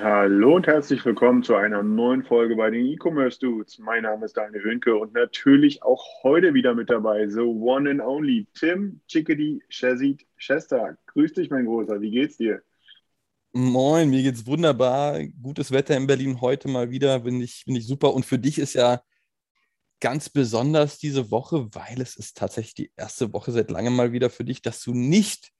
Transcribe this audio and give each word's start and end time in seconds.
Hallo 0.00 0.54
und 0.54 0.68
herzlich 0.68 1.04
willkommen 1.04 1.42
zu 1.42 1.56
einer 1.56 1.82
neuen 1.82 2.22
Folge 2.22 2.54
bei 2.54 2.70
den 2.70 2.86
E-Commerce 2.86 3.40
Dudes. 3.40 3.80
Mein 3.80 4.04
Name 4.04 4.26
ist 4.26 4.36
Daniel 4.36 4.62
Hönke 4.62 4.94
und 4.94 5.12
natürlich 5.12 5.82
auch 5.82 6.22
heute 6.22 6.54
wieder 6.54 6.72
mit 6.72 6.88
dabei, 6.88 7.26
the 7.26 7.40
one 7.40 7.90
and 7.90 8.00
only 8.00 8.46
Tim 8.54 9.00
Chickadee 9.08 9.60
Shazid 9.68 10.24
Shesta. 10.36 10.96
Grüß 11.06 11.32
dich, 11.32 11.50
mein 11.50 11.66
Großer, 11.66 12.00
wie 12.00 12.12
geht's 12.12 12.36
dir? 12.36 12.62
Moin, 13.50 14.08
mir 14.08 14.22
geht's 14.22 14.46
wunderbar. 14.46 15.20
Gutes 15.42 15.72
Wetter 15.72 15.96
in 15.96 16.06
Berlin 16.06 16.40
heute 16.40 16.68
mal 16.68 16.90
wieder, 16.90 17.18
bin 17.18 17.40
ich, 17.40 17.64
bin 17.66 17.74
ich 17.74 17.88
super. 17.88 18.14
Und 18.14 18.24
für 18.24 18.38
dich 18.38 18.60
ist 18.60 18.74
ja 18.74 19.02
ganz 19.98 20.28
besonders 20.28 20.98
diese 20.98 21.32
Woche, 21.32 21.74
weil 21.74 22.00
es 22.00 22.14
ist 22.14 22.36
tatsächlich 22.36 22.74
die 22.74 22.92
erste 22.96 23.32
Woche 23.32 23.50
seit 23.50 23.68
langem 23.72 23.96
mal 23.96 24.12
wieder 24.12 24.30
für 24.30 24.44
dich, 24.44 24.62
dass 24.62 24.80
du 24.80 24.94
nicht 24.94 25.50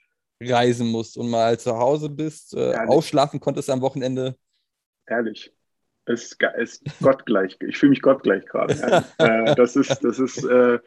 reisen 0.41 0.89
musst 0.89 1.17
und 1.17 1.31
mal 1.31 1.59
zu 1.59 1.77
Hause 1.77 2.09
bist, 2.09 2.55
äh, 2.55 2.75
ausschlafen 2.87 3.41
konntest 3.41 3.71
am 3.71 3.81
Wochenende. 3.81 4.37
Ehrlich, 5.07 5.53
es 6.05 6.37
ist, 6.57 6.85
gottgleich. 7.01 7.57
Ich 7.61 7.79
fühle 7.79 7.91
mich 7.91 8.03
gottgleich 8.03 8.45
gerade. 8.47 8.75
äh, 9.19 9.55
das 9.57 9.77
ist, 9.77 10.03
das 10.05 10.19
ist, 10.19 10.45
äh, 10.45 10.79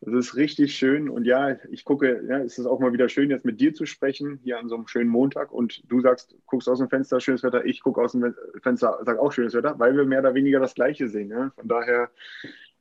das 0.00 0.14
ist 0.14 0.36
richtig 0.36 0.76
schön. 0.76 1.08
Und 1.08 1.24
ja, 1.24 1.56
ich 1.70 1.84
gucke, 1.84 2.22
ja, 2.28 2.38
es 2.38 2.58
ist 2.58 2.66
auch 2.66 2.78
mal 2.78 2.92
wieder 2.92 3.08
schön, 3.08 3.30
jetzt 3.30 3.44
mit 3.44 3.60
dir 3.60 3.74
zu 3.74 3.86
sprechen, 3.86 4.40
hier 4.42 4.58
an 4.58 4.68
so 4.68 4.76
einem 4.76 4.86
schönen 4.86 5.10
Montag. 5.10 5.52
Und 5.52 5.82
du 5.90 6.00
sagst, 6.00 6.36
guckst 6.46 6.68
aus 6.68 6.78
dem 6.78 6.88
Fenster, 6.88 7.20
schönes 7.20 7.42
Wetter. 7.42 7.64
Ich 7.64 7.80
gucke 7.80 8.00
aus 8.00 8.12
dem 8.12 8.34
Fenster, 8.62 8.98
sag 9.04 9.18
auch 9.18 9.32
schönes 9.32 9.54
Wetter, 9.54 9.78
weil 9.78 9.96
wir 9.96 10.04
mehr 10.04 10.20
oder 10.20 10.34
weniger 10.34 10.60
das 10.60 10.74
Gleiche 10.74 11.08
sehen. 11.08 11.30
Ja? 11.30 11.50
Von 11.56 11.68
daher 11.68 12.10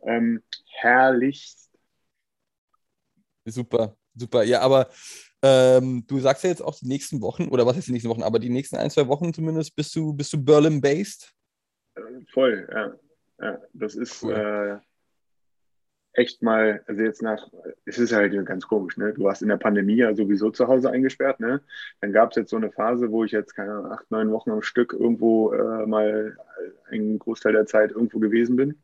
ähm, 0.01 0.43
herrlich. 0.65 1.55
Super, 3.45 3.95
super. 4.13 4.43
Ja, 4.43 4.61
aber 4.61 4.89
ähm, 5.41 6.03
du 6.07 6.19
sagst 6.19 6.43
ja 6.43 6.49
jetzt 6.49 6.63
auch 6.63 6.75
die 6.75 6.87
nächsten 6.87 7.21
Wochen, 7.21 7.47
oder 7.49 7.65
was 7.65 7.77
heißt 7.77 7.87
die 7.87 7.91
nächsten 7.91 8.09
Wochen, 8.09 8.23
aber 8.23 8.39
die 8.39 8.49
nächsten 8.49 8.77
ein, 8.77 8.89
zwei 8.89 9.07
Wochen 9.07 9.33
zumindest 9.33 9.75
bist 9.75 9.95
du, 9.95 10.13
bist 10.13 10.33
du 10.33 10.43
Berlin-based. 10.43 11.33
Voll, 12.33 12.67
ja. 12.71 12.93
ja 13.41 13.61
das 13.73 13.95
ist 13.95 14.23
Cool. 14.23 14.33
äh, 14.33 14.77
echt 16.17 16.41
mal, 16.41 16.83
also 16.87 17.01
jetzt 17.03 17.21
nach, 17.21 17.47
es 17.85 17.99
ist 17.99 18.11
halt 18.11 18.33
ganz 18.45 18.67
komisch, 18.67 18.97
ne? 18.97 19.13
Du 19.13 19.23
warst 19.23 19.43
in 19.43 19.49
der 19.49 19.57
Pandemie 19.57 19.97
ja 19.97 20.15
sowieso 20.15 20.49
zu 20.49 20.67
Hause 20.67 20.89
eingesperrt, 20.89 21.39
ne? 21.39 21.61
Dann 22.01 22.11
gab 22.11 22.31
es 22.31 22.37
jetzt 22.37 22.49
so 22.49 22.57
eine 22.57 22.71
Phase, 22.71 23.11
wo 23.11 23.23
ich 23.23 23.31
jetzt, 23.31 23.55
keine 23.55 23.73
Ahnung, 23.73 23.91
acht, 23.91 24.09
neun 24.09 24.31
Wochen 24.31 24.49
am 24.49 24.63
Stück 24.63 24.93
irgendwo 24.93 25.53
äh, 25.53 25.85
mal 25.85 26.35
einen 26.89 27.19
Großteil 27.19 27.53
der 27.53 27.67
Zeit 27.67 27.91
irgendwo 27.91 28.17
gewesen 28.17 28.55
bin. 28.55 28.81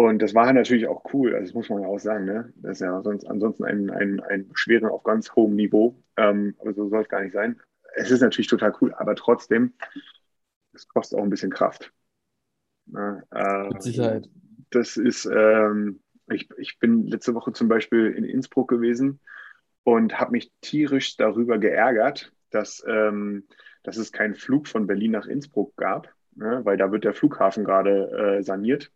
Und 0.00 0.22
das 0.22 0.34
war 0.34 0.50
natürlich 0.50 0.86
auch 0.86 1.04
cool, 1.12 1.34
also 1.34 1.44
das 1.44 1.54
muss 1.54 1.68
man 1.68 1.82
ja 1.82 1.88
auch 1.88 1.98
sagen, 1.98 2.24
ne? 2.24 2.54
Das 2.56 2.78
ist 2.78 2.80
ja 2.80 3.02
sonst 3.02 3.26
ansonsten 3.26 3.64
ein, 3.64 3.90
ein, 3.90 4.20
ein 4.20 4.48
Beschweren 4.48 4.88
auf 4.88 5.02
ganz 5.02 5.34
hohem 5.36 5.54
Niveau. 5.54 5.94
Ähm, 6.16 6.54
aber 6.58 6.72
so 6.72 6.88
soll 6.88 7.02
es 7.02 7.08
gar 7.10 7.20
nicht 7.20 7.34
sein. 7.34 7.60
Es 7.96 8.10
ist 8.10 8.22
natürlich 8.22 8.46
total 8.46 8.72
cool, 8.80 8.94
aber 8.94 9.14
trotzdem, 9.14 9.74
es 10.72 10.88
kostet 10.88 11.18
auch 11.18 11.22
ein 11.22 11.28
bisschen 11.28 11.50
Kraft. 11.50 11.92
Ne? 12.86 13.22
Äh, 13.30 13.68
Mit 13.68 13.82
Sicherheit. 13.82 14.30
Das 14.70 14.96
ist, 14.96 15.26
ähm, 15.26 16.00
ich, 16.30 16.48
ich 16.56 16.78
bin 16.78 17.06
letzte 17.06 17.34
Woche 17.34 17.52
zum 17.52 17.68
Beispiel 17.68 18.06
in 18.06 18.24
Innsbruck 18.24 18.68
gewesen 18.68 19.20
und 19.84 20.18
habe 20.18 20.30
mich 20.30 20.50
tierisch 20.62 21.18
darüber 21.18 21.58
geärgert, 21.58 22.32
dass, 22.48 22.82
ähm, 22.88 23.46
dass 23.82 23.98
es 23.98 24.12
keinen 24.12 24.34
Flug 24.34 24.66
von 24.66 24.86
Berlin 24.86 25.10
nach 25.10 25.26
Innsbruck 25.26 25.76
gab, 25.76 26.08
ne? 26.36 26.64
weil 26.64 26.78
da 26.78 26.90
wird 26.90 27.04
der 27.04 27.12
Flughafen 27.12 27.64
gerade 27.64 28.38
äh, 28.38 28.42
saniert. 28.42 28.90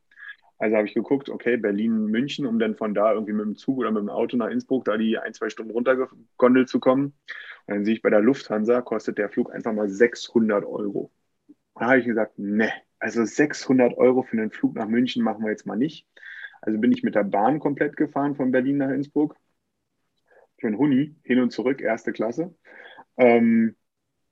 Also 0.58 0.76
habe 0.76 0.86
ich 0.86 0.94
geguckt, 0.94 1.28
okay, 1.28 1.56
Berlin, 1.56 2.06
München, 2.06 2.46
um 2.46 2.58
dann 2.58 2.76
von 2.76 2.94
da 2.94 3.12
irgendwie 3.12 3.32
mit 3.32 3.44
dem 3.44 3.56
Zug 3.56 3.78
oder 3.78 3.90
mit 3.90 4.02
dem 4.02 4.08
Auto 4.08 4.36
nach 4.36 4.48
Innsbruck 4.48 4.84
da 4.84 4.96
die 4.96 5.18
ein, 5.18 5.34
zwei 5.34 5.50
Stunden 5.50 5.72
runtergegondelt 5.72 6.68
zu 6.68 6.80
kommen. 6.80 7.14
Und 7.66 7.74
dann 7.74 7.84
sehe 7.84 7.94
ich 7.94 8.02
bei 8.02 8.10
der 8.10 8.20
Lufthansa, 8.20 8.80
kostet 8.82 9.18
der 9.18 9.30
Flug 9.30 9.52
einfach 9.52 9.72
mal 9.72 9.88
600 9.88 10.64
Euro. 10.64 11.12
Da 11.74 11.86
habe 11.86 11.98
ich 12.00 12.06
gesagt, 12.06 12.38
ne, 12.38 12.70
also 12.98 13.24
600 13.24 13.96
Euro 13.98 14.22
für 14.22 14.36
einen 14.36 14.50
Flug 14.50 14.76
nach 14.76 14.88
München 14.88 15.22
machen 15.22 15.44
wir 15.44 15.50
jetzt 15.50 15.66
mal 15.66 15.76
nicht. 15.76 16.06
Also 16.62 16.78
bin 16.78 16.92
ich 16.92 17.02
mit 17.02 17.14
der 17.14 17.24
Bahn 17.24 17.58
komplett 17.58 17.96
gefahren 17.96 18.36
von 18.36 18.50
Berlin 18.50 18.78
nach 18.78 18.90
Innsbruck. 18.90 19.36
Für 20.58 20.68
einen 20.68 20.78
Huni, 20.78 21.16
hin 21.24 21.40
und 21.40 21.50
zurück, 21.50 21.80
erste 21.80 22.12
Klasse. 22.12 22.54
Ähm, 23.16 23.76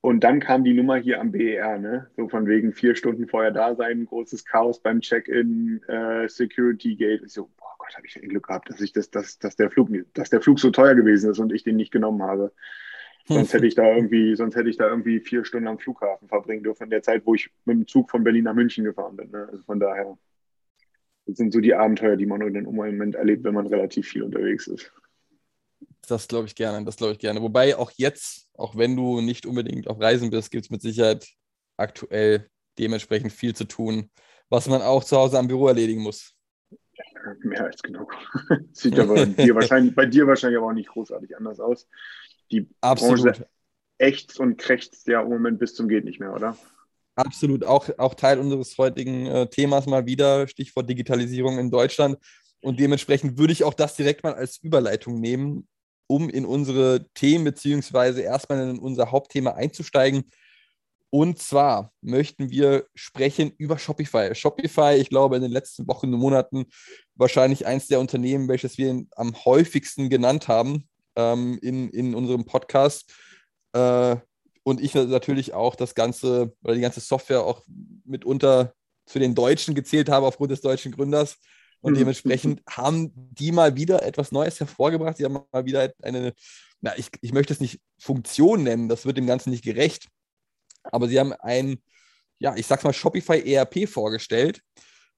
und 0.03 0.25
dann 0.25 0.41
kam 0.41 0.65
die 0.65 0.75
Nummer 0.75 0.97
hier 0.97 1.21
am 1.21 1.31
BER, 1.31 1.79
ne? 1.79 2.11
So 2.17 2.29
von 2.29 2.49
wegen 2.49 2.73
vier 2.73 2.97
Stunden 2.97 3.29
vorher 3.29 3.53
da 3.53 3.77
sein, 3.77 4.05
großes 4.05 4.45
Chaos 4.45 4.83
beim 4.83 5.01
Check-in, 5.01 5.81
äh, 5.85 6.29
Security 6.29 6.97
Gate. 6.97 7.23
Ich 7.25 7.33
so, 7.33 7.49
boah 7.57 7.77
Gott, 7.79 7.97
habe 7.97 8.07
ich 8.09 8.21
ein 8.21 8.29
Glück 8.29 8.49
gehabt, 8.49 8.69
dass 8.69 8.81
ich 8.81 8.93
das, 8.93 9.11
dass, 9.11 9.39
dass 9.39 9.55
der 9.55 9.71
Flug, 9.71 9.91
dass 10.15 10.29
der 10.29 10.41
Flug 10.41 10.59
so 10.59 10.73
teuer 10.73 10.97
gewesen 10.97 11.31
ist 11.31 11.39
und 11.39 11.53
ich 11.53 11.63
den 11.63 11.77
nicht 11.77 11.93
genommen 11.93 12.21
habe. 12.21 12.53
Sonst 13.29 13.55
hätte 13.55 13.67
ich 13.67 13.77
da 13.77 13.95
irgendwie, 13.95 14.35
sonst 14.35 14.57
hätte 14.57 14.69
ich 14.69 14.77
da 14.77 14.89
irgendwie 14.89 15.21
vier 15.21 15.45
Stunden 15.45 15.69
am 15.69 15.79
Flughafen 15.79 16.27
verbringen 16.27 16.65
dürfen 16.65 16.83
in 16.85 16.91
der 16.91 17.03
Zeit, 17.03 17.23
wo 17.25 17.37
ich 17.37 17.51
mit 17.65 17.77
dem 17.77 17.87
Zug 17.87 18.11
von 18.11 18.25
Berlin 18.25 18.43
nach 18.43 18.55
München 18.55 18.83
gefahren 18.83 19.15
bin. 19.15 19.31
Ne? 19.31 19.49
Also 19.53 19.63
von 19.63 19.79
daher, 19.79 20.19
das 21.27 21.37
sind 21.37 21.53
so 21.53 21.61
die 21.61 21.75
Abenteuer, 21.75 22.17
die 22.17 22.27
man 22.27 22.41
dann 22.41 22.57
im 22.57 22.75
Moment 22.75 23.15
erlebt, 23.15 23.45
wenn 23.45 23.55
man 23.55 23.69
relativ 23.69 24.09
viel 24.09 24.25
unterwegs 24.25 24.67
ist. 24.67 24.93
Das 26.09 26.29
glaube 26.29 26.47
ich 26.47 26.55
gerne, 26.55 26.85
das 26.85 26.97
glaube 26.97 27.13
ich 27.13 27.19
gerne. 27.19 27.41
Wobei 27.43 27.77
auch 27.77 27.93
jetzt, 27.97 28.49
auch 28.55 28.77
wenn 28.77 28.97
du 28.97 29.21
nicht 29.21 29.47
unbedingt 29.47 29.89
auf 29.89 30.01
Reisen 30.01 30.31
bist, 30.31 30.51
gibt 30.51 30.65
es 30.65 30.71
mit 30.71 30.83
Sicherheit 30.83 31.29
aktuell 31.77 32.49
dementsprechend 32.79 33.33
viel 33.33 33.55
zu 33.55 33.65
tun, 33.65 34.11
was 34.49 34.69
man 34.69 34.83
auch 34.83 35.05
zu 35.05 35.17
Hause 35.17 35.39
am 35.39 35.49
Büro 35.49 35.69
erledigen 35.69 36.03
muss. 36.03 36.35
Mehr 37.43 37.65
als 37.65 37.83
genug. 37.83 38.13
Sieht 38.73 38.99
aber 38.99 39.15
bei 39.15 39.27
dir, 39.27 39.55
wahrscheinlich, 39.55 39.95
bei 39.95 40.07
dir 40.07 40.27
wahrscheinlich 40.27 40.59
aber 40.59 40.69
auch 40.69 40.73
nicht 40.73 40.89
großartig 40.89 41.37
anders 41.37 41.61
aus. 41.61 41.89
Die 42.51 42.69
Absolut. 42.81 43.23
Branche 43.23 43.47
ächzt 43.99 44.41
und 44.41 44.59
krächzt 44.59 45.07
ja 45.07 45.23
im 45.23 45.29
Moment 45.29 45.59
bis 45.59 45.75
zum 45.75 45.89
geht 45.89 46.05
nicht 46.05 46.19
mehr, 46.19 46.33
oder? 46.33 46.57
Absolut, 47.15 47.65
auch, 47.65 47.89
auch 47.99 48.15
Teil 48.15 48.39
unseres 48.39 48.77
heutigen 48.79 49.27
äh, 49.27 49.47
Themas 49.49 49.87
mal 49.87 50.07
wieder, 50.07 50.49
Stichwort 50.49 50.89
Digitalisierung 50.89 51.59
in 51.59 51.71
Deutschland. 51.71 52.19
Und 52.61 52.81
dementsprechend 52.81 53.39
würde 53.39 53.53
ich 53.53 53.65
auch 53.65 53.75
das 53.75 53.97
direkt 53.97 54.23
mal 54.25 54.35
als 54.35 54.59
Überleitung 54.59 55.21
nehmen, 55.21 55.69
um 56.07 56.29
in 56.29 56.45
unsere 56.45 57.07
Themen 57.15 57.45
beziehungsweise 57.45 58.23
erstmal 58.23 58.69
in 58.69 58.79
unser 58.79 59.11
Hauptthema 59.11 59.53
einzusteigen. 59.53 60.31
Und 61.11 61.39
zwar 61.39 61.93
möchten 62.01 62.51
wir 62.51 62.87
sprechen 62.95 63.53
über 63.59 63.79
Shopify. 63.79 64.35
Shopify, 64.35 64.95
ich 64.99 65.11
glaube, 65.11 65.37
in 65.37 65.43
den 65.43 65.53
letzten 65.53 65.87
Wochen 65.87 66.13
und 66.13 66.19
Monaten 66.19 66.65
wahrscheinlich 67.15 67.67
eins 67.67 67.87
der 67.87 68.01
Unternehmen, 68.01 68.49
welches 68.49 68.79
wir 68.79 69.05
am 69.17 69.45
häufigsten 69.45 70.09
genannt 70.09 70.49
haben 70.49 70.89
ähm, 71.17 71.59
in, 71.61 71.91
in 71.91 72.15
unserem 72.15 72.47
Podcast. 72.47 73.13
Äh, 73.75 74.17
und 74.63 74.81
ich 74.81 74.95
natürlich 74.95 75.55
auch 75.55 75.75
das 75.75 75.95
Ganze 75.95 76.55
oder 76.63 76.75
die 76.75 76.81
ganze 76.81 77.01
Software 77.01 77.45
auch 77.45 77.63
mitunter 78.05 78.73
zu 79.05 79.19
den 79.19 79.35
Deutschen 79.35 79.75
gezählt 79.75 80.09
habe 80.09 80.27
aufgrund 80.27 80.53
des 80.53 80.61
deutschen 80.61 80.93
Gründers. 80.93 81.37
Und 81.83 81.95
Mhm. 81.95 81.99
dementsprechend 81.99 82.63
haben 82.69 83.13
die 83.15 83.53
mal 83.53 83.77
wieder 83.77 84.03
etwas 84.03 84.33
Neues 84.33 84.59
hervorgebracht. 84.61 85.17
Sie 85.17 85.25
haben 85.25 85.41
mal 85.53 85.65
wieder 85.65 85.93
eine, 86.03 86.33
na, 86.81 86.97
ich, 86.97 87.09
ich 87.21 87.33
möchte 87.33 87.53
es 87.53 87.61
nicht 87.61 87.81
Funktion 87.99 88.63
nennen, 88.63 88.89
das 88.89 89.05
wird 89.05 89.17
dem 89.17 89.27
Ganzen 89.27 89.51
nicht 89.51 89.65
gerecht. 89.65 90.09
Aber 90.85 91.09
sie 91.09 91.19
haben 91.19 91.33
ein, 91.33 91.83
ja, 92.39 92.57
ich 92.57 92.67
sag's 92.67 92.85
mal, 92.85 92.93
Shopify 92.93 93.41
ERP 93.53 93.89
vorgestellt, 93.89 94.63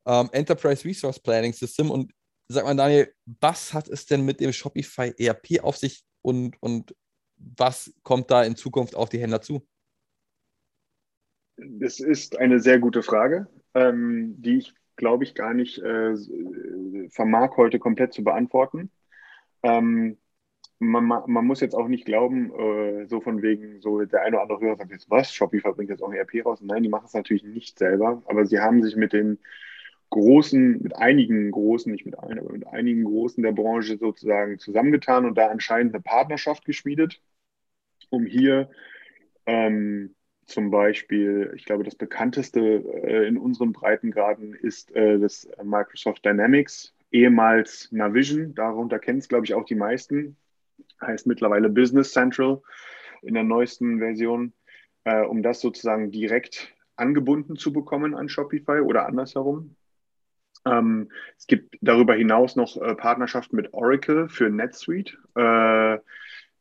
ähm, 0.06 0.28
Enterprise 0.32 0.84
Resource 0.84 1.20
Planning 1.20 1.52
System. 1.52 1.90
Und 1.90 2.12
sag 2.48 2.64
mal, 2.64 2.74
Daniel, 2.74 3.12
was 3.40 3.72
hat 3.72 3.88
es 3.88 4.06
denn 4.06 4.24
mit 4.24 4.40
dem 4.40 4.52
Shopify 4.52 5.12
ERP 5.18 5.60
auf 5.62 5.76
sich 5.76 6.04
und, 6.22 6.56
und 6.60 6.94
was 7.36 7.92
kommt 8.02 8.30
da 8.30 8.42
in 8.44 8.56
Zukunft 8.56 8.94
auf 8.94 9.08
die 9.08 9.18
Händler 9.18 9.40
zu? 9.42 9.66
Das 11.56 12.00
ist 12.00 12.38
eine 12.38 12.58
sehr 12.58 12.78
gute 12.78 13.02
Frage, 13.02 13.46
ähm, 13.74 14.34
die 14.38 14.58
ich, 14.58 14.74
glaube 14.96 15.24
ich, 15.24 15.34
gar 15.34 15.54
nicht 15.54 15.78
äh, 15.78 16.14
vermag 17.10 17.56
heute 17.56 17.78
komplett 17.78 18.12
zu 18.12 18.24
beantworten. 18.24 18.90
Ähm, 19.62 20.18
man, 20.80 21.04
ma- 21.06 21.24
man 21.26 21.46
muss 21.46 21.60
jetzt 21.60 21.74
auch 21.74 21.88
nicht 21.88 22.06
glauben, 22.06 22.52
äh, 22.54 23.06
so 23.08 23.20
von 23.20 23.42
wegen, 23.42 23.80
so 23.80 24.04
der 24.04 24.22
eine 24.22 24.36
oder 24.36 24.42
andere 24.42 24.60
Hörer 24.60 24.76
sagt 24.76 24.92
jetzt, 24.92 25.10
was, 25.10 25.32
Shopify 25.34 25.72
bringt 25.72 25.90
jetzt 25.90 26.02
auch 26.02 26.08
ein 26.10 26.14
ERP 26.16 26.42
raus. 26.42 26.60
Nein, 26.62 26.82
die 26.84 26.88
machen 26.88 27.06
es 27.06 27.14
natürlich 27.14 27.44
nicht 27.44 27.78
selber, 27.78 28.22
aber 28.26 28.46
sie 28.46 28.60
haben 28.60 28.82
sich 28.82 28.96
mit 28.96 29.12
den 29.12 29.38
großen, 30.10 30.82
mit 30.82 30.96
einigen 30.96 31.50
großen, 31.50 31.92
nicht 31.92 32.06
mit 32.06 32.18
allen, 32.18 32.38
aber 32.38 32.52
mit 32.52 32.66
einigen 32.68 33.04
großen 33.04 33.42
der 33.42 33.52
Branche 33.52 33.98
sozusagen 33.98 34.58
zusammengetan 34.58 35.26
und 35.26 35.36
da 35.38 35.48
anscheinend 35.48 35.94
eine 35.94 36.02
Partnerschaft 36.02 36.64
geschmiedet. 36.64 37.20
um 38.10 38.26
hier 38.26 38.70
ähm, 39.46 40.14
zum 40.46 40.70
Beispiel, 40.70 41.52
ich 41.56 41.64
glaube, 41.64 41.84
das 41.84 41.94
bekannteste 41.94 42.60
äh, 42.60 43.26
in 43.26 43.36
unseren 43.36 43.72
Breitengraden 43.72 44.54
ist 44.54 44.94
äh, 44.94 45.18
das 45.18 45.48
Microsoft 45.62 46.24
Dynamics, 46.24 46.94
ehemals 47.10 47.90
Navision. 47.92 48.54
Darunter 48.54 48.98
kennen 48.98 49.18
es, 49.18 49.28
glaube 49.28 49.46
ich, 49.46 49.54
auch 49.54 49.64
die 49.64 49.74
meisten. 49.74 50.36
Heißt 51.00 51.26
mittlerweile 51.26 51.68
Business 51.68 52.12
Central 52.12 52.62
in 53.22 53.34
der 53.34 53.44
neuesten 53.44 53.98
Version, 53.98 54.52
äh, 55.04 55.22
um 55.22 55.42
das 55.42 55.60
sozusagen 55.60 56.10
direkt 56.10 56.74
angebunden 56.96 57.56
zu 57.56 57.72
bekommen 57.72 58.14
an 58.14 58.28
Shopify 58.28 58.80
oder 58.80 59.06
andersherum. 59.06 59.76
Ähm, 60.66 61.10
es 61.36 61.46
gibt 61.46 61.76
darüber 61.80 62.14
hinaus 62.14 62.56
noch 62.56 62.80
äh, 62.80 62.94
Partnerschaften 62.94 63.56
mit 63.56 63.74
Oracle 63.74 64.28
für 64.28 64.48
NetSuite. 64.50 65.16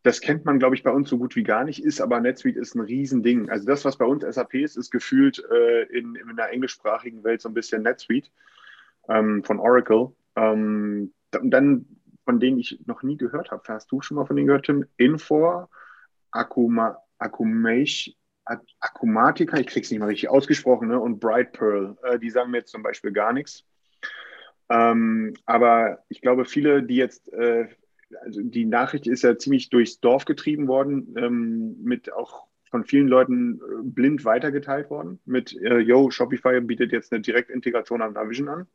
Das 0.04 0.20
kennt 0.20 0.44
man, 0.44 0.60
glaube 0.60 0.76
ich, 0.76 0.84
bei 0.84 0.92
uns 0.92 1.10
so 1.10 1.18
gut 1.18 1.36
wie 1.36 1.44
gar 1.44 1.64
nicht, 1.64 1.84
ist 1.84 2.02
aber 2.02 2.20
NetSuite 2.20 2.60
ist 2.60 2.76
ein 2.76 2.82
Riesending. 2.82 3.50
Also 3.50 3.66
das, 3.66 3.86
was 3.86 3.98
bei 3.98 4.06
uns 4.06 4.24
SAP 4.24 4.56
ist, 4.56 4.76
ist 4.76 4.92
gefühlt 4.92 5.42
äh, 5.50 5.84
in, 5.84 6.16
in 6.16 6.36
der 6.36 6.52
englischsprachigen 6.52 7.24
Welt 7.24 7.42
so 7.42 7.50
ein 7.50 7.54
bisschen 7.54 7.84
NetSuite 7.84 8.30
ähm, 9.08 9.44
von 9.44 9.60
Oracle. 9.60 10.10
Ähm, 10.36 11.14
dann, 11.32 11.86
von 12.26 12.40
denen 12.40 12.60
ich 12.60 12.80
noch 12.86 13.02
nie 13.02 13.18
gehört 13.18 13.52
habe, 13.52 13.64
hast 13.70 13.92
du 13.92 14.02
schon 14.02 14.16
mal 14.16 14.26
von 14.26 14.36
denen 14.36 14.48
gehört, 14.48 14.66
Tim? 14.66 14.86
Infor, 14.98 15.70
Akuma, 16.32 16.98
Akumation, 17.18 18.14
Akumatica, 18.80 19.58
ich 19.58 19.68
kriege 19.68 19.86
es 19.86 19.92
nicht 19.92 20.00
mal 20.00 20.08
richtig 20.08 20.30
ausgesprochen, 20.30 20.90
ne? 20.90 21.00
und 21.00 21.20
Bright 21.20 21.54
Pearl, 21.54 21.98
äh, 22.04 22.20
die 22.20 22.30
sagen 22.30 22.52
mir 22.52 22.58
jetzt 22.58 22.72
zum 22.72 22.84
Beispiel 22.84 23.14
gar 23.14 23.32
nichts. 23.32 23.64
Ähm, 24.70 25.34
aber 25.46 26.04
ich 26.10 26.22
glaube, 26.22 26.46
viele, 26.46 26.84
die 26.84 26.96
jetzt 26.96 27.32
äh, 27.32 27.68
also 28.22 28.42
die 28.42 28.66
Nachricht 28.66 29.08
ist 29.08 29.24
ja 29.24 29.38
ziemlich 29.38 29.70
durchs 29.70 30.00
Dorf 30.00 30.26
getrieben 30.26 30.68
worden, 30.68 31.16
ähm, 31.18 31.76
mit 31.84 32.12
auch 32.14 32.48
von 32.74 32.84
vielen 32.86 33.08
Leuten 33.08 33.58
äh, 33.58 33.84
blind 33.84 34.26
weitergeteilt 34.26 34.90
worden, 34.90 35.20
mit, 35.26 35.56
äh, 35.62 35.78
yo, 35.78 36.10
Shopify 36.10 36.60
bietet 36.60 36.92
jetzt 36.92 37.14
eine 37.14 37.22
Direktintegration 37.22 38.02
an 38.02 38.14
Navision 38.14 38.50
an. 38.50 38.68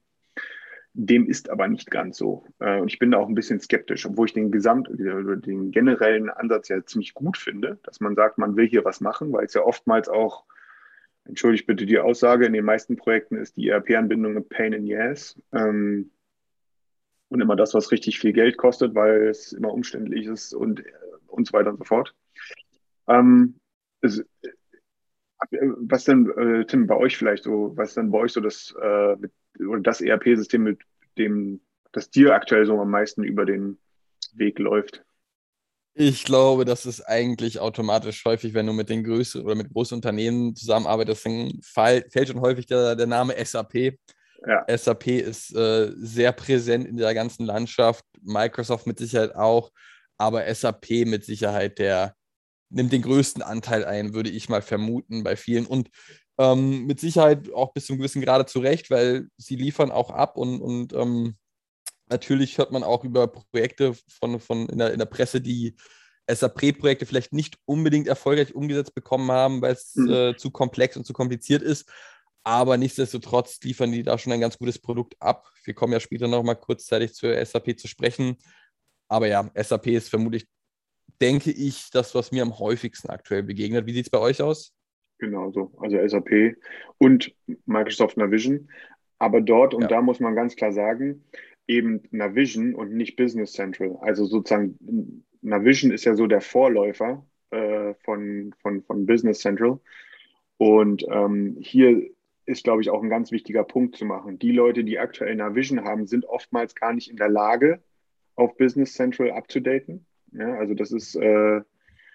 Dem 0.95 1.27
ist 1.27 1.51
aber 1.51 1.67
nicht 1.67 1.91
ganz 1.91 2.17
so. 2.17 2.45
Äh, 2.61 2.81
und 2.81 2.93
ich 2.93 3.01
bin 3.01 3.11
da 3.11 3.19
auch 3.19 3.29
ein 3.29 3.35
bisschen 3.35 3.59
skeptisch, 3.59 4.07
obwohl 4.07 4.27
ich 4.27 4.35
den 4.35 4.53
Gesamt, 4.53 4.89
den 4.89 5.73
generellen 5.73 6.31
Ansatz 6.31 6.69
ja 6.69 6.85
ziemlich 6.87 7.13
gut 7.13 7.37
finde, 7.37 7.81
dass 7.83 7.99
man 7.99 8.15
sagt, 8.15 8.39
man 8.39 8.57
will 8.57 8.69
hier 8.69 8.85
was 8.85 9.01
machen, 9.01 9.33
weil 9.33 9.47
es 9.47 9.55
ja 9.55 9.63
oftmals 9.63 10.09
auch, 10.09 10.45
entschuldigt 11.25 11.67
bitte 11.67 11.85
die 11.85 11.99
Aussage, 11.99 12.47
in 12.47 12.53
den 12.53 12.65
meisten 12.65 12.95
Projekten 12.95 13.37
ist 13.37 13.57
die 13.57 13.69
ERP-Anbindung 13.69 14.37
ein 14.37 14.49
Pain 14.49 14.73
in 14.73 14.85
the 14.85 14.97
Ass. 14.97 15.43
Ähm, 15.53 16.13
und 17.29 17.41
immer 17.41 17.57
das, 17.57 17.75
was 17.75 17.93
richtig 17.93 18.19
viel 18.19 18.33
Geld 18.33 18.57
kostet, 18.57 18.95
weil 18.95 19.29
es 19.29 19.53
immer 19.53 19.73
umständlich 19.73 20.27
ist 20.27 20.55
und, 20.55 20.83
und 21.27 21.47
so 21.47 21.53
weiter 21.53 21.71
und 21.71 21.79
so 21.79 21.85
fort. 21.85 22.15
Ähm, 23.07 23.59
es, 24.01 24.25
was 25.51 26.05
denn, 26.05 26.31
äh, 26.31 26.65
Tim, 26.67 26.87
bei 26.87 26.97
euch 26.97 27.17
vielleicht 27.17 27.45
so, 27.45 27.73
was 27.77 27.95
denn 27.95 28.11
bei 28.11 28.19
euch 28.19 28.33
so 28.33 28.41
das, 28.41 28.75
äh, 28.81 29.17
das 29.83 30.01
ERP-System, 30.01 30.63
mit 30.63 30.81
dem, 31.17 31.61
das 31.93 32.11
dir 32.11 32.35
aktuell 32.35 32.67
so 32.67 32.81
am 32.81 32.91
meisten 32.91 33.25
über 33.25 33.45
den 33.45 33.79
Weg 34.35 34.59
läuft? 34.59 35.05
Ich 35.95 36.25
glaube, 36.25 36.65
das 36.65 36.87
ist 36.87 37.03
eigentlich 37.03 37.59
automatisch 37.59 38.25
häufig, 38.25 38.55
wenn 38.55 38.67
du 38.67 38.73
mit 38.73 38.89
den 38.89 39.03
größeren 39.03 39.45
oder 39.45 39.57
mit 39.57 39.73
großen 39.73 39.97
Unternehmen 39.97 40.55
zusammenarbeitest, 40.55 41.27
dann 41.27 41.61
fällt 41.61 42.29
schon 42.29 42.41
häufig 42.41 42.67
der, 42.67 42.95
der 42.95 43.09
Name 43.09 43.35
SAP. 43.45 43.99
Ja. 44.47 44.65
SAP 44.77 45.09
ist 45.09 45.55
äh, 45.55 45.93
sehr 45.97 46.33
präsent 46.33 46.87
in 46.87 46.97
der 46.97 47.15
ganzen 47.15 47.45
Landschaft, 47.45 48.05
Microsoft 48.23 48.87
mit 48.87 48.99
Sicherheit 48.99 49.35
auch, 49.35 49.73
aber 50.17 50.53
SAP 50.55 51.07
mit 51.07 51.25
Sicherheit 51.25 51.79
der 51.79 52.15
nimmt 52.71 52.93
den 52.93 53.03
größten 53.03 53.43
Anteil 53.43 53.85
ein, 53.85 54.15
würde 54.15 54.31
ich 54.31 54.49
mal 54.49 54.63
vermuten 54.63 55.25
bei 55.25 55.37
vielen 55.37 55.67
und 55.67 55.89
ähm, 56.39 56.87
mit 56.87 57.01
Sicherheit 57.01 57.53
auch 57.53 57.73
bis 57.73 57.87
zum 57.87 57.97
gewissen 57.97 58.23
Grade 58.23 58.47
zurecht, 58.47 58.91
weil 58.91 59.29
sie 59.37 59.57
liefern 59.57 59.91
auch 59.91 60.11
ab 60.11 60.37
und, 60.37 60.61
und 60.61 60.93
ähm, 60.93 61.37
natürlich 62.09 62.59
hört 62.59 62.71
man 62.71 62.85
auch 62.85 63.05
über 63.05 63.27
Projekte 63.27 63.95
von, 64.21 64.39
von 64.39 64.69
in, 64.69 64.79
der, 64.79 64.93
in 64.93 64.99
der 64.99 65.07
Presse, 65.07 65.41
die 65.41 65.77
SAP-Projekte 66.31 67.07
vielleicht 67.07 67.33
nicht 67.33 67.57
unbedingt 67.65 68.07
erfolgreich 68.07 68.55
umgesetzt 68.55 68.95
bekommen 68.95 69.31
haben, 69.33 69.63
weil 69.63 69.73
es 69.73 69.95
mhm. 69.95 70.11
äh, 70.11 70.37
zu 70.37 70.51
komplex 70.51 70.97
und 70.97 71.05
zu 71.05 71.13
kompliziert 71.13 71.63
ist. 71.63 71.91
Aber 72.45 72.77
nichtsdestotrotz 72.77 73.61
liefern 73.63 73.93
die 73.93 74.03
da 74.03 74.17
schon 74.17 74.33
ein 74.33 74.41
ganz 74.41 74.59
gutes 74.59 74.79
Produkt 74.79 75.15
ab. 75.21 75.51
Wir 75.65 75.75
kommen 75.75 75.93
ja 75.93 76.01
später 76.01 76.29
noch 76.29 76.43
mal 76.43 76.55
kurzzeitig 76.55 77.15
zur 77.15 77.45
SAP 77.45 77.79
zu 77.79 77.89
sprechen. 77.89 78.37
Aber 79.09 79.27
ja, 79.27 79.51
SAP 79.55 79.89
ist 79.89 80.09
vermutlich, 80.09 80.47
denke 81.21 81.51
ich, 81.51 81.91
das, 81.91 82.15
was 82.15 82.33
mir 82.33 82.43
am 82.43 82.59
häufigsten 82.59 83.11
aktuell 83.11 83.43
begegnet. 83.43 83.87
Wie 83.87 83.93
sieht 83.93 84.07
es 84.07 84.11
bei 84.11 84.19
euch 84.19 84.41
aus? 84.41 84.75
Genau 85.19 85.51
so. 85.51 85.73
Also 85.79 85.99
SAP 86.07 86.57
und 86.99 87.35
Microsoft 87.67 88.17
Navision. 88.17 88.71
Aber 89.19 89.41
dort, 89.41 89.75
und 89.75 89.83
ja. 89.83 89.89
da 89.89 90.03
muss 90.03 90.21
man 90.21 90.37
ganz 90.37 90.55
klar 90.55 90.73
sagen, 90.73 91.25
eben 91.67 92.03
Navision 92.11 92.75
und 92.75 92.95
nicht 92.95 93.17
Business 93.17 93.53
Central. 93.53 93.99
Also 94.01 94.25
sozusagen, 94.25 95.25
Navision 95.43 95.91
ist 95.91 96.05
ja 96.05 96.15
so 96.15 96.27
der 96.27 96.41
Vorläufer 96.41 97.27
äh, 97.51 97.95
von, 98.05 98.55
von, 98.61 98.83
von 98.83 99.07
Business 99.07 99.41
Central. 99.41 99.81
Und 100.57 101.05
ähm, 101.11 101.57
hier 101.61 102.11
ist, 102.49 102.65
glaube 102.65 102.81
ich, 102.81 102.91
auch 102.91 103.03
ein 103.03 103.11
ganz 103.11 103.31
wichtiger 103.31 103.63
Punkt 103.63 103.97
zu 103.97 104.07
machen. 104.07 104.39
Die 104.39 104.53
Leute, 104.53 104.83
die 104.83 104.99
aktuell 104.99 105.37
Navision 105.37 105.85
haben, 105.85 106.07
sind 106.07 106.25
oftmals 106.25 106.75
gar 106.75 106.93
nicht 106.95 107.11
in 107.11 107.17
der 107.17 107.29
Lage, 107.29 107.83
auf 108.37 108.57
Business 108.57 108.95
Central 108.95 109.33
abzudaten. 109.33 110.07
Ja, 110.33 110.55
also 110.55 110.75
das 110.75 110.93
ist, 110.93 111.15
äh, 111.17 111.61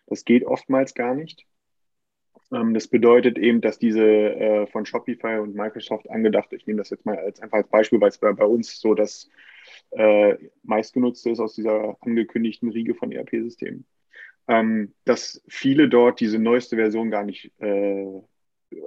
das 0.07 0.25
geht 0.25 0.45
oftmals 0.45 0.95
gar 0.95 1.13
nicht. 1.13 1.45
Ähm, 2.51 2.74
das 2.74 2.88
bedeutet 2.88 3.38
eben, 3.38 3.62
dass 3.62 3.77
diese 3.77 4.06
äh, 4.06 4.68
von 4.68 4.85
Shopify 4.85 5.38
und 5.39 5.56
Microsoft 5.56 6.09
angedacht, 6.09 6.51
ich 6.53 6.65
nehme 6.65 6.77
das 6.77 6.89
jetzt 6.89 7.06
mal 7.06 7.18
als 7.18 7.39
einfach 7.41 7.59
als 7.59 7.69
Beispiel, 7.69 8.01
weil 8.01 8.09
es 8.09 8.18
bei, 8.18 8.31
bei 8.31 8.45
uns 8.45 8.80
so 8.80 8.94
das 8.95 9.30
äh, 9.91 10.35
meistgenutzte 10.63 11.30
ist 11.30 11.39
aus 11.39 11.53
dieser 11.56 11.97
angekündigten 12.01 12.69
Riege 12.69 12.95
von 12.95 13.12
ERP-Systemen. 13.12 13.85
Ähm, 14.47 14.94
dass 15.06 15.44
viele 15.47 15.88
dort 15.89 16.19
diese 16.19 16.39
neueste 16.39 16.75
Version 16.75 17.12
gar 17.12 17.24
nicht 17.24 17.51
äh, 17.62 18.21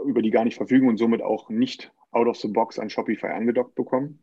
über 0.07 0.23
die 0.23 0.31
gar 0.31 0.45
nicht 0.45 0.57
verfügen 0.57 0.89
und 0.89 0.97
somit 0.97 1.23
auch 1.23 1.49
nicht 1.49 1.93
out 2.11 2.27
of 2.27 2.37
the 2.37 2.49
box 2.49 2.79
an 2.79 2.91
Shopify 2.91 3.29
angedockt 3.29 3.75
bekommen. 3.75 4.23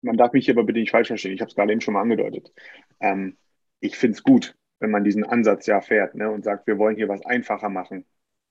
Man 0.00 0.16
darf 0.16 0.32
mich 0.32 0.46
hier 0.46 0.54
aber 0.54 0.64
bitte 0.64 0.80
nicht 0.80 0.90
falsch 0.90 1.08
verstehen. 1.08 1.32
Ich 1.32 1.40
habe 1.40 1.48
es 1.48 1.54
gerade 1.54 1.72
eben 1.72 1.80
schon 1.80 1.94
mal 1.94 2.02
angedeutet. 2.02 2.52
Ähm, 3.00 3.36
ich 3.80 3.96
finde 3.96 4.16
es 4.16 4.22
gut, 4.22 4.56
wenn 4.80 4.90
man 4.90 5.04
diesen 5.04 5.24
Ansatz 5.24 5.66
ja 5.66 5.80
fährt 5.80 6.14
ne, 6.14 6.30
und 6.30 6.44
sagt, 6.44 6.66
wir 6.66 6.78
wollen 6.78 6.96
hier 6.96 7.08
was 7.08 7.24
einfacher 7.24 7.68
machen. 7.68 8.04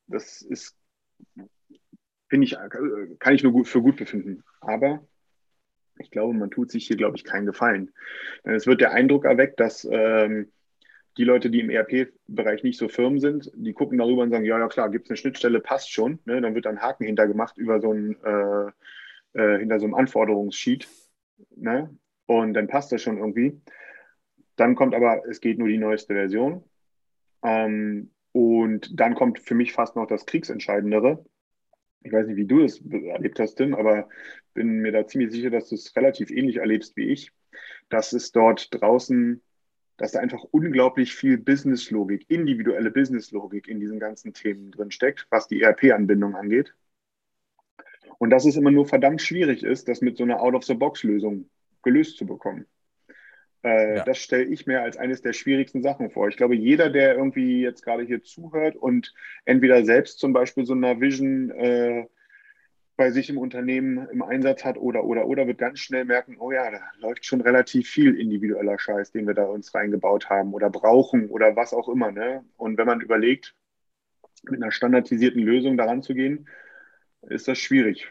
Das 0.08 0.42
ist, 0.42 0.78
finde 2.30 2.46
ich, 2.46 2.58
kann 3.20 3.36
ich 3.36 3.44
nur 3.44 3.52
gut, 3.52 3.68
für 3.68 3.82
gut 3.82 3.98
befinden. 3.98 4.44
Aber 4.62 5.06
ich 6.00 6.10
glaube, 6.10 6.34
man 6.34 6.52
tut 6.52 6.72
sich 6.72 6.88
hier, 6.88 6.98
glaube 6.98 7.18
ich, 7.18 7.24
keinen 7.24 7.46
Gefallen. 7.46 7.94
Denn 8.46 8.56
es 8.56 8.66
wird 8.66 8.82
der 8.82 8.92
Eindruck 8.92 9.26
erweckt, 9.26 9.60
dass 9.60 9.88
ähm, 9.90 10.52
die 11.18 11.24
Leute, 11.24 11.50
die 11.50 11.60
im 11.60 11.70
ERP-Bereich 11.70 12.64
nicht 12.64 12.78
so 12.78 12.88
firm 12.88 13.20
sind, 13.20 13.52
die 13.56 13.74
gucken 13.74 13.98
darüber 13.98 14.24
und 14.24 14.32
sagen, 14.32 14.46
ja, 14.46 14.58
ja 14.58 14.68
klar, 14.68 14.90
gibt 14.90 15.06
es 15.06 15.12
eine 15.12 15.18
Schnittstelle, 15.18 15.60
passt 15.60 15.92
schon. 15.92 16.20
Ne? 16.26 16.42
Dann 16.42 16.56
wird 16.56 16.68
ein 16.68 16.82
Haken 16.82 17.06
hintergemacht 17.06 17.58
über 17.58 17.82
so 17.82 17.94
ein, 17.94 18.16
äh, 18.24 18.72
äh, 19.34 19.60
hinter 19.60 19.80
so 19.80 19.86
einem 19.86 19.96
Anforderungssheet. 19.96 20.88
Ne? 21.56 21.96
Und 22.26 22.54
dann 22.54 22.68
passt 22.68 22.92
das 22.92 23.02
schon 23.02 23.18
irgendwie. 23.18 23.62
Dann 24.56 24.76
kommt 24.76 24.96
aber, 24.96 25.24
es 25.30 25.42
geht 25.42 25.60
nur 25.60 25.68
die 25.68 25.78
neueste 25.78 26.14
Version. 26.14 26.64
Ähm, 27.44 28.12
und 28.32 29.00
dann 29.00 29.16
kommt 29.16 29.40
für 29.40 29.56
mich 29.56 29.74
fast 29.74 29.96
noch 29.96 30.08
das 30.08 30.26
Kriegsentscheidendere. 30.26 31.26
Ich 32.04 32.12
weiß 32.12 32.28
nicht, 32.28 32.38
wie 32.38 32.46
du 32.46 32.62
das 32.62 32.80
erlebt 32.80 33.40
hast, 33.40 33.56
Tim, 33.56 33.76
aber 33.76 34.08
bin 34.54 34.80
mir 34.80 34.92
da 34.92 35.06
ziemlich 35.06 35.32
sicher, 35.32 35.50
dass 35.50 35.70
du 35.70 35.76
es 35.76 35.96
relativ 35.96 36.32
ähnlich 36.32 36.58
erlebst 36.58 36.96
wie 36.96 37.10
ich, 37.10 37.32
dass 37.90 38.14
es 38.14 38.32
dort 38.32 38.74
draußen 38.74 39.42
dass 40.02 40.14
da 40.14 40.20
einfach 40.20 40.44
unglaublich 40.50 41.14
viel 41.14 41.38
Businesslogik, 41.38 42.26
individuelle 42.28 42.90
Businesslogik 42.90 43.68
in 43.68 43.80
diesen 43.80 44.00
ganzen 44.00 44.34
Themen 44.34 44.72
drin 44.72 44.90
steckt, 44.90 45.28
was 45.30 45.48
die 45.48 45.62
ERP-Anbindung 45.62 46.36
angeht. 46.36 46.74
Und 48.18 48.32
dass 48.32 48.46
es 48.46 48.56
immer 48.56 48.72
nur 48.72 48.88
verdammt 48.88 49.22
schwierig 49.22 49.62
ist, 49.62 49.88
das 49.88 50.02
mit 50.02 50.18
so 50.18 50.24
einer 50.24 50.42
Out-of-the-Box-Lösung 50.42 51.52
gelöst 51.84 52.18
zu 52.18 52.26
bekommen. 52.26 52.66
Äh, 53.64 53.98
ja. 53.98 54.04
Das 54.04 54.18
stelle 54.18 54.46
ich 54.46 54.66
mir 54.66 54.82
als 54.82 54.98
eines 54.98 55.22
der 55.22 55.34
schwierigsten 55.34 55.84
Sachen 55.84 56.10
vor. 56.10 56.30
Ich 56.30 56.38
glaube, 56.38 56.56
jeder, 56.56 56.90
der 56.90 57.14
irgendwie 57.14 57.62
jetzt 57.62 57.84
gerade 57.84 58.02
hier 58.02 58.24
zuhört 58.24 58.76
und 58.76 59.14
entweder 59.46 59.86
selbst 59.86 60.18
zum 60.18 60.34
Beispiel 60.34 60.66
so 60.66 60.74
einer 60.74 61.00
Vision 61.00 61.52
äh, 61.52 62.08
bei 63.02 63.10
sich 63.10 63.32
im 63.32 63.40
Unternehmen 63.40 64.08
im 64.10 64.22
Einsatz 64.22 64.64
hat 64.64 64.78
oder, 64.78 65.04
oder, 65.06 65.26
oder, 65.26 65.48
wird 65.48 65.58
ganz 65.58 65.80
schnell 65.80 66.06
merken, 66.06 66.36
oh 66.38 66.52
ja, 66.52 66.70
da 66.70 66.82
läuft 67.00 67.26
schon 67.26 67.42
relativ 67.42 67.90
viel 67.90 68.14
individueller 68.14 68.78
Scheiß, 68.78 69.12
den 69.12 69.26
wir 69.26 69.34
da 69.34 69.46
uns 69.46 69.74
reingebaut 69.74 70.30
haben 70.30 70.54
oder 70.54 70.70
brauchen 70.70 71.28
oder 71.32 71.56
was 71.56 71.74
auch 71.74 71.90
immer. 71.90 72.12
Ne? 72.12 72.46
Und 72.58 72.78
wenn 72.78 72.86
man 72.86 73.02
überlegt, 73.02 73.56
mit 74.44 74.62
einer 74.62 74.72
standardisierten 74.72 75.42
Lösung 75.42 75.78
daran 75.78 76.04
zu 76.04 76.14
gehen, 76.14 76.48
ist 77.24 77.48
das 77.48 77.58
schwierig. 77.58 78.08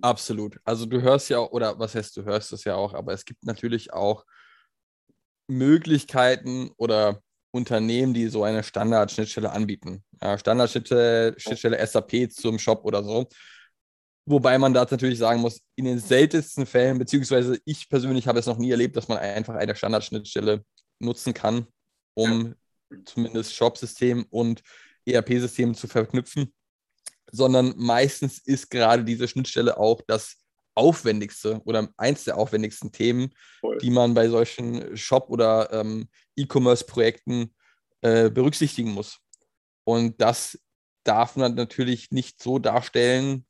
Absolut. 0.00 0.60
Also 0.62 0.86
du 0.86 1.02
hörst 1.02 1.28
ja 1.28 1.40
oder 1.40 1.76
was 1.76 1.96
heißt, 1.96 2.16
du 2.18 2.22
hörst 2.22 2.52
es 2.52 2.62
ja 2.62 2.76
auch, 2.76 2.94
aber 2.94 3.12
es 3.14 3.24
gibt 3.24 3.44
natürlich 3.44 3.92
auch 3.92 4.26
Möglichkeiten 5.48 6.70
oder 6.76 7.20
Unternehmen, 7.50 8.14
die 8.14 8.28
so 8.28 8.44
eine 8.44 8.62
Standardschnittstelle 8.62 9.50
anbieten. 9.50 10.04
Ja, 10.22 10.38
Standardschnittstelle 10.38 11.34
Schnittstelle 11.38 11.86
SAP 11.86 12.30
zum 12.30 12.58
Shop 12.58 12.84
oder 12.84 13.02
so. 13.02 13.28
Wobei 14.26 14.58
man 14.58 14.74
da 14.74 14.86
natürlich 14.88 15.18
sagen 15.18 15.40
muss, 15.40 15.60
in 15.76 15.86
den 15.86 15.98
seltensten 15.98 16.66
Fällen, 16.66 16.98
beziehungsweise 16.98 17.58
ich 17.64 17.88
persönlich 17.88 18.28
habe 18.28 18.38
es 18.38 18.46
noch 18.46 18.58
nie 18.58 18.70
erlebt, 18.70 18.96
dass 18.96 19.08
man 19.08 19.18
einfach 19.18 19.54
eine 19.54 19.74
Standardschnittstelle 19.74 20.64
nutzen 20.98 21.34
kann, 21.34 21.66
um 22.14 22.54
ja. 22.90 22.98
zumindest 23.06 23.54
Shop-System 23.54 24.26
und 24.30 24.62
ERP-System 25.06 25.74
zu 25.74 25.88
verknüpfen, 25.88 26.52
sondern 27.32 27.74
meistens 27.76 28.38
ist 28.38 28.70
gerade 28.70 29.04
diese 29.04 29.26
Schnittstelle 29.26 29.78
auch 29.78 30.02
das 30.06 30.36
aufwendigste 30.74 31.60
oder 31.64 31.88
eins 31.96 32.24
der 32.24 32.36
aufwendigsten 32.36 32.92
Themen, 32.92 33.32
Voll. 33.60 33.78
die 33.78 33.90
man 33.90 34.14
bei 34.14 34.28
solchen 34.28 34.96
Shop- 34.96 35.30
oder 35.30 35.72
ähm, 35.72 36.08
E-Commerce-Projekten 36.36 37.54
äh, 38.02 38.30
berücksichtigen 38.30 38.92
muss. 38.92 39.18
Und 39.90 40.20
das 40.20 40.56
darf 41.04 41.36
man 41.36 41.56
natürlich 41.56 42.12
nicht 42.12 42.40
so 42.40 42.60
darstellen, 42.60 43.44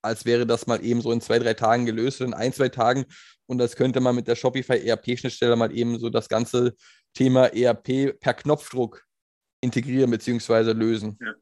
als 0.00 0.24
wäre 0.24 0.46
das 0.46 0.68
mal 0.68 0.84
eben 0.84 1.00
so 1.00 1.10
in 1.10 1.20
zwei, 1.20 1.40
drei 1.40 1.54
Tagen 1.54 1.86
gelöst 1.86 2.20
oder 2.20 2.28
in 2.28 2.34
ein, 2.34 2.52
zwei 2.52 2.68
Tagen. 2.68 3.06
Und 3.46 3.58
das 3.58 3.74
könnte 3.74 4.00
man 4.00 4.14
mit 4.14 4.28
der 4.28 4.36
Shopify 4.36 4.78
ERP-Schnittstelle 4.86 5.56
mal 5.56 5.76
eben 5.76 5.98
so 5.98 6.08
das 6.08 6.28
ganze 6.28 6.74
Thema 7.14 7.46
ERP 7.46 8.20
per 8.20 8.34
Knopfdruck 8.34 9.04
integrieren 9.60 10.10
bzw. 10.10 10.72
lösen. 10.72 11.18
Ja. 11.20 11.34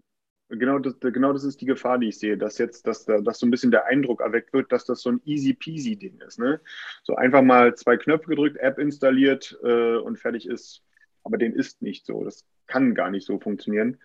Genau 0.50 0.78
das, 0.78 1.00
genau 1.00 1.32
das 1.32 1.42
ist 1.42 1.60
die 1.62 1.66
Gefahr, 1.66 1.98
die 1.98 2.08
ich 2.08 2.18
sehe, 2.18 2.36
dass 2.36 2.58
jetzt 2.58 2.86
dass, 2.86 3.06
dass 3.06 3.38
so 3.38 3.46
ein 3.46 3.50
bisschen 3.50 3.70
der 3.70 3.86
Eindruck 3.86 4.20
erweckt 4.20 4.52
wird, 4.52 4.70
dass 4.70 4.84
das 4.84 5.00
so 5.00 5.10
ein 5.10 5.20
easy 5.24 5.54
peasy 5.54 5.96
Ding 5.96 6.20
ist. 6.20 6.38
Ne? 6.38 6.60
So 7.02 7.16
einfach 7.16 7.42
mal 7.42 7.74
zwei 7.74 7.96
Knöpfe 7.96 8.28
gedrückt, 8.28 8.58
App 8.58 8.78
installiert 8.78 9.58
äh, 9.64 9.96
und 9.96 10.18
fertig 10.18 10.46
ist. 10.46 10.82
Aber 11.24 11.38
dem 11.38 11.54
ist 11.54 11.80
nicht 11.82 12.06
so. 12.06 12.22
Das 12.22 12.44
kann 12.66 12.94
gar 12.94 13.10
nicht 13.10 13.26
so 13.26 13.38
funktionieren. 13.38 13.98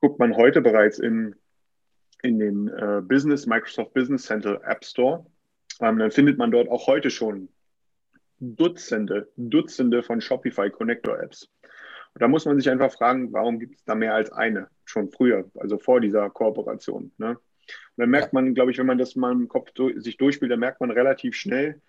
Guckt 0.00 0.18
man 0.18 0.36
heute 0.36 0.60
bereits 0.60 0.98
in, 0.98 1.34
in 2.22 2.38
den 2.38 2.68
äh, 2.68 3.00
Business, 3.02 3.46
Microsoft 3.46 3.94
Business 3.94 4.24
Center 4.24 4.60
App 4.64 4.84
Store, 4.84 5.26
ähm, 5.80 5.98
dann 5.98 6.10
findet 6.10 6.38
man 6.38 6.50
dort 6.50 6.68
auch 6.68 6.86
heute 6.86 7.10
schon 7.10 7.48
Dutzende, 8.40 9.30
Dutzende 9.36 10.02
von 10.02 10.20
Shopify 10.20 10.70
Connector 10.70 11.18
Apps. 11.20 11.48
Und 12.14 12.22
da 12.22 12.28
muss 12.28 12.44
man 12.44 12.58
sich 12.58 12.70
einfach 12.70 12.92
fragen, 12.92 13.32
warum 13.32 13.58
gibt 13.58 13.76
es 13.76 13.84
da 13.84 13.94
mehr 13.94 14.14
als 14.14 14.30
eine 14.30 14.68
schon 14.84 15.10
früher, 15.10 15.50
also 15.56 15.78
vor 15.78 16.00
dieser 16.00 16.30
Kooperation. 16.30 17.12
Ne? 17.18 17.30
Und 17.30 17.38
dann 17.96 18.10
merkt 18.10 18.32
man, 18.32 18.54
glaube 18.54 18.70
ich, 18.70 18.78
wenn 18.78 18.86
man 18.86 18.98
das 18.98 19.16
mal 19.16 19.32
im 19.32 19.48
Kopf 19.48 19.72
do 19.72 19.98
sich 19.98 20.16
durchspielt, 20.16 20.50
dann 20.50 20.60
merkt 20.60 20.80
man 20.80 20.90
relativ 20.90 21.34
schnell, 21.34 21.80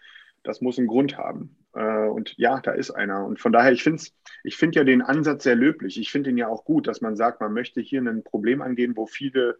das 0.46 0.62
muss 0.62 0.78
einen 0.78 0.88
Grund 0.88 1.18
haben. 1.18 1.58
Äh, 1.74 2.08
und 2.08 2.36
ja, 2.38 2.60
da 2.62 2.72
ist 2.72 2.92
einer. 2.92 3.26
Und 3.26 3.40
von 3.40 3.52
daher, 3.52 3.72
ich 3.72 3.84
finde 3.84 4.02
ich 4.44 4.58
find 4.58 4.76
ja 4.76 4.84
den 4.84 5.02
Ansatz 5.02 5.44
sehr 5.44 5.56
löblich. 5.56 6.00
Ich 6.00 6.12
finde 6.12 6.30
ihn 6.30 6.38
ja 6.38 6.48
auch 6.48 6.66
gut, 6.66 6.88
dass 6.88 7.02
man 7.02 7.16
sagt, 7.16 7.42
man 7.42 7.54
möchte 7.54 7.82
hier 7.82 8.02
ein 8.02 8.24
Problem 8.24 8.62
angehen, 8.62 8.96
wo 8.96 9.06
viele, 9.06 9.58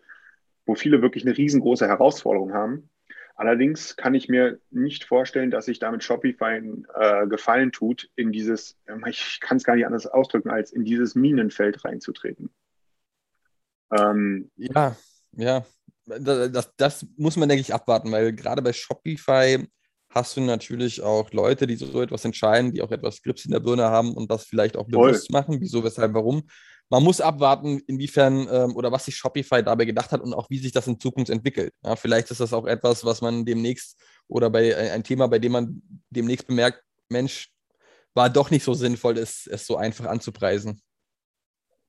wo 0.66 0.76
viele 0.76 1.02
wirklich 1.02 1.26
eine 1.26 1.38
riesengroße 1.38 1.88
Herausforderung 1.88 2.54
haben. 2.54 2.90
Allerdings 3.36 3.98
kann 3.98 4.16
ich 4.16 4.30
mir 4.30 4.60
nicht 4.72 5.04
vorstellen, 5.04 5.52
dass 5.52 5.66
sich 5.66 5.80
damit 5.80 6.04
Shopify 6.04 6.62
äh, 6.94 7.28
Gefallen 7.28 7.74
tut, 7.74 8.10
in 8.16 8.32
dieses, 8.32 8.78
ich 9.08 9.40
kann 9.42 9.58
es 9.58 9.66
gar 9.66 9.76
nicht 9.76 9.86
anders 9.86 10.08
ausdrücken, 10.08 10.50
als 10.50 10.72
in 10.72 10.86
dieses 10.86 11.16
Minenfeld 11.16 11.84
reinzutreten. 11.84 12.50
Ähm, 13.92 14.50
ja, 14.56 14.96
ja. 15.34 15.66
Das, 16.06 16.72
das 16.78 17.08
muss 17.18 17.36
man, 17.36 17.50
denke 17.50 17.62
ich, 17.62 17.74
abwarten, 17.74 18.12
weil 18.12 18.32
gerade 18.32 18.62
bei 18.62 18.74
Shopify 18.74 19.68
hast 20.16 20.38
du 20.38 20.42
natürlich 20.42 21.04
auch 21.04 21.30
Leute, 21.32 21.68
die 21.68 21.76
so 21.76 22.02
etwas 22.02 22.24
entscheiden, 22.24 22.72
die 22.72 22.82
auch 22.82 22.92
etwas 22.92 23.22
Grips 23.22 23.46
in 23.46 23.52
der 23.52 23.60
Birne 23.60 23.84
haben 23.84 24.14
und 24.14 24.32
das 24.32 24.46
vielleicht 24.46 24.78
auch 24.78 24.88
bewusst 24.88 25.30
Voll. 25.30 25.42
machen, 25.42 25.60
wieso, 25.60 25.84
weshalb, 25.84 26.14
warum 26.14 26.44
man 26.90 27.04
muss 27.04 27.20
abwarten, 27.20 27.80
inwiefern 27.88 28.48
ähm, 28.50 28.76
oder 28.76 28.92
was 28.92 29.06
sich 29.06 29.16
Shopify 29.16 29.64
dabei 29.64 29.86
gedacht 29.86 30.12
hat 30.12 30.22
und 30.22 30.34
auch 30.34 30.50
wie 30.50 30.60
sich 30.60 30.72
das 30.72 30.88
in 30.88 31.00
Zukunft 31.00 31.32
entwickelt. 31.32 31.74
Ja, 31.84 31.96
vielleicht 31.96 32.32
ist 32.32 32.40
das 32.40 32.54
auch 32.54 32.66
etwas, 32.66 33.04
was 33.04 33.22
man 33.22 33.44
demnächst 33.44 34.00
oder 34.28 34.50
bei 34.50 34.70
äh, 34.70 34.92
ein 34.92 35.04
Thema, 35.04 35.28
bei 35.28 35.40
dem 35.40 35.52
man 35.52 35.82
demnächst 36.10 36.48
bemerkt, 36.48 36.82
Mensch, 37.10 37.52
war 38.14 38.30
doch 38.30 38.52
nicht 38.52 38.64
so 38.64 38.74
sinnvoll, 38.74 39.18
es, 39.18 39.48
es 39.48 39.66
so 39.66 39.78
einfach 39.78 40.06
anzupreisen. 40.06 40.82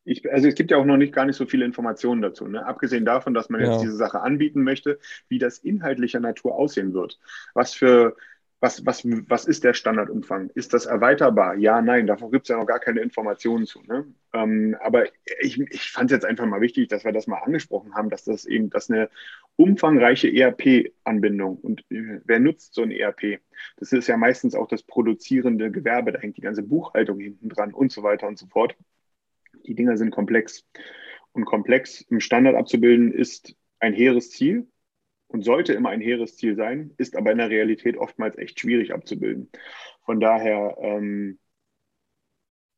Ich, 0.06 0.30
also 0.32 0.48
es 0.48 0.54
gibt 0.54 0.70
ja 0.70 0.78
auch 0.78 0.84
noch 0.84 0.96
nicht 0.96 1.12
gar 1.12 1.26
nicht 1.26 1.36
so 1.36 1.46
viele 1.46 1.64
Informationen 1.64 2.22
dazu. 2.22 2.46
Ne? 2.46 2.64
Abgesehen 2.64 3.04
davon, 3.04 3.34
dass 3.34 3.50
man 3.50 3.60
jetzt 3.60 3.76
ja. 3.76 3.80
diese 3.82 3.96
Sache 3.96 4.20
anbieten 4.20 4.62
möchte, 4.62 4.98
wie 5.28 5.38
das 5.38 5.58
inhaltlicher 5.58 6.20
Natur 6.20 6.54
aussehen 6.54 6.94
wird. 6.94 7.18
Was 7.54 7.74
für 7.74 8.16
was, 8.60 8.86
was, 8.86 9.04
was 9.04 9.44
ist 9.44 9.64
der 9.64 9.74
Standardumfang? 9.74 10.50
Ist 10.54 10.72
das 10.72 10.86
erweiterbar? 10.86 11.56
Ja, 11.56 11.82
nein, 11.82 12.06
davon 12.06 12.30
gibt 12.30 12.46
es 12.46 12.48
ja 12.48 12.56
noch 12.56 12.66
gar 12.66 12.80
keine 12.80 13.00
Informationen 13.00 13.66
zu. 13.66 13.82
Ne? 13.82 14.06
Ähm, 14.32 14.76
aber 14.80 15.04
ich, 15.40 15.60
ich 15.60 15.90
fand 15.90 16.10
es 16.10 16.16
jetzt 16.16 16.24
einfach 16.24 16.46
mal 16.46 16.62
wichtig, 16.62 16.88
dass 16.88 17.04
wir 17.04 17.12
das 17.12 17.26
mal 17.26 17.38
angesprochen 17.38 17.94
haben, 17.94 18.08
dass 18.08 18.24
das 18.24 18.46
eben, 18.46 18.70
dass 18.70 18.90
eine 18.90 19.10
umfangreiche 19.56 20.28
ERP-Anbindung 20.28 21.58
und 21.58 21.80
äh, 21.90 22.20
wer 22.24 22.40
nutzt 22.40 22.74
so 22.74 22.82
ein 22.82 22.90
ERP? 22.90 23.40
Das 23.76 23.92
ist 23.92 24.06
ja 24.06 24.16
meistens 24.16 24.54
auch 24.54 24.68
das 24.68 24.82
produzierende 24.82 25.70
Gewerbe, 25.70 26.12
da 26.12 26.18
hängt 26.18 26.38
die 26.38 26.42
ganze 26.42 26.62
Buchhaltung 26.62 27.20
hinten 27.20 27.50
dran 27.50 27.74
und 27.74 27.92
so 27.92 28.02
weiter 28.02 28.26
und 28.26 28.38
so 28.38 28.46
fort. 28.46 28.74
Die 29.66 29.74
Dinger 29.74 29.96
sind 29.96 30.10
komplex. 30.10 30.64
Und 31.32 31.44
komplex 31.44 32.00
im 32.02 32.20
Standard 32.20 32.56
abzubilden 32.56 33.12
ist 33.12 33.54
ein 33.78 33.92
hehres 33.92 34.30
Ziel, 34.30 34.68
und 35.28 35.42
sollte 35.42 35.72
immer 35.72 35.90
ein 35.90 36.00
hehres 36.00 36.36
Ziel 36.36 36.56
sein, 36.56 36.92
ist 36.98 37.16
aber 37.16 37.32
in 37.32 37.38
der 37.38 37.50
Realität 37.50 37.96
oftmals 37.96 38.38
echt 38.38 38.60
schwierig 38.60 38.92
abzubilden. 38.92 39.50
Von 40.04 40.20
daher, 40.20 40.76
ähm, 40.80 41.38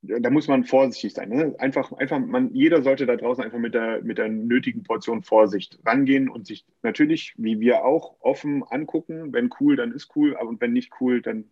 da 0.01 0.31
muss 0.31 0.49
man 0.49 0.65
vorsichtig 0.65 1.13
sein. 1.13 1.29
Ne? 1.29 1.55
Einfach, 1.59 1.93
einfach, 1.93 2.19
man, 2.19 2.55
jeder 2.55 2.83
sollte 2.83 3.05
da 3.05 3.17
draußen 3.17 3.43
einfach 3.45 3.59
mit 3.59 3.75
der, 3.75 4.03
mit 4.03 4.17
der 4.17 4.29
nötigen 4.29 4.83
Portion 4.83 5.23
Vorsicht 5.23 5.79
rangehen 5.85 6.29
und 6.29 6.47
sich 6.47 6.65
natürlich, 6.83 7.35
wie 7.37 7.61
wir 7.61 7.85
auch, 7.85 8.17
offen 8.21 8.63
angucken. 8.63 9.33
Wenn 9.33 9.51
cool, 9.61 9.77
dann 9.77 9.93
ist 9.93 10.15
cool, 10.17 10.37
aber 10.37 10.55
wenn 10.61 10.73
nicht 10.73 10.93
cool, 11.01 11.21
dann 11.21 11.51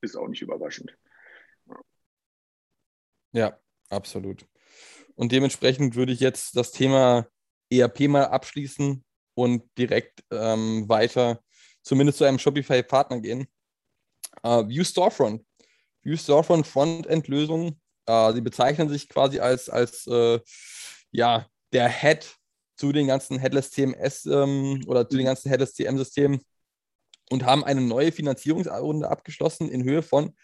ist 0.00 0.16
auch 0.16 0.28
nicht 0.28 0.42
überraschend. 0.42 0.96
Ja, 3.32 3.58
absolut. 3.88 4.46
Und 5.14 5.32
dementsprechend 5.32 5.96
würde 5.96 6.12
ich 6.12 6.20
jetzt 6.20 6.56
das 6.56 6.72
Thema 6.72 7.26
ERP 7.70 8.08
mal 8.08 8.26
abschließen 8.26 9.04
und 9.34 9.62
direkt 9.76 10.24
ähm, 10.30 10.88
weiter 10.88 11.40
zumindest 11.82 12.18
zu 12.18 12.24
einem 12.24 12.38
Shopify-Partner 12.38 13.20
gehen. 13.20 13.46
Uh, 14.44 14.68
View 14.68 14.84
Storefront. 14.84 15.44
View 16.02 16.16
Storefront 16.16 16.66
Frontend-Lösung. 16.66 17.80
Uh, 18.08 18.32
sie 18.32 18.40
bezeichnen 18.40 18.88
sich 18.88 19.08
quasi 19.08 19.40
als, 19.40 19.68
als 19.68 20.06
uh, 20.06 20.38
ja, 21.10 21.46
der 21.72 21.88
Head 21.88 22.38
zu 22.76 22.92
den 22.92 23.06
ganzen 23.06 23.38
Headless 23.38 23.70
CMS 23.72 24.24
ähm, 24.26 24.82
oder 24.86 25.08
zu 25.08 25.16
den 25.16 25.26
ganzen 25.26 25.50
Headless 25.50 25.74
CM-Systemen 25.74 26.40
und 27.30 27.44
haben 27.44 27.64
eine 27.64 27.80
neue 27.80 28.12
Finanzierungsrunde 28.12 29.10
abgeschlossen 29.10 29.68
in 29.68 29.84
Höhe 29.84 30.02
von 30.02 30.34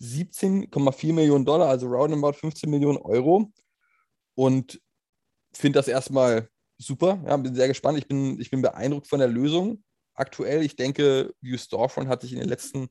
17,4 0.00 1.12
Millionen 1.12 1.44
Dollar, 1.44 1.68
also 1.68 1.86
roundabout 1.86 2.32
15 2.32 2.70
Millionen 2.70 2.98
Euro. 2.98 3.52
Und 4.34 4.80
finde 5.52 5.78
das 5.78 5.88
erstmal 5.88 6.48
super. 6.78 7.22
Ja, 7.26 7.36
bin 7.36 7.54
sehr 7.54 7.68
gespannt. 7.68 7.98
Ich 7.98 8.08
bin, 8.08 8.40
ich 8.40 8.50
bin 8.50 8.62
beeindruckt 8.62 9.06
von 9.06 9.18
der 9.18 9.28
Lösung 9.28 9.82
aktuell. 10.14 10.62
Ich 10.62 10.76
denke, 10.76 11.34
View 11.40 11.58
Storefront 11.58 12.08
hat 12.08 12.22
sich 12.22 12.32
in 12.32 12.40
den 12.40 12.48
letzten 12.48 12.88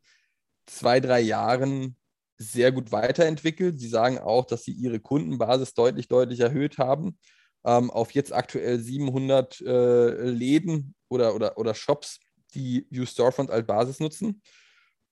zwei, 0.65 0.99
drei 0.99 1.21
Jahren 1.21 1.95
sehr 2.37 2.71
gut 2.71 2.91
weiterentwickelt. 2.91 3.79
Sie 3.79 3.89
sagen 3.89 4.17
auch, 4.17 4.45
dass 4.45 4.63
sie 4.63 4.71
ihre 4.71 4.99
Kundenbasis 4.99 5.73
deutlich, 5.73 6.07
deutlich 6.07 6.39
erhöht 6.39 6.77
haben. 6.77 7.17
Ähm, 7.65 7.91
auf 7.91 8.11
jetzt 8.11 8.33
aktuell 8.33 8.79
700 8.79 9.61
äh, 9.61 10.29
Läden 10.29 10.95
oder, 11.09 11.35
oder, 11.35 11.57
oder 11.57 11.75
Shops, 11.75 12.19
die 12.53 12.87
View 12.89 13.05
Storefront 13.05 13.51
als 13.51 13.67
Basis 13.67 13.99
nutzen. 13.99 14.41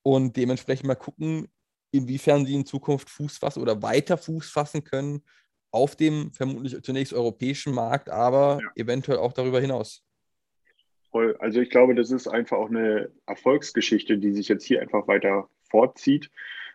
Und 0.04 0.38
dementsprechend 0.38 0.88
mal 0.88 0.96
gucken, 0.96 1.50
inwiefern 1.92 2.46
sie 2.46 2.56
in 2.56 2.66
Zukunft 2.66 3.10
Fuß 3.10 3.38
fassen 3.38 3.62
oder 3.62 3.82
weiter 3.82 4.18
Fuß 4.18 4.50
fassen 4.50 4.84
können 4.84 5.24
auf 5.72 5.96
dem 5.96 6.32
vermutlich 6.32 6.82
zunächst 6.82 7.14
europäischen 7.14 7.74
Markt, 7.74 8.10
aber 8.10 8.60
ja. 8.62 8.84
eventuell 8.84 9.18
auch 9.18 9.34
darüber 9.34 9.60
hinaus. 9.60 10.04
Voll. 11.12 11.36
Also 11.40 11.62
ich 11.62 11.70
glaube, 11.70 11.96
das 11.96 12.12
ist 12.12 12.28
einfach 12.28 12.58
auch 12.58 12.70
eine 12.70 13.12
Erfolgsgeschichte, 13.26 14.18
die 14.18 14.32
sich 14.34 14.48
jetzt 14.48 14.66
hier 14.66 14.82
einfach 14.82 15.08
weiter 15.08 15.50
fortzieht. 15.70 16.32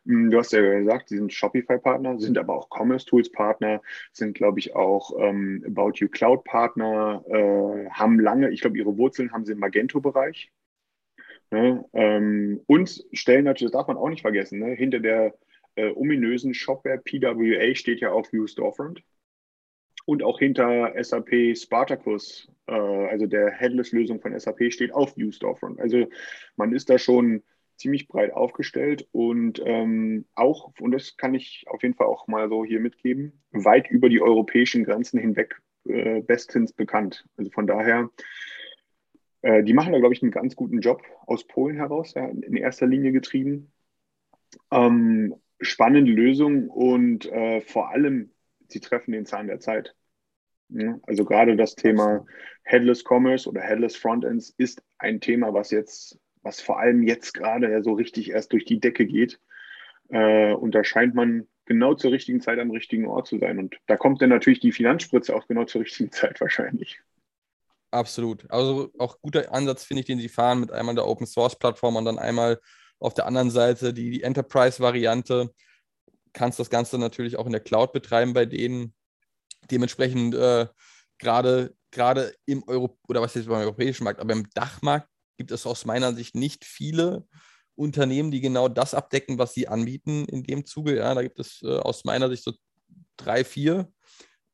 Hm, 0.06 0.30
du 0.30 0.38
hast 0.38 0.52
ja 0.52 0.60
gesagt, 0.60 1.08
sie 1.08 1.16
sind 1.16 1.32
Shopify-Partner, 1.32 2.18
sind 2.18 2.38
aber 2.38 2.54
auch 2.54 2.68
Commerce 2.70 3.06
Tools-Partner, 3.06 3.82
sind, 4.12 4.34
glaube 4.34 4.58
ich, 4.58 4.74
auch 4.74 5.12
ähm, 5.18 5.64
About 5.66 5.92
You 5.96 6.08
Cloud-Partner, 6.08 7.24
äh, 7.28 7.90
haben 7.90 8.18
lange, 8.18 8.50
ich 8.50 8.60
glaube, 8.60 8.78
ihre 8.78 8.96
Wurzeln 8.96 9.32
haben 9.32 9.44
sie 9.44 9.52
im 9.52 9.58
Magento-Bereich. 9.58 10.50
Ne? 11.52 11.84
Ähm, 11.92 12.62
und 12.66 13.04
stellen 13.12 13.44
natürlich, 13.44 13.72
das 13.72 13.78
darf 13.78 13.86
man 13.86 13.98
auch 13.98 14.08
nicht 14.08 14.22
vergessen, 14.22 14.58
ne? 14.58 14.74
hinter 14.74 15.00
der 15.00 15.34
äh, 15.74 15.90
ominösen 15.90 16.54
Shopware 16.54 16.98
PWA 16.98 17.74
steht 17.74 18.00
ja 18.00 18.10
auf 18.10 18.32
View 18.32 18.46
Storefront. 18.46 19.02
Und 20.04 20.22
auch 20.22 20.38
hinter 20.38 20.92
SAP 21.00 21.56
Spartacus, 21.56 22.48
äh, 22.66 22.72
also 22.72 23.26
der 23.26 23.50
Headless-Lösung 23.50 24.20
von 24.20 24.38
SAP, 24.38 24.72
steht 24.72 24.94
auf 24.94 25.14
View 25.16 25.30
Storefront. 25.30 25.78
Also 25.78 26.06
man 26.56 26.74
ist 26.74 26.88
da 26.88 26.98
schon 26.98 27.42
ziemlich 27.76 28.08
breit 28.08 28.32
aufgestellt 28.32 29.06
und 29.12 29.60
ähm, 29.64 30.24
auch, 30.34 30.72
und 30.80 30.92
das 30.92 31.18
kann 31.18 31.34
ich 31.34 31.64
auf 31.66 31.82
jeden 31.82 31.94
Fall 31.94 32.06
auch 32.06 32.28
mal 32.28 32.48
so 32.48 32.64
hier 32.64 32.80
mitgeben, 32.80 33.42
weit 33.50 33.90
über 33.90 34.08
die 34.08 34.22
europäischen 34.22 34.84
Grenzen 34.84 35.18
hinweg 35.18 35.60
äh, 35.84 36.22
bestens 36.22 36.72
bekannt. 36.72 37.26
Also 37.36 37.50
von 37.50 37.66
daher, 37.66 38.08
äh, 39.42 39.62
die 39.62 39.74
machen 39.74 39.92
da, 39.92 39.98
glaube 39.98 40.14
ich, 40.14 40.22
einen 40.22 40.30
ganz 40.30 40.56
guten 40.56 40.80
Job 40.80 41.02
aus 41.26 41.46
Polen 41.46 41.76
heraus, 41.76 42.14
ja, 42.14 42.26
in 42.26 42.56
erster 42.56 42.86
Linie 42.86 43.12
getrieben. 43.12 43.72
Ähm, 44.70 45.34
spannende 45.60 46.12
Lösung 46.12 46.68
und 46.68 47.26
äh, 47.26 47.60
vor 47.60 47.90
allem, 47.90 48.30
sie 48.68 48.80
treffen 48.80 49.12
den 49.12 49.26
Zahn 49.26 49.48
der 49.48 49.60
Zeit. 49.60 49.94
Ja, 50.68 50.98
also 51.02 51.24
gerade 51.24 51.56
das 51.56 51.74
Thema 51.74 52.24
Headless 52.62 53.04
Commerce 53.04 53.48
oder 53.48 53.60
Headless 53.60 53.96
Frontends 53.96 54.54
ist 54.56 54.82
ein 54.98 55.20
Thema, 55.20 55.52
was 55.52 55.70
jetzt, 55.70 56.18
was 56.42 56.60
vor 56.60 56.80
allem 56.80 57.02
jetzt 57.02 57.34
gerade 57.34 57.70
ja 57.70 57.82
so 57.82 57.92
richtig 57.92 58.30
erst 58.30 58.52
durch 58.52 58.64
die 58.64 58.80
Decke 58.80 59.06
geht. 59.06 59.38
Äh, 60.08 60.54
und 60.54 60.74
da 60.74 60.82
scheint 60.82 61.14
man 61.14 61.46
genau 61.66 61.94
zur 61.94 62.12
richtigen 62.12 62.40
Zeit 62.40 62.58
am 62.58 62.70
richtigen 62.70 63.06
Ort 63.06 63.26
zu 63.26 63.38
sein. 63.38 63.58
Und 63.58 63.78
da 63.86 63.96
kommt 63.96 64.22
dann 64.22 64.30
natürlich 64.30 64.60
die 64.60 64.72
Finanzspritze 64.72 65.34
auch 65.34 65.46
genau 65.46 65.64
zur 65.64 65.82
richtigen 65.82 66.10
Zeit 66.12 66.40
wahrscheinlich. 66.40 67.00
Absolut. 67.92 68.50
Also 68.50 68.90
auch 68.98 69.20
guter 69.20 69.52
Ansatz, 69.52 69.84
finde 69.84 70.00
ich, 70.00 70.06
den 70.06 70.18
Sie 70.18 70.30
fahren 70.30 70.60
mit 70.60 70.72
einmal 70.72 70.94
der 70.94 71.06
Open 71.06 71.26
Source 71.26 71.58
Plattform 71.58 71.96
und 71.96 72.06
dann 72.06 72.18
einmal 72.18 72.58
auf 72.98 73.14
der 73.14 73.26
anderen 73.26 73.50
Seite 73.50 73.92
die, 73.92 74.10
die 74.10 74.22
Enterprise-Variante. 74.22 75.50
Kannst 76.32 76.58
das 76.58 76.70
Ganze 76.70 76.98
natürlich 76.98 77.36
auch 77.36 77.46
in 77.46 77.52
der 77.52 77.60
Cloud 77.60 77.92
betreiben 77.92 78.32
bei 78.32 78.46
denen. 78.46 78.94
Dementsprechend 79.70 80.34
äh, 80.34 80.66
gerade 81.18 81.74
gerade 81.92 82.34
im 82.46 82.64
Euro 82.66 82.98
oder 83.06 83.20
was 83.20 83.34
jetzt 83.34 83.46
beim 83.46 83.60
europäischen 83.60 84.04
Markt, 84.04 84.18
aber 84.18 84.32
im 84.32 84.48
Dachmarkt 84.54 85.08
gibt 85.36 85.50
es 85.50 85.66
aus 85.66 85.84
meiner 85.84 86.14
Sicht 86.14 86.34
nicht 86.34 86.64
viele 86.64 87.26
Unternehmen, 87.74 88.30
die 88.30 88.40
genau 88.40 88.68
das 88.68 88.94
abdecken, 88.94 89.38
was 89.38 89.54
sie 89.54 89.68
anbieten 89.68 90.24
in 90.26 90.42
dem 90.42 90.64
Zuge. 90.64 90.96
Ja, 90.96 91.14
da 91.14 91.22
gibt 91.22 91.38
es 91.38 91.60
äh, 91.62 91.78
aus 91.78 92.04
meiner 92.04 92.28
Sicht 92.28 92.42
so 92.42 92.52
drei, 93.16 93.44
vier. 93.44 93.92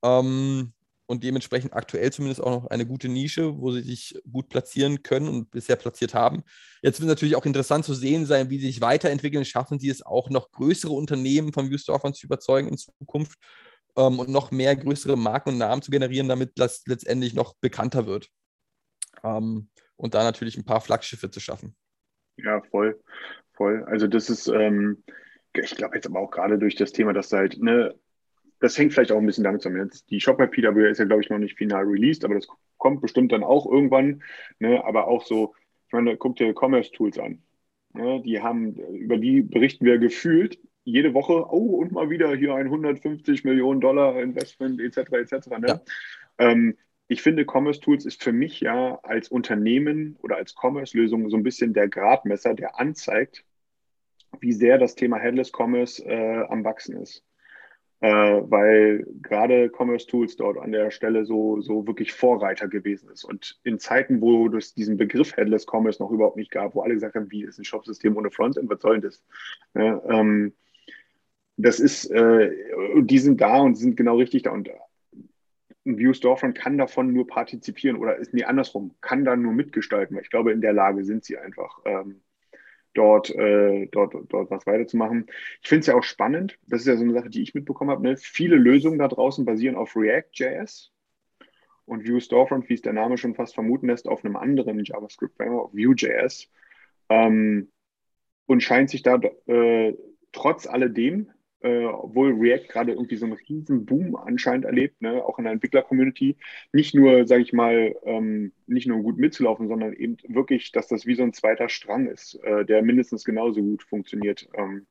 Ähm, 0.03 0.73
und 1.09 1.25
dementsprechend 1.25 1.73
aktuell 1.73 2.13
zumindest 2.13 2.43
auch 2.43 2.51
noch 2.51 2.67
eine 2.71 2.87
gute 2.87 3.09
Nische, 3.09 3.59
wo 3.59 3.73
sie 3.73 3.81
sich 3.81 4.21
gut 4.31 4.51
platzieren 4.51 5.03
können 5.03 5.27
und 5.29 5.51
bisher 5.51 5.77
platziert 5.77 6.13
haben. 6.13 6.43
Jetzt 6.83 7.01
wird 7.01 7.09
natürlich 7.09 7.35
auch 7.35 7.47
interessant 7.47 7.87
zu 7.87 7.95
sehen 7.95 8.27
sein, 8.27 8.51
wie 8.51 8.59
sie 8.59 8.67
sich 8.67 8.83
weiterentwickeln. 8.83 9.47
Schaffen 9.47 9.79
sie 9.79 9.89
es 9.89 10.05
auch 10.05 10.29
noch 10.29 10.51
größere 10.51 10.93
Unternehmen 10.93 11.55
von 11.55 11.71
Viewstorfern 11.71 12.13
zu 12.13 12.27
überzeugen 12.27 12.69
in 12.69 12.77
Zukunft 12.77 13.39
ähm, 13.97 14.19
und 14.19 14.29
noch 14.29 14.51
mehr 14.51 14.77
größere 14.77 15.17
Marken 15.17 15.51
und 15.51 15.59
Namen 15.59 15.81
zu 15.81 15.91
generieren, 15.91 16.29
damit 16.29 16.53
das 16.57 16.83
letztendlich 16.87 17.33
noch 17.33 17.55
bekannter 17.61 18.07
wird. 18.07 18.29
Ähm, 19.25 19.71
und 19.97 20.13
da 20.15 20.23
natürlich 20.23 20.59
ein 20.59 20.67
paar 20.67 20.83
Flaggschiffe 20.83 21.31
zu 21.31 21.41
schaffen. 21.41 21.75
Ja, 22.37 22.61
voll, 22.71 23.01
voll. 23.55 23.83
Also 23.85 24.09
das 24.09 24.29
ist, 24.29 24.47
ähm, 24.49 25.03
ich 25.55 25.75
glaube 25.75 25.97
jetzt 25.97 26.07
aber 26.07 26.21
auch 26.21 26.31
gerade 26.31 26.59
durch 26.59 26.77
das 26.77 26.93
Thema, 26.93 27.15
dass 27.15 27.33
halt, 27.33 27.59
ne, 27.63 27.99
das 28.61 28.77
hängt 28.77 28.93
vielleicht 28.93 29.13
auch 29.13 29.19
ein 29.19 29.27
bisschen 29.27 29.45
damit 29.45 29.63
zusammen. 29.63 29.85
Jetzt 29.85 30.11
die 30.11 30.21
Shopware 30.21 30.49
PWA 30.49 30.89
ist 30.89 30.99
ja, 30.99 31.05
glaube 31.05 31.23
ich, 31.23 31.31
noch 31.31 31.39
nicht 31.39 31.57
final 31.57 31.85
released, 31.85 32.25
aber 32.25 32.35
das 32.35 32.49
kommt 32.77 33.01
bestimmt 33.01 33.33
dann 33.33 33.45
auch 33.45 33.71
irgendwann. 33.71 34.23
Ne? 34.59 34.85
Aber 34.85 35.07
auch 35.07 35.25
so, 35.25 35.55
ich 35.87 35.93
meine, 35.93 36.17
guck 36.17 36.37
dir 36.37 36.55
Commerce 36.55 36.91
Tools 36.91 37.19
an. 37.19 37.43
Ne? 37.95 38.21
Die 38.23 38.41
haben, 38.41 38.75
über 38.75 39.17
die 39.17 39.43
berichten 39.43 39.85
wir 39.85 39.99
gefühlt 39.99 40.59
jede 40.85 41.13
Woche, 41.13 41.45
oh, 41.51 41.77
und 41.77 41.93
mal 41.93 42.09
wieder 42.09 42.35
hier 42.35 42.55
ein 42.55 42.67
150 42.67 43.45
Millionen 43.45 43.81
Dollar 43.81 44.21
Investment, 44.21 44.81
etc., 44.81 45.13
etc. 45.13 45.49
Ne? 45.59 45.67
Ja. 45.69 45.81
Ähm, 46.39 46.79
ich 47.09 47.23
finde, 47.23 47.45
Commerce 47.47 47.81
Tools 47.81 48.07
ist 48.07 48.23
für 48.23 48.33
mich 48.33 48.61
ja 48.61 48.99
als 49.03 49.29
Unternehmen 49.29 50.17
oder 50.23 50.37
als 50.37 50.55
Commerce-Lösung 50.55 51.31
so 51.31 51.37
ein 51.37 51.43
bisschen 51.43 51.75
der 51.75 51.89
Gradmesser, 51.89 52.55
der 52.55 52.79
anzeigt, 52.81 53.45
wie 54.41 54.53
sehr 54.53 54.79
das 54.79 54.95
Thema 54.95 55.19
Headless 55.19 55.53
Commerce 55.55 56.05
äh, 56.05 56.45
am 56.49 56.65
Wachsen 56.65 56.97
ist 56.97 57.23
äh, 58.01 58.09
weil 58.09 59.07
gerade 59.23 59.71
Commerce 59.71 60.07
Tools 60.07 60.37
dort 60.37 60.59
an 60.59 60.73
der 60.73 60.91
Stelle 60.91 61.25
so, 61.25 61.61
so 61.61 61.87
wirklich 61.87 62.13
Vorreiter 62.13 62.69
gewesen 62.69 63.11
ist. 63.11 63.25
Und 63.25 63.59
in 63.65 63.79
Zeiten, 63.79 64.21
wo 64.21 64.47
es 64.49 64.75
diesen 64.75 64.97
Begriff 64.97 65.37
Headless 65.37 65.67
Commerce 65.67 66.01
noch 66.01 66.11
überhaupt 66.11 66.37
nicht 66.37 66.51
gab, 66.51 66.75
wo 66.75 66.83
alle 66.83 66.95
gesagt 66.95 67.17
haben, 67.17 67.31
wie 67.31 67.43
ist 67.43 67.59
ein 67.59 67.65
Shopsystem 67.65 68.17
ohne 68.17 68.31
Frontend, 68.31 68.71
was 68.71 68.81
soll 68.81 69.01
das? 69.01 69.23
Ja, 69.75 70.01
ähm, 70.09 70.53
das 71.57 71.81
ist, 71.81 72.07
äh, 72.11 72.53
die 73.03 73.19
sind 73.19 73.41
da 73.41 73.59
und 73.59 73.75
sind 73.75 73.97
genau 73.97 74.17
richtig 74.17 74.45
da. 74.45 74.53
Und 74.53 74.71
ein 75.85 75.99
View 75.99 76.13
Storefront 76.13 76.57
kann 76.57 76.79
davon 76.79 77.13
nur 77.13 77.27
partizipieren 77.27 77.97
oder 77.97 78.17
ist 78.17 78.33
nie 78.33 78.45
andersrum, 78.45 78.95
kann 79.01 79.25
da 79.25 79.35
nur 79.35 79.53
mitgestalten, 79.53 80.15
weil 80.15 80.23
ich 80.23 80.31
glaube, 80.31 80.53
in 80.53 80.61
der 80.61 80.73
Lage 80.73 81.05
sind 81.05 81.25
sie 81.25 81.37
einfach. 81.37 81.81
Ähm, 81.85 82.21
dort, 82.99 83.31
äh, 83.31 83.87
dort, 83.93 84.15
dort 84.29 84.51
was 84.51 84.67
weiterzumachen. 84.67 85.27
Ich 85.63 85.69
finde 85.69 85.81
es 85.81 85.87
ja 85.87 85.95
auch 85.95 86.03
spannend, 86.03 86.59
das 86.67 86.81
ist 86.81 86.89
ja 86.89 86.97
so 86.97 87.05
eine 87.05 87.13
Sache, 87.13 87.31
die 87.31 87.43
ich 87.43 87.55
mitbekommen 87.55 87.91
habe. 87.91 88.03
Ne? 88.03 88.17
Viele 88.17 88.57
Lösungen 88.57 88.99
da 88.99 89.07
draußen 89.07 89.45
basieren 89.45 89.77
auf 89.77 89.95
React.js 89.95 90.91
und 91.87 92.09
Vue 92.09 92.21
Storefront, 92.21 92.69
wie 92.69 92.75
es 92.75 92.83
der 92.83 92.93
Name 92.93 93.17
schon 93.17 93.35
fast 93.35 93.55
vermuten 93.55 93.87
lässt, 93.87 94.09
auf 94.09 94.25
einem 94.25 94.37
anderen 94.37 94.85
JavaScript-Framework, 94.85 95.73
Vue.js. 95.73 96.51
Ähm, 97.09 97.71
und 98.47 98.63
scheint 98.63 98.91
sich 98.91 99.03
da 99.03 99.21
äh, 99.47 99.95
trotz 100.33 100.67
alledem 100.67 101.31
äh, 101.61 101.85
obwohl 101.85 102.33
React 102.35 102.69
gerade 102.69 102.93
irgendwie 102.93 103.17
so 103.17 103.27
einen 103.27 103.39
riesen 103.49 103.85
Boom 103.85 104.15
anscheinend 104.17 104.65
erlebt, 104.65 105.01
ne, 105.03 105.25
auch 105.25 105.39
in 105.39 105.45
der 105.45 105.53
Entwickler-Community, 105.55 106.37
nicht 106.73 106.95
nur, 106.95 107.27
sage 107.27 107.43
ich 107.43 107.53
mal, 107.53 107.95
ähm, 108.05 108.53
nicht 108.67 108.87
nur 108.87 109.03
gut 109.03 109.19
mitzulaufen, 109.19 109.69
sondern 109.69 109.93
eben 109.93 110.17
wirklich, 110.29 110.73
dass 110.73 110.89
das 110.89 111.07
wie 111.07 111.15
so 111.15 111.23
ein 111.23 111.33
zweiter 111.33 111.69
Strang 111.69 112.07
ist, 112.07 112.35
äh, 112.45 112.65
der 112.65 112.83
mindestens 112.83 113.25
genauso 113.25 113.61
gut 113.61 113.83
funktioniert. 113.83 114.49
Ähm, 114.55 114.87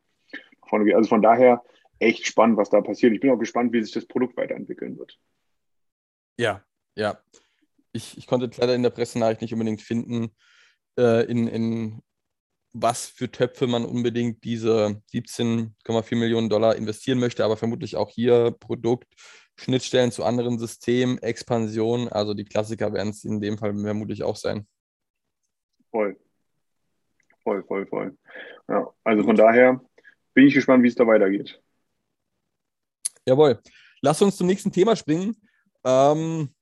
also 0.70 1.08
von 1.08 1.22
daher 1.22 1.64
echt 2.00 2.26
spannend, 2.26 2.58
was 2.58 2.70
da 2.70 2.82
passiert. 2.82 3.14
Ich 3.14 3.22
bin 3.22 3.32
auch 3.32 3.40
gespannt, 3.40 3.72
wie 3.72 3.82
sich 3.82 3.94
das 3.94 4.06
Produkt 4.06 4.36
weiterentwickeln 4.36 4.98
wird. 4.98 5.18
Ja, 6.38 6.64
ja. 6.96 7.20
Ich, 7.94 8.18
ich 8.18 8.28
konnte 8.28 8.50
leider 8.58 8.76
in 8.76 8.84
der 8.84 8.90
Pressenachricht 8.90 9.42
nicht 9.42 9.54
unbedingt 9.54 9.82
finden, 9.82 10.30
äh, 11.00 11.26
in, 11.26 11.48
in 11.48 12.02
was 12.82 13.08
für 13.08 13.32
Töpfe 13.32 13.68
man 13.68 13.86
unbedingt 13.86 14.44
diese 14.44 15.02
17,4 15.12 16.16
Millionen 16.16 16.50
Dollar 16.50 16.76
investieren 16.76 17.20
möchte, 17.20 17.44
aber 17.44 17.58
vermutlich 17.58 17.96
auch 17.96 18.10
hier 18.10 18.52
Produkt, 18.52 19.08
Schnittstellen 19.56 20.12
zu 20.12 20.24
anderen 20.24 20.60
Systemen, 20.60 21.18
Expansion, 21.18 22.08
also 22.08 22.34
die 22.34 22.46
Klassiker 22.46 22.94
werden 22.94 23.10
es 23.10 23.24
in 23.24 23.42
dem 23.42 23.58
Fall 23.58 23.76
vermutlich 23.76 24.24
auch 24.24 24.36
sein. 24.36 24.68
Voll. 25.90 26.18
Voll, 27.44 27.64
voll, 27.64 27.88
voll. 27.88 28.18
Ja, 28.68 28.88
also 29.04 29.24
von 29.24 29.36
daher 29.36 29.82
bin 30.34 30.48
ich 30.48 30.54
gespannt, 30.54 30.84
wie 30.84 30.90
es 30.90 30.96
da 30.96 31.08
weitergeht. 31.08 31.60
Jawohl. 33.26 33.60
Lass 34.02 34.22
uns 34.22 34.38
zum 34.38 34.48
nächsten 34.48 34.72
Thema 34.72 34.96
springen. 34.96 35.36
Ähm, 35.84 36.54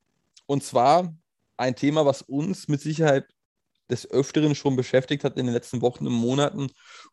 und 0.45 0.63
zwar 0.63 1.13
ein 1.57 1.75
Thema, 1.75 2.05
was 2.05 2.21
uns 2.21 2.67
mit 2.67 2.79
Sicherheit 2.79 3.25
des 3.89 4.09
Öfteren 4.09 4.55
schon 4.55 4.75
beschäftigt 4.75 5.23
hat 5.23 5.37
in 5.37 5.45
den 5.45 5.53
letzten 5.53 5.81
Wochen 5.81 6.07
und 6.07 6.13
Monaten 6.13 6.69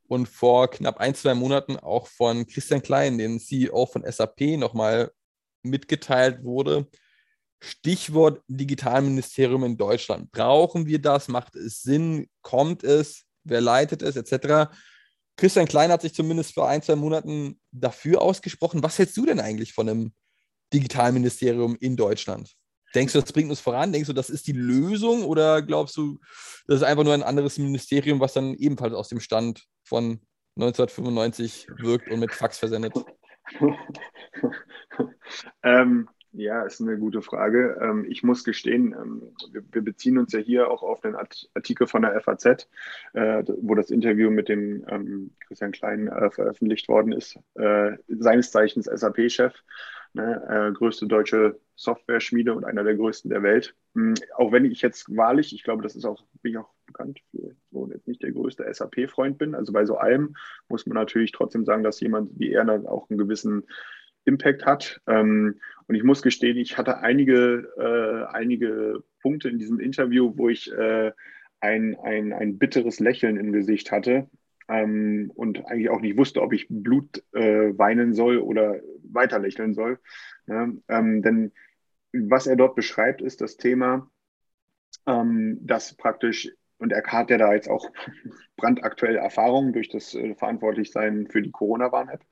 und 0.08 0.28
vor 0.28 0.70
knapp 0.70 0.98
ein, 0.98 1.14
zwei 1.14 1.34
Monaten 1.34 1.76
auch 1.76 2.06
von 2.06 2.46
Christian 2.46 2.82
Klein, 2.82 3.18
dem 3.18 3.38
CEO 3.38 3.86
von 3.86 4.04
SAP, 4.10 4.58
nochmal 4.58 5.10
mitgeteilt 5.62 6.42
wurde. 6.44 6.88
Stichwort 7.60 8.42
Digitalministerium 8.48 9.64
in 9.64 9.76
Deutschland. 9.76 10.32
Brauchen 10.32 10.86
wir 10.86 11.00
das? 11.00 11.28
Macht 11.28 11.54
es 11.54 11.82
Sinn? 11.82 12.28
Kommt 12.40 12.82
es? 12.82 13.24
Wer 13.44 13.60
leitet 13.60 14.02
es? 14.02 14.16
Etc. 14.16 14.72
Christian 15.36 15.66
Klein 15.66 15.92
hat 15.92 16.02
sich 16.02 16.14
zumindest 16.14 16.54
vor 16.54 16.68
ein, 16.68 16.82
zwei 16.82 16.96
Monaten 16.96 17.60
dafür 17.70 18.20
ausgesprochen. 18.20 18.82
Was 18.82 18.98
hältst 18.98 19.16
du 19.16 19.26
denn 19.26 19.40
eigentlich 19.40 19.72
von 19.72 19.88
einem 19.88 20.12
Digitalministerium 20.72 21.76
in 21.80 21.96
Deutschland? 21.96 22.52
Denkst 22.94 23.12
du, 23.12 23.20
das 23.20 23.32
bringt 23.32 23.50
uns 23.50 23.60
voran? 23.60 23.92
Denkst 23.92 24.08
du, 24.08 24.12
das 24.12 24.30
ist 24.30 24.46
die 24.46 24.52
Lösung? 24.52 25.24
Oder 25.24 25.62
glaubst 25.62 25.96
du, 25.96 26.18
das 26.66 26.76
ist 26.78 26.82
einfach 26.82 27.04
nur 27.04 27.14
ein 27.14 27.22
anderes 27.22 27.58
Ministerium, 27.58 28.20
was 28.20 28.34
dann 28.34 28.54
ebenfalls 28.54 28.94
aus 28.94 29.08
dem 29.08 29.20
Stand 29.20 29.66
von 29.84 30.20
1995 30.56 31.68
wirkt 31.78 32.10
und 32.10 32.20
mit 32.20 32.32
Fax 32.32 32.58
versendet? 32.58 32.92
ähm, 35.62 36.08
ja, 36.34 36.62
ist 36.62 36.80
eine 36.80 36.98
gute 36.98 37.20
Frage. 37.20 37.78
Ähm, 37.82 38.06
ich 38.08 38.22
muss 38.22 38.42
gestehen, 38.42 38.94
ähm, 38.98 39.34
wir, 39.50 39.62
wir, 39.70 39.82
beziehen 39.82 40.16
uns 40.16 40.32
ja 40.32 40.38
hier 40.38 40.70
auch 40.70 40.82
auf 40.82 41.02
den 41.02 41.14
Artikel 41.14 41.86
von 41.86 42.02
der 42.02 42.18
FAZ, 42.20 42.68
äh, 43.12 43.42
wo 43.60 43.74
das 43.74 43.90
Interview 43.90 44.30
mit 44.30 44.48
dem 44.48 44.84
ähm, 44.88 45.32
Christian 45.46 45.72
Klein 45.72 46.08
äh, 46.08 46.30
veröffentlicht 46.30 46.88
worden 46.88 47.12
ist, 47.12 47.38
äh, 47.54 47.92
seines 48.08 48.50
Zeichens 48.50 48.86
SAP-Chef 48.86 49.54
ne, 50.14 50.42
äh, 50.48 50.72
größte 50.72 51.06
deutsche 51.06 51.60
Software-Schmiede 51.76 52.54
und 52.54 52.64
einer 52.64 52.84
der 52.84 52.96
größten 52.96 53.30
der 53.30 53.42
Welt. 53.42 53.74
Mhm, 53.94 54.14
auch 54.36 54.52
wenn 54.52 54.64
ich 54.64 54.82
jetzt 54.82 55.14
wahrlich, 55.14 55.54
ich 55.54 55.64
glaube, 55.64 55.82
das 55.82 55.96
ist 55.96 56.04
auch, 56.04 56.24
bin 56.42 56.52
ich 56.52 56.58
auch 56.58 56.70
bekannt 56.86 57.20
für, 57.30 57.54
so 57.70 57.88
jetzt 57.90 58.06
nicht 58.06 58.22
der 58.22 58.32
größte 58.32 58.72
SAP-Freund 58.72 59.38
bin. 59.38 59.54
Also 59.54 59.72
bei 59.72 59.84
so 59.84 59.96
allem 59.96 60.36
muss 60.68 60.86
man 60.86 60.96
natürlich 60.96 61.32
trotzdem 61.32 61.64
sagen, 61.64 61.82
dass 61.82 62.00
jemand 62.00 62.38
wie 62.38 62.52
er 62.52 62.64
dann 62.64 62.86
auch 62.86 63.08
einen 63.10 63.18
gewissen 63.18 63.64
Impact 64.24 64.64
hat. 64.64 65.00
Ähm, 65.06 65.60
und 65.88 65.94
ich 65.94 66.04
muss 66.04 66.22
gestehen, 66.22 66.56
ich 66.56 66.78
hatte 66.78 66.98
einige, 66.98 67.68
äh, 67.76 68.32
einige 68.32 69.02
Punkte 69.20 69.48
in 69.48 69.58
diesem 69.58 69.80
Interview, 69.80 70.32
wo 70.36 70.48
ich 70.48 70.70
äh, 70.72 71.12
ein, 71.60 71.96
ein, 72.02 72.32
ein 72.32 72.58
bitteres 72.58 73.00
Lächeln 73.00 73.36
im 73.36 73.52
Gesicht 73.52 73.92
hatte, 73.92 74.28
ähm, 74.72 75.30
und 75.34 75.66
eigentlich 75.66 75.90
auch 75.90 76.00
nicht 76.00 76.16
wusste, 76.16 76.40
ob 76.40 76.52
ich 76.52 76.66
Blut 76.70 77.22
äh, 77.34 77.76
weinen 77.76 78.14
soll 78.14 78.38
oder 78.38 78.80
weiter 79.04 79.38
lächeln 79.38 79.74
soll. 79.74 79.98
Ne? 80.46 80.78
Ähm, 80.88 81.22
denn 81.22 81.52
was 82.12 82.46
er 82.46 82.56
dort 82.56 82.74
beschreibt, 82.74 83.20
ist 83.20 83.42
das 83.42 83.58
Thema, 83.58 84.10
ähm, 85.06 85.58
dass 85.60 85.94
praktisch, 85.94 86.50
und 86.78 86.92
er 86.92 87.02
hat 87.04 87.30
ja 87.30 87.38
da 87.38 87.52
jetzt 87.52 87.68
auch 87.68 87.90
brandaktuelle 88.56 89.18
Erfahrungen 89.18 89.74
durch 89.74 89.90
das 89.90 90.14
äh, 90.14 90.34
Verantwortlichsein 90.34 91.26
für 91.28 91.42
die 91.42 91.50
Corona-Warn-App, 91.50 92.24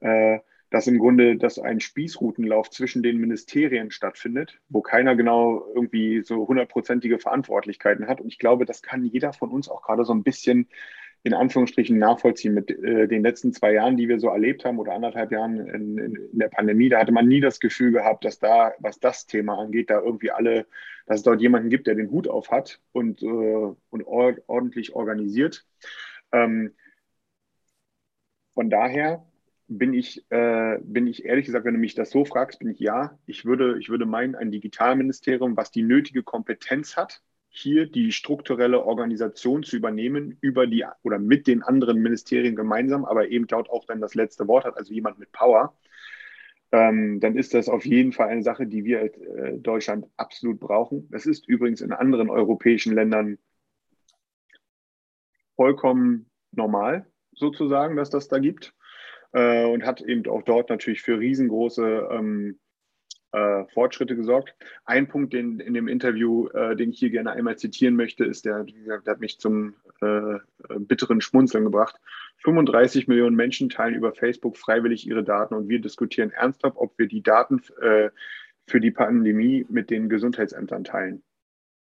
äh, 0.00 0.40
dass 0.68 0.86
im 0.86 0.98
Grunde 0.98 1.36
dass 1.36 1.58
ein 1.58 1.80
Spießrutenlauf 1.80 2.70
zwischen 2.70 3.02
den 3.02 3.18
Ministerien 3.18 3.90
stattfindet, 3.90 4.60
wo 4.68 4.82
keiner 4.82 5.16
genau 5.16 5.66
irgendwie 5.74 6.22
so 6.22 6.46
hundertprozentige 6.46 7.18
Verantwortlichkeiten 7.18 8.06
hat. 8.06 8.20
Und 8.20 8.28
ich 8.28 8.38
glaube, 8.38 8.66
das 8.66 8.82
kann 8.82 9.04
jeder 9.04 9.32
von 9.32 9.50
uns 9.50 9.68
auch 9.68 9.82
gerade 9.82 10.04
so 10.04 10.12
ein 10.12 10.22
bisschen 10.22 10.68
in 11.22 11.34
Anführungsstrichen 11.34 11.98
nachvollziehen 11.98 12.54
mit 12.54 12.70
äh, 12.70 13.06
den 13.06 13.22
letzten 13.22 13.52
zwei 13.52 13.74
Jahren, 13.74 13.96
die 13.96 14.08
wir 14.08 14.18
so 14.18 14.28
erlebt 14.28 14.64
haben 14.64 14.78
oder 14.78 14.94
anderthalb 14.94 15.32
Jahren 15.32 15.58
in, 15.58 15.98
in, 15.98 16.16
in, 16.16 16.38
der 16.38 16.48
Pandemie. 16.48 16.88
Da 16.88 16.98
hatte 16.98 17.12
man 17.12 17.28
nie 17.28 17.40
das 17.40 17.60
Gefühl 17.60 17.92
gehabt, 17.92 18.24
dass 18.24 18.38
da, 18.38 18.72
was 18.78 19.00
das 19.00 19.26
Thema 19.26 19.58
angeht, 19.58 19.90
da 19.90 20.00
irgendwie 20.00 20.30
alle, 20.30 20.66
dass 21.06 21.18
es 21.18 21.22
dort 21.22 21.42
jemanden 21.42 21.68
gibt, 21.68 21.86
der 21.86 21.94
den 21.94 22.10
Hut 22.10 22.26
auf 22.26 22.50
hat 22.50 22.80
und, 22.92 23.22
äh, 23.22 23.26
und 23.26 24.04
ordentlich 24.06 24.94
organisiert. 24.94 25.66
Ähm, 26.32 26.72
von 28.54 28.70
daher 28.70 29.26
bin 29.68 29.94
ich, 29.94 30.24
äh, 30.30 30.78
bin 30.82 31.06
ich 31.06 31.24
ehrlich 31.24 31.46
gesagt, 31.46 31.64
wenn 31.64 31.74
du 31.74 31.80
mich 31.80 31.94
das 31.94 32.10
so 32.10 32.24
fragst, 32.24 32.58
bin 32.58 32.70
ich 32.70 32.80
ja. 32.80 33.18
Ich 33.26 33.44
würde, 33.44 33.78
ich 33.78 33.88
würde 33.88 34.06
meinen, 34.06 34.34
ein 34.34 34.50
Digitalministerium, 34.50 35.56
was 35.56 35.70
die 35.70 35.82
nötige 35.82 36.22
Kompetenz 36.22 36.96
hat, 36.96 37.22
hier 37.50 37.86
die 37.86 38.12
strukturelle 38.12 38.84
Organisation 38.84 39.64
zu 39.64 39.76
übernehmen 39.76 40.38
über 40.40 40.66
die 40.66 40.84
oder 41.02 41.18
mit 41.18 41.46
den 41.46 41.62
anderen 41.62 42.00
Ministerien 42.00 42.54
gemeinsam, 42.54 43.04
aber 43.04 43.28
eben 43.28 43.46
dort 43.48 43.68
auch 43.68 43.84
dann 43.84 44.00
das 44.00 44.14
letzte 44.14 44.46
Wort 44.46 44.64
hat, 44.64 44.76
also 44.76 44.94
jemand 44.94 45.18
mit 45.18 45.32
Power, 45.32 45.76
ähm, 46.72 47.18
dann 47.18 47.36
ist 47.36 47.52
das 47.52 47.68
auf 47.68 47.84
jeden 47.84 48.12
Fall 48.12 48.28
eine 48.28 48.44
Sache, 48.44 48.66
die 48.66 48.84
wir 48.84 49.02
äh, 49.02 49.58
Deutschland 49.58 50.06
absolut 50.16 50.60
brauchen. 50.60 51.08
Das 51.10 51.26
ist 51.26 51.48
übrigens 51.48 51.80
in 51.80 51.92
anderen 51.92 52.30
europäischen 52.30 52.94
Ländern 52.94 53.38
vollkommen 55.56 56.30
normal, 56.52 57.06
sozusagen, 57.32 57.96
dass 57.96 58.10
das 58.10 58.28
da 58.28 58.38
gibt. 58.38 58.74
Äh, 59.32 59.64
und 59.64 59.84
hat 59.84 60.00
eben 60.00 60.26
auch 60.28 60.42
dort 60.42 60.70
natürlich 60.70 61.02
für 61.02 61.18
riesengroße 61.18 62.08
ähm, 62.10 62.58
äh, 63.32 63.64
Fortschritte 63.72 64.16
gesorgt. 64.16 64.54
Ein 64.84 65.08
Punkt 65.08 65.32
den, 65.32 65.60
in 65.60 65.74
dem 65.74 65.88
Interview, 65.88 66.48
äh, 66.48 66.76
den 66.76 66.90
ich 66.90 66.98
hier 66.98 67.10
gerne 67.10 67.32
einmal 67.32 67.56
zitieren 67.56 67.96
möchte, 67.96 68.24
ist 68.24 68.44
der, 68.44 68.64
der 68.64 69.02
hat 69.06 69.20
mich 69.20 69.38
zum 69.38 69.74
äh, 70.00 70.38
bitteren 70.78 71.20
Schmunzeln 71.20 71.64
gebracht. 71.64 71.96
35 72.38 73.08
Millionen 73.08 73.36
Menschen 73.36 73.68
teilen 73.68 73.94
über 73.94 74.12
Facebook 74.12 74.56
freiwillig 74.56 75.06
ihre 75.06 75.22
Daten 75.22 75.54
und 75.54 75.68
wir 75.68 75.80
diskutieren 75.80 76.30
ernsthaft, 76.30 76.76
ob 76.76 76.98
wir 76.98 77.06
die 77.06 77.22
Daten 77.22 77.62
äh, 77.80 78.10
für 78.66 78.80
die 78.80 78.90
Pandemie 78.90 79.66
mit 79.68 79.90
den 79.90 80.08
Gesundheitsämtern 80.08 80.84
teilen. 80.84 81.22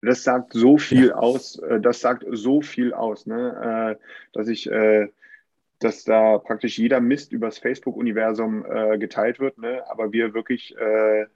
Das 0.02 0.22
sagt 0.22 0.52
so 0.52 0.78
viel 0.78 1.12
aus, 1.12 1.58
äh, 1.58 1.80
das 1.80 2.00
sagt 2.00 2.24
so 2.30 2.60
viel 2.60 2.92
aus, 2.92 3.26
ne? 3.26 3.96
Äh, 3.98 4.02
dass 4.32 4.48
ich 4.48 4.70
dass 5.78 6.04
da 6.04 6.38
praktisch 6.38 6.78
jeder 6.78 7.00
Mist 7.00 7.32
übers 7.32 7.58
Facebook-Universum 7.58 8.64
äh, 8.64 8.98
geteilt 8.98 9.38
wird, 9.40 9.58
ne? 9.58 9.84
aber 9.90 10.12
wir 10.12 10.34
wirklich, 10.34 10.76
äh, 10.76 11.26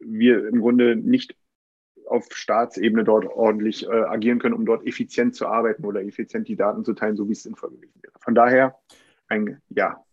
wir 0.00 0.48
im 0.48 0.60
Grunde 0.60 0.96
nicht 0.96 1.36
auf 2.06 2.26
Staatsebene 2.30 3.04
dort 3.04 3.26
ordentlich 3.26 3.86
äh, 3.86 3.90
agieren 3.90 4.38
können, 4.38 4.54
um 4.54 4.66
dort 4.66 4.86
effizient 4.86 5.34
zu 5.34 5.46
arbeiten 5.46 5.84
oder 5.84 6.02
effizient 6.02 6.48
die 6.48 6.56
Daten 6.56 6.84
zu 6.84 6.94
teilen, 6.94 7.16
so 7.16 7.28
wie 7.28 7.32
es 7.32 7.42
sinnvoll 7.42 7.70
gewesen 7.70 8.02
wäre. 8.02 8.14
Von 8.20 8.34
daher 8.34 8.76
ein 9.28 9.60
Ja. 9.68 10.04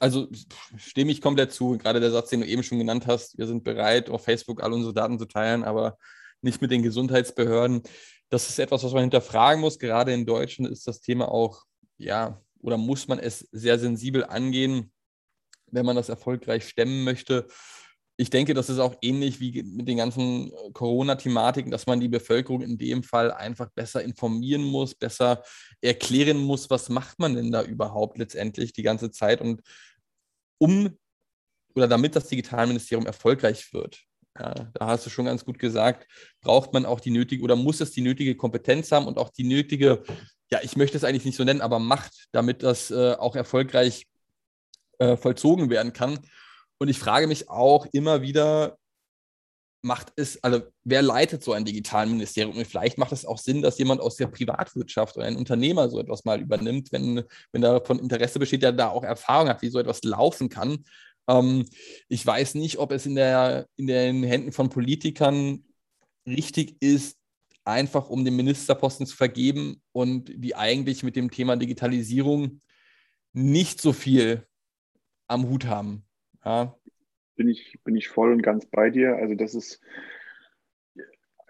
Also 0.00 0.28
stimme 0.76 1.12
ich 1.12 1.22
komplett 1.22 1.52
zu. 1.52 1.78
Gerade 1.78 1.98
der 1.98 2.10
Satz, 2.10 2.28
den 2.28 2.40
du 2.40 2.46
eben 2.46 2.62
schon 2.62 2.78
genannt 2.78 3.06
hast, 3.06 3.38
wir 3.38 3.46
sind 3.46 3.64
bereit, 3.64 4.10
auf 4.10 4.24
Facebook 4.24 4.62
all 4.62 4.72
unsere 4.72 4.92
Daten 4.92 5.18
zu 5.18 5.24
teilen, 5.24 5.64
aber 5.64 5.96
nicht 6.42 6.60
mit 6.60 6.70
den 6.70 6.82
Gesundheitsbehörden 6.82 7.82
das 8.32 8.48
ist 8.48 8.58
etwas, 8.58 8.82
was 8.82 8.92
man 8.92 9.02
hinterfragen 9.02 9.60
muss. 9.60 9.78
Gerade 9.78 10.14
in 10.14 10.24
Deutschland 10.24 10.70
ist 10.72 10.88
das 10.88 11.02
Thema 11.02 11.30
auch, 11.30 11.64
ja, 11.98 12.40
oder 12.60 12.78
muss 12.78 13.06
man 13.06 13.18
es 13.18 13.46
sehr 13.52 13.78
sensibel 13.78 14.24
angehen, 14.24 14.90
wenn 15.70 15.84
man 15.84 15.96
das 15.96 16.08
erfolgreich 16.08 16.66
stemmen 16.66 17.04
möchte. 17.04 17.46
Ich 18.16 18.30
denke, 18.30 18.54
das 18.54 18.70
ist 18.70 18.78
auch 18.78 18.96
ähnlich 19.02 19.38
wie 19.40 19.62
mit 19.62 19.86
den 19.86 19.98
ganzen 19.98 20.50
Corona-Thematiken, 20.72 21.70
dass 21.70 21.86
man 21.86 22.00
die 22.00 22.08
Bevölkerung 22.08 22.62
in 22.62 22.78
dem 22.78 23.02
Fall 23.02 23.32
einfach 23.32 23.68
besser 23.74 24.02
informieren 24.02 24.62
muss, 24.62 24.94
besser 24.94 25.42
erklären 25.82 26.38
muss, 26.38 26.70
was 26.70 26.88
macht 26.88 27.18
man 27.18 27.34
denn 27.34 27.52
da 27.52 27.62
überhaupt 27.62 28.16
letztendlich 28.16 28.72
die 28.72 28.82
ganze 28.82 29.10
Zeit 29.10 29.42
und 29.42 29.60
um 30.56 30.96
oder 31.74 31.88
damit 31.88 32.16
das 32.16 32.28
Digitalministerium 32.28 33.06
erfolgreich 33.06 33.72
wird, 33.74 34.06
ja, 34.38 34.54
da 34.74 34.86
hast 34.86 35.04
du 35.06 35.10
schon 35.10 35.26
ganz 35.26 35.44
gut 35.44 35.58
gesagt, 35.58 36.06
braucht 36.40 36.72
man 36.72 36.86
auch 36.86 37.00
die 37.00 37.10
nötige 37.10 37.42
oder 37.42 37.56
muss 37.56 37.80
es 37.80 37.92
die 37.92 38.00
nötige 38.00 38.34
Kompetenz 38.36 38.90
haben 38.90 39.06
und 39.06 39.18
auch 39.18 39.30
die 39.30 39.44
nötige, 39.44 40.02
ja, 40.50 40.60
ich 40.62 40.76
möchte 40.76 40.96
es 40.96 41.04
eigentlich 41.04 41.24
nicht 41.24 41.36
so 41.36 41.44
nennen, 41.44 41.60
aber 41.60 41.78
Macht, 41.78 42.26
damit 42.32 42.62
das 42.62 42.90
äh, 42.90 43.12
auch 43.12 43.36
erfolgreich 43.36 44.06
äh, 44.98 45.16
vollzogen 45.16 45.70
werden 45.70 45.92
kann. 45.92 46.18
Und 46.78 46.88
ich 46.88 46.98
frage 46.98 47.26
mich 47.26 47.50
auch 47.50 47.86
immer 47.92 48.22
wieder, 48.22 48.78
macht 49.82 50.12
es, 50.16 50.42
also 50.42 50.62
wer 50.84 51.02
leitet 51.02 51.42
so 51.42 51.52
ein 51.52 51.64
Digitalministerium? 51.64 52.56
Und 52.56 52.66
vielleicht 52.66 52.98
macht 52.98 53.12
es 53.12 53.26
auch 53.26 53.38
Sinn, 53.38 53.62
dass 53.62 53.78
jemand 53.78 54.00
aus 54.00 54.16
der 54.16 54.28
Privatwirtschaft 54.28 55.16
oder 55.16 55.26
ein 55.26 55.36
Unternehmer 55.36 55.90
so 55.90 55.98
etwas 55.98 56.24
mal 56.24 56.40
übernimmt, 56.40 56.92
wenn, 56.92 57.24
wenn 57.50 57.62
davon 57.62 57.98
Interesse 57.98 58.38
besteht, 58.38 58.62
der 58.62 58.72
da 58.72 58.88
auch 58.88 59.02
Erfahrung 59.02 59.48
hat, 59.48 59.60
wie 59.62 59.70
so 59.70 59.78
etwas 59.78 60.04
laufen 60.04 60.48
kann. 60.48 60.84
Ähm, 61.32 61.66
ich 62.08 62.26
weiß 62.26 62.54
nicht, 62.56 62.78
ob 62.78 62.92
es 62.92 63.06
in, 63.06 63.14
der, 63.14 63.66
in 63.76 63.86
den 63.86 64.22
Händen 64.22 64.52
von 64.52 64.68
Politikern 64.68 65.64
richtig 66.26 66.76
ist, 66.80 67.18
einfach 67.64 68.10
um 68.10 68.24
den 68.24 68.36
Ministerposten 68.36 69.06
zu 69.06 69.16
vergeben 69.16 69.80
und 69.92 70.32
die 70.34 70.56
eigentlich 70.56 71.02
mit 71.02 71.16
dem 71.16 71.30
Thema 71.30 71.56
Digitalisierung 71.56 72.60
nicht 73.32 73.80
so 73.80 73.92
viel 73.92 74.46
am 75.28 75.48
Hut 75.48 75.66
haben. 75.66 76.04
Ja. 76.44 76.76
Bin, 77.36 77.48
ich, 77.48 77.78
bin 77.84 77.96
ich 77.96 78.08
voll 78.08 78.32
und 78.32 78.42
ganz 78.42 78.66
bei 78.66 78.90
dir. 78.90 79.16
Also 79.16 79.34
das 79.34 79.54
ist, 79.54 79.80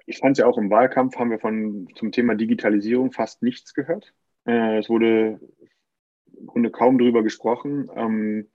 ich 0.07 0.18
fand 0.18 0.37
es 0.37 0.40
ja 0.40 0.47
auch 0.47 0.59
im 0.59 0.71
Wahlkampf, 0.71 1.16
haben 1.16 1.31
wir 1.31 1.40
von 1.40 1.88
zum 1.97 2.12
Thema 2.12 2.35
Digitalisierung 2.35 3.12
fast 3.12 3.42
nichts 3.42 3.75
gehört. 3.75 4.14
Äh, 4.45 4.79
es 4.79 4.88
wurde 4.88 5.40
im 6.37 6.47
Grunde 6.47 6.71
kaum 6.71 6.99
darüber 6.99 7.23
gesprochen. 7.23 7.88
Ähm, 7.95 8.51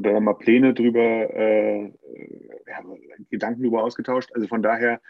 da 0.00 0.20
mal 0.20 0.34
Pläne 0.34 0.74
drüber, 0.74 1.00
äh, 1.00 1.84
ja, 2.66 2.84
Gedanken 3.30 3.62
darüber 3.62 3.82
ausgetauscht. 3.84 4.30
Also 4.34 4.46
von 4.46 4.62
daher, 4.62 5.00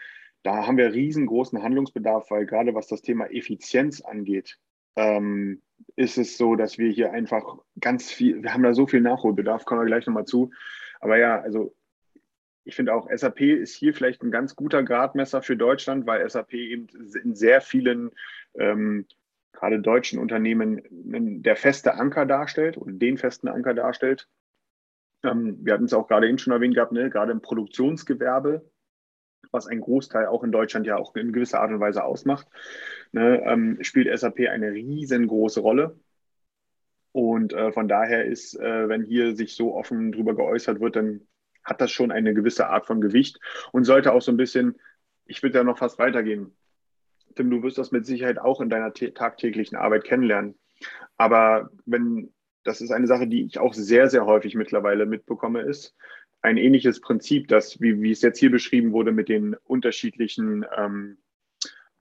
da 0.43 0.65
haben 0.65 0.77
wir 0.77 0.93
riesengroßen 0.93 1.61
Handlungsbedarf, 1.61 2.31
weil 2.31 2.45
gerade 2.45 2.73
was 2.75 2.87
das 2.87 3.01
Thema 3.01 3.31
Effizienz 3.31 4.01
angeht, 4.01 4.57
ähm, 4.95 5.61
ist 5.95 6.17
es 6.17 6.37
so, 6.37 6.55
dass 6.55 6.77
wir 6.77 6.91
hier 6.91 7.11
einfach 7.11 7.57
ganz 7.79 8.11
viel, 8.11 8.43
wir 8.43 8.53
haben 8.53 8.63
da 8.63 8.73
so 8.73 8.87
viel 8.87 9.01
Nachholbedarf, 9.01 9.65
kommen 9.65 9.81
wir 9.81 9.87
gleich 9.87 10.05
nochmal 10.05 10.25
zu. 10.25 10.51
Aber 10.99 11.17
ja, 11.17 11.39
also 11.39 11.73
ich 12.65 12.75
finde 12.75 12.93
auch, 12.93 13.09
SAP 13.13 13.41
ist 13.41 13.75
hier 13.75 13.93
vielleicht 13.93 14.21
ein 14.21 14.31
ganz 14.31 14.55
guter 14.55 14.83
Gradmesser 14.83 15.41
für 15.41 15.57
Deutschland, 15.57 16.05
weil 16.05 16.29
SAP 16.29 16.53
eben 16.53 16.87
in 17.23 17.35
sehr 17.35 17.61
vielen 17.61 18.11
ähm, 18.57 19.07
gerade 19.53 19.79
deutschen 19.79 20.19
Unternehmen 20.19 20.81
der 21.41 21.55
feste 21.55 21.95
Anker 21.95 22.25
darstellt 22.25 22.77
und 22.77 22.99
den 22.99 23.17
festen 23.17 23.47
Anker 23.47 23.73
darstellt. 23.73 24.27
Ähm, 25.23 25.57
wir 25.61 25.73
hatten 25.73 25.85
es 25.85 25.93
auch 25.93 26.07
gerade 26.07 26.27
eben 26.27 26.37
schon 26.37 26.53
erwähnt 26.53 26.75
gehabt, 26.75 26.91
ne? 26.91 27.09
gerade 27.09 27.31
im 27.31 27.41
Produktionsgewerbe, 27.41 28.69
was 29.51 29.67
ein 29.67 29.81
Großteil 29.81 30.27
auch 30.27 30.43
in 30.43 30.51
Deutschland 30.51 30.85
ja 30.85 30.97
auch 30.97 31.15
in 31.15 31.33
gewisser 31.33 31.59
Art 31.61 31.71
und 31.71 31.79
Weise 31.79 32.03
ausmacht, 32.03 32.47
ne? 33.11 33.41
ähm, 33.45 33.77
spielt 33.81 34.17
SAP 34.17 34.47
eine 34.49 34.71
riesengroße 34.71 35.59
Rolle. 35.59 35.99
Und 37.11 37.53
äh, 37.53 37.71
von 37.71 37.87
daher 37.87 38.25
ist, 38.25 38.55
äh, 38.59 38.87
wenn 38.87 39.03
hier 39.03 39.35
sich 39.35 39.55
so 39.55 39.75
offen 39.75 40.11
drüber 40.11 40.35
geäußert 40.35 40.79
wird, 40.79 40.95
dann 40.95 41.27
hat 41.63 41.81
das 41.81 41.91
schon 41.91 42.11
eine 42.11 42.33
gewisse 42.33 42.67
Art 42.67 42.85
von 42.85 43.01
Gewicht 43.01 43.39
und 43.71 43.83
sollte 43.83 44.13
auch 44.13 44.21
so 44.21 44.31
ein 44.31 44.37
bisschen, 44.37 44.79
ich 45.25 45.41
würde 45.43 45.57
ja 45.57 45.63
noch 45.63 45.77
fast 45.77 45.99
weitergehen. 45.99 46.55
Tim, 47.35 47.49
du 47.49 47.61
wirst 47.63 47.77
das 47.77 47.91
mit 47.91 48.05
Sicherheit 48.05 48.39
auch 48.39 48.61
in 48.61 48.69
deiner 48.69 48.93
tagtäglichen 48.93 49.77
Arbeit 49.77 50.03
kennenlernen. 50.03 50.57
Aber 51.17 51.69
wenn 51.85 52.33
das 52.69 52.81
ist 52.81 52.91
eine 52.91 53.07
Sache, 53.07 53.27
die 53.27 53.43
ich 53.43 53.57
auch 53.57 53.73
sehr, 53.73 54.09
sehr 54.09 54.27
häufig 54.27 54.53
mittlerweile 54.53 55.07
mitbekomme, 55.07 55.61
ist 55.61 55.95
ein 56.41 56.57
ähnliches 56.57 57.01
Prinzip, 57.01 57.47
das, 57.47 57.81
wie, 57.81 58.01
wie 58.01 58.11
es 58.11 58.21
jetzt 58.21 58.39
hier 58.39 58.51
beschrieben 58.51 58.91
wurde, 58.93 59.11
mit 59.11 59.27
den 59.27 59.55
unterschiedlichen 59.63 60.65
ähm, 60.77 61.17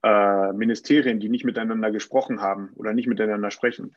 äh, 0.04 0.52
Ministerien, 0.52 1.20
die 1.20 1.31
nicht 1.31 1.46
miteinander 1.46 1.90
gesprochen 1.90 2.40
haben 2.40 2.70
oder 2.74 2.92
nicht 2.92 3.09
miteinander 3.09 3.50
sprechen. 3.50 3.96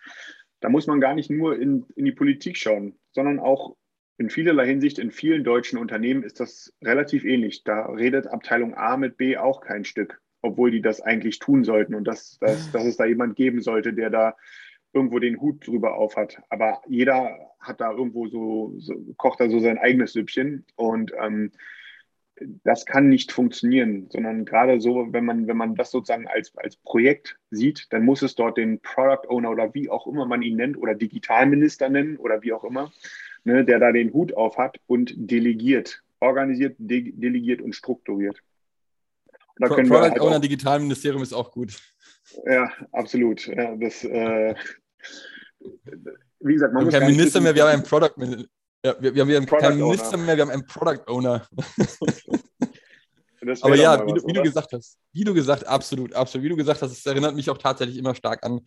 Da 0.61 0.69
muss 0.69 0.87
man 0.87 1.01
gar 1.01 1.13
nicht 1.13 1.29
nur 1.29 1.59
in, 1.59 1.85
in 1.95 2.05
die 2.05 2.11
Politik 2.13 2.57
schauen, 2.57 2.97
sondern 3.11 3.39
auch 3.39 3.75
in 4.17 4.29
vielerlei 4.29 4.65
Hinsicht 4.67 4.97
in 4.97 5.11
vielen 5.11 5.43
deutschen 5.43 5.77
Unternehmen 5.77 6.23
ist 6.23 6.39
das 6.39 6.73
relativ 6.81 7.25
ähnlich. 7.25 7.63
Da 7.63 7.87
redet 7.87 8.27
Abteilung 8.27 8.75
A 8.75 8.95
mit 8.95 9.17
B 9.17 9.37
auch 9.37 9.59
kein 9.61 9.83
Stück. 9.83 10.21
obwohl 10.41 10.71
die 10.71 10.81
das 10.81 11.01
eigentlich 11.01 11.39
tun 11.39 11.63
sollten 11.63 11.95
und 11.95 12.05
dass, 12.05 12.37
dass, 12.39 12.71
dass 12.71 12.85
es 12.85 12.97
da 12.97 13.05
jemand 13.05 13.35
geben 13.35 13.61
sollte, 13.61 13.93
der 13.93 14.09
da 14.09 14.35
irgendwo 14.93 15.19
den 15.19 15.39
Hut 15.39 15.65
drüber 15.65 15.95
auf 15.95 16.15
hat. 16.15 16.41
Aber 16.49 16.81
jeder 16.87 17.37
hat 17.59 17.79
da 17.79 17.91
irgendwo 17.91 18.27
so, 18.27 18.73
so 18.77 18.95
kocht 19.17 19.39
da 19.39 19.49
so 19.49 19.59
sein 19.59 19.77
eigenes 19.77 20.13
Süppchen 20.13 20.65
und 20.75 21.11
ähm, 21.21 21.51
das 22.63 22.85
kann 22.85 23.07
nicht 23.07 23.31
funktionieren, 23.31 24.07
sondern 24.09 24.45
gerade 24.45 24.81
so, 24.81 25.07
wenn 25.11 25.25
man, 25.25 25.47
wenn 25.47 25.57
man 25.57 25.75
das 25.75 25.91
sozusagen 25.91 26.27
als, 26.27 26.55
als 26.57 26.75
Projekt 26.75 27.37
sieht, 27.51 27.87
dann 27.91 28.03
muss 28.03 28.21
es 28.21 28.35
dort 28.35 28.57
den 28.57 28.79
Product 28.79 29.27
Owner 29.29 29.51
oder 29.51 29.73
wie 29.73 29.89
auch 29.89 30.07
immer 30.07 30.25
man 30.25 30.41
ihn 30.41 30.57
nennt 30.57 30.77
oder 30.77 30.95
Digitalminister 30.95 31.89
nennen 31.89 32.17
oder 32.17 32.41
wie 32.41 32.53
auch 32.53 32.63
immer, 32.63 32.91
ne, 33.43 33.63
der 33.63 33.79
da 33.79 33.91
den 33.91 34.13
Hut 34.13 34.33
auf 34.35 34.57
hat 34.57 34.79
und 34.87 35.13
delegiert, 35.15 36.01
organisiert, 36.19 36.75
de 36.79 37.11
delegiert 37.11 37.61
und 37.61 37.75
strukturiert. 37.75 38.41
Und 39.59 39.67
Pro 39.67 39.75
Product 39.75 40.11
halt 40.11 40.19
Owner 40.19 40.39
Digitalministerium 40.39 41.21
ist 41.21 41.33
auch 41.33 41.51
gut. 41.51 41.79
Ja, 42.45 42.71
absolut. 42.91 43.45
Ja, 43.47 43.75
das, 43.75 44.03
äh, 44.03 44.55
wie 46.39 46.53
gesagt, 46.53 46.73
man 46.73 46.81
wir 46.81 46.85
muss 46.85 46.93
kein 46.93 47.11
Minister 47.11 47.41
mehr, 47.41 47.55
wir 47.55 47.63
haben 47.63 47.71
einen 47.71 47.83
Product 47.83 48.15
ja, 48.83 48.95
wir, 48.99 49.27
wir, 49.27 49.35
haben 49.35 49.45
keinen 49.45 49.79
Minister 49.79 50.17
mehr, 50.17 50.35
wir 50.35 50.41
haben 50.41 50.49
einen 50.49 50.65
Product 50.65 51.07
Owner. 51.07 51.47
Aber 53.61 53.75
ja, 53.75 54.05
wie, 54.05 54.11
was, 54.11 54.21
du, 54.21 54.27
wie 54.27 54.33
du, 54.33 54.43
gesagt 54.43 54.71
hast, 54.71 54.99
wie 55.13 55.23
du 55.23 55.33
gesagt, 55.33 55.65
absolut, 55.65 56.13
absolut, 56.13 56.45
wie 56.45 56.49
du 56.49 56.55
gesagt 56.55 56.81
hast, 56.81 56.91
es 56.91 57.05
erinnert 57.05 57.35
mich 57.35 57.49
auch 57.49 57.57
tatsächlich 57.57 57.97
immer 57.97 58.13
stark 58.13 58.45
an, 58.45 58.61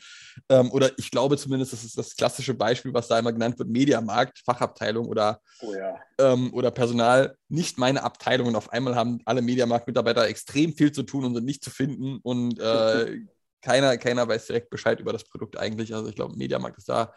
ähm, 0.49 0.70
oder 0.73 0.90
ich 0.99 1.12
glaube 1.12 1.37
zumindest, 1.37 1.73
das 1.73 1.85
ist 1.85 1.97
das 1.97 2.16
klassische 2.16 2.55
Beispiel, 2.55 2.92
was 2.92 3.07
da 3.07 3.18
immer 3.18 3.33
genannt 3.33 3.59
wird, 3.59 3.68
Mediamarkt, 3.68 4.40
Fachabteilung 4.44 5.07
oder, 5.07 5.40
oh 5.61 5.75
ja. 5.75 5.94
ähm, 6.18 6.53
oder 6.55 6.73
Personal, 6.73 7.37
nicht 7.49 7.79
meine 7.79 8.03
Abteilung 8.03 8.49
und 8.49 8.57
auf 8.57 8.73
einmal 8.73 8.97
haben 8.97 9.20
alle 9.25 9.42
Mediamarkt-Mitarbeiter 9.42 10.27
extrem 10.27 10.73
viel 10.73 10.90
zu 10.90 11.05
tun 11.05 11.25
und 11.25 11.35
sind 11.35 11.44
nicht 11.44 11.62
zu 11.62 11.70
finden 11.70 12.18
und 12.23 12.59
äh, 12.59 13.18
keiner, 13.64 13.96
keiner 13.96 14.29
weiß 14.29 14.46
direkt 14.46 14.70
Bescheid 14.70 15.00
über 15.00 15.12
das 15.12 15.24
Produkt 15.24 15.59
eigentlich. 15.59 15.94
Also 15.94 16.09
ich 16.09 16.14
glaube, 16.14 16.37
Mediamarkt 16.37 16.79
ist 16.79 16.88
da 16.88 17.14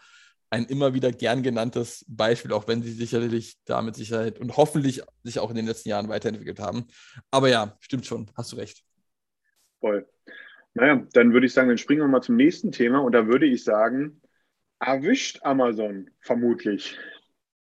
ein 0.49 0.65
immer 0.65 0.93
wieder 0.93 1.11
gern 1.11 1.43
genanntes 1.43 2.05
Beispiel, 2.07 2.53
auch 2.53 2.69
wenn 2.69 2.81
sie 2.81 2.93
sicherlich 2.93 3.57
da 3.65 3.81
mit 3.81 3.95
Sicherheit 3.95 4.39
und 4.39 4.55
hoffentlich 4.55 5.01
sich 5.23 5.39
auch 5.39 5.49
in 5.49 5.57
den 5.57 5.65
letzten 5.65 5.89
Jahren 5.89 6.07
weiterentwickelt 6.07 6.59
haben. 6.59 6.87
Aber 7.31 7.49
ja, 7.49 7.75
stimmt 7.81 8.05
schon, 8.05 8.31
hast 8.35 8.53
du 8.53 8.55
recht. 8.55 8.83
Voll. 9.81 10.07
Naja, 10.73 11.05
dann 11.11 11.33
würde 11.33 11.47
ich 11.47 11.53
sagen, 11.53 11.67
dann 11.67 11.77
springen 11.77 12.01
wir 12.01 12.07
mal 12.07 12.21
zum 12.21 12.37
nächsten 12.37 12.71
Thema 12.71 12.99
und 12.99 13.11
da 13.11 13.27
würde 13.27 13.45
ich 13.45 13.65
sagen, 13.65 14.21
erwischt 14.79 15.39
Amazon 15.43 16.09
vermutlich. 16.21 16.97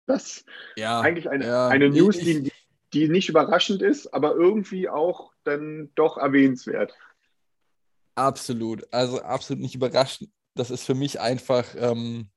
Das 0.07 0.45
ja, 0.77 1.01
eigentlich 1.01 1.31
eine, 1.31 1.47
ja, 1.47 1.69
eine 1.69 1.91
News, 1.91 2.17
ich, 2.17 2.25
die, 2.25 2.53
die 2.93 3.09
nicht 3.09 3.29
überraschend 3.29 3.83
ist, 3.83 4.13
aber 4.13 4.35
irgendwie 4.35 4.89
auch 4.89 5.33
dann 5.45 5.93
doch 5.95 6.17
erwähnenswert. 6.17 6.95
Absolut, 8.15 8.87
also 8.93 9.23
absolut 9.23 9.63
nicht 9.63 9.75
überraschend. 9.75 10.31
Das 10.55 10.71
ist 10.71 10.85
für 10.85 10.95
mich 10.95 11.21
einfach 11.21 11.75
ähm, 11.77 12.31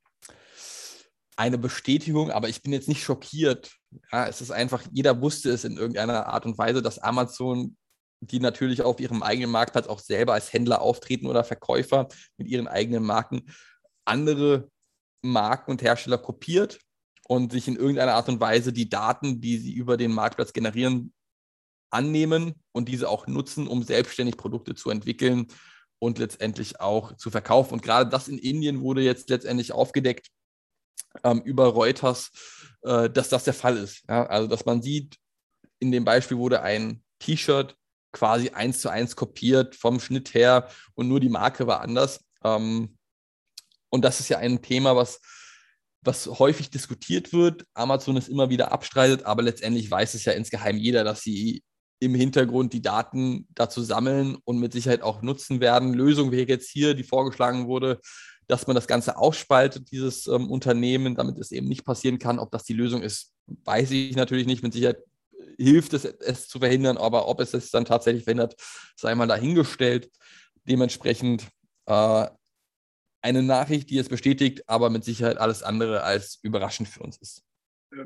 eine 1.36 1.58
Bestätigung, 1.60 2.32
aber 2.32 2.50
ich 2.50 2.64
bin 2.64 2.74
jetzt 2.74 2.88
nicht 2.88 3.04
schockiert. 3.04 3.72
Ja, 4.12 4.28
es 4.28 4.42
ist 4.42 4.52
einfach, 4.52 4.84
jeder 4.92 5.22
wusste 5.22 5.52
es 5.52 5.64
in 5.64 5.78
irgendeiner 5.78 6.26
Art 6.26 6.46
und 6.46 6.58
Weise, 6.58 6.82
dass 6.82 7.00
Amazon, 7.00 7.78
die 8.20 8.40
natürlich 8.40 8.82
auf 8.82 9.00
ihrem 9.00 9.22
eigenen 9.22 9.52
Marktplatz 9.52 9.86
auch 9.88 10.00
selber 10.00 10.34
als 10.34 10.52
Händler 10.52 10.82
auftreten 10.82 11.28
oder 11.28 11.44
Verkäufer 11.44 12.08
mit 12.38 12.48
ihren 12.48 12.68
eigenen 12.68 13.04
Marken, 13.04 13.44
andere 14.04 14.70
Marken 15.22 15.72
und 15.72 15.84
Hersteller 15.84 16.18
kopiert 16.18 16.80
und 17.28 17.52
sich 17.52 17.68
in 17.68 17.76
irgendeiner 17.76 18.14
Art 18.14 18.30
und 18.30 18.40
Weise 18.40 18.74
die 18.74 18.90
Daten, 18.90 19.42
die 19.42 19.58
sie 19.60 19.74
über 19.74 19.98
den 19.98 20.12
Marktplatz 20.12 20.54
generieren, 20.54 21.14
annehmen 21.90 22.56
und 22.72 22.90
diese 22.90 23.10
auch 23.10 23.28
nutzen, 23.28 23.68
um 23.68 23.84
selbstständig 23.84 24.38
Produkte 24.38 24.76
zu 24.76 24.90
entwickeln 24.90 25.48
und 26.00 26.20
letztendlich 26.20 26.80
auch 26.80 27.16
zu 27.16 27.30
verkaufen. 27.30 27.74
Und 27.74 27.82
gerade 27.82 28.10
das 28.10 28.28
in 28.28 28.38
Indien 28.38 28.82
wurde 28.82 29.02
jetzt 29.02 29.30
letztendlich 29.30 29.72
aufgedeckt 29.72 30.28
ähm, 31.24 31.42
über 31.42 31.68
Reuters, 31.68 32.32
äh, 32.84 33.10
dass 33.10 33.30
das 33.30 33.44
der 33.44 33.54
Fall 33.54 33.78
ist. 33.78 34.04
Ja? 34.08 34.26
Also, 34.26 34.48
dass 34.48 34.66
man 34.66 34.82
sieht, 34.82 35.18
in 35.80 35.92
dem 35.92 36.06
Beispiel 36.06 36.38
wurde 36.38 36.62
ein 36.62 37.04
T-Shirt 37.20 37.76
quasi 38.12 38.50
eins 38.50 38.80
zu 38.82 38.90
eins 38.90 39.16
kopiert 39.16 39.76
vom 39.76 40.00
Schnitt 40.00 40.34
her 40.34 40.70
und 40.96 41.08
nur 41.08 41.20
die 41.20 41.30
Marke 41.30 41.68
war 41.68 41.82
anders. 41.82 42.24
Ähm, 42.44 42.98
und 43.90 44.04
das 44.04 44.20
ist 44.20 44.30
ja 44.30 44.38
ein 44.38 44.62
Thema, 44.62 44.96
was, 44.96 45.20
was 46.02 46.28
häufig 46.28 46.70
diskutiert 46.70 47.34
wird. 47.34 47.66
Amazon 47.74 48.18
es 48.18 48.28
immer 48.28 48.50
wieder 48.50 48.72
abstreitet, 48.72 49.24
aber 49.24 49.44
letztendlich 49.44 49.90
weiß 49.90 50.14
es 50.14 50.26
ja 50.26 50.34
insgeheim 50.34 50.78
jeder, 50.78 51.04
dass 51.04 51.22
sie 51.22 51.64
im 52.00 52.14
Hintergrund 52.16 52.74
die 52.74 52.82
Daten 52.82 53.48
dazu 53.56 53.82
sammeln 53.82 54.38
und 54.44 54.60
mit 54.60 54.74
Sicherheit 54.74 55.02
auch 55.02 55.22
nutzen 55.22 55.60
werden. 55.60 55.94
Lösung 55.94 56.32
wäre 56.32 56.48
jetzt 56.48 56.70
hier, 56.70 56.94
die 56.94 57.04
vorgeschlagen 57.04 57.68
wurde, 57.68 58.00
dass 58.48 58.68
man 58.68 58.76
das 58.76 58.88
Ganze 58.88 59.18
aufspaltet, 59.18 59.92
dieses 59.92 60.28
ähm, 60.28 60.50
Unternehmen, 60.50 61.16
damit 61.16 61.38
es 61.38 61.52
eben 61.52 61.68
nicht 61.68 61.86
passieren 61.86 62.20
kann. 62.20 62.40
Ob 62.40 62.52
das 62.52 62.64
die 62.64 62.74
Lösung 62.74 63.02
ist, 63.02 63.34
weiß 63.46 63.92
ich 63.92 64.16
natürlich 64.16 64.46
nicht. 64.46 64.64
Mit 64.64 64.74
Sicherheit 64.74 64.98
hilft 65.58 65.94
es, 65.94 66.06
es 66.06 66.48
zu 66.48 66.60
verhindern, 66.60 66.98
aber 66.98 67.28
ob 67.28 67.40
es 67.40 67.54
es 67.54 67.72
dann 67.72 67.86
tatsächlich 67.86 68.24
verhindert, 68.24 68.56
sei 68.96 69.16
mal 69.16 69.28
dahingestellt. 69.28 70.10
Dementsprechend 70.66 71.48
äh, 71.88 72.28
eine 73.22 73.44
Nachricht, 73.44 73.90
die 73.90 73.98
es 73.98 74.08
bestätigt, 74.08 74.64
aber 74.68 74.90
mit 74.90 75.04
Sicherheit 75.04 75.38
alles 75.38 75.64
andere 75.64 76.04
als 76.04 76.40
überraschend 76.44 76.88
für 76.88 77.02
uns 77.02 77.18
ist. 77.18 77.44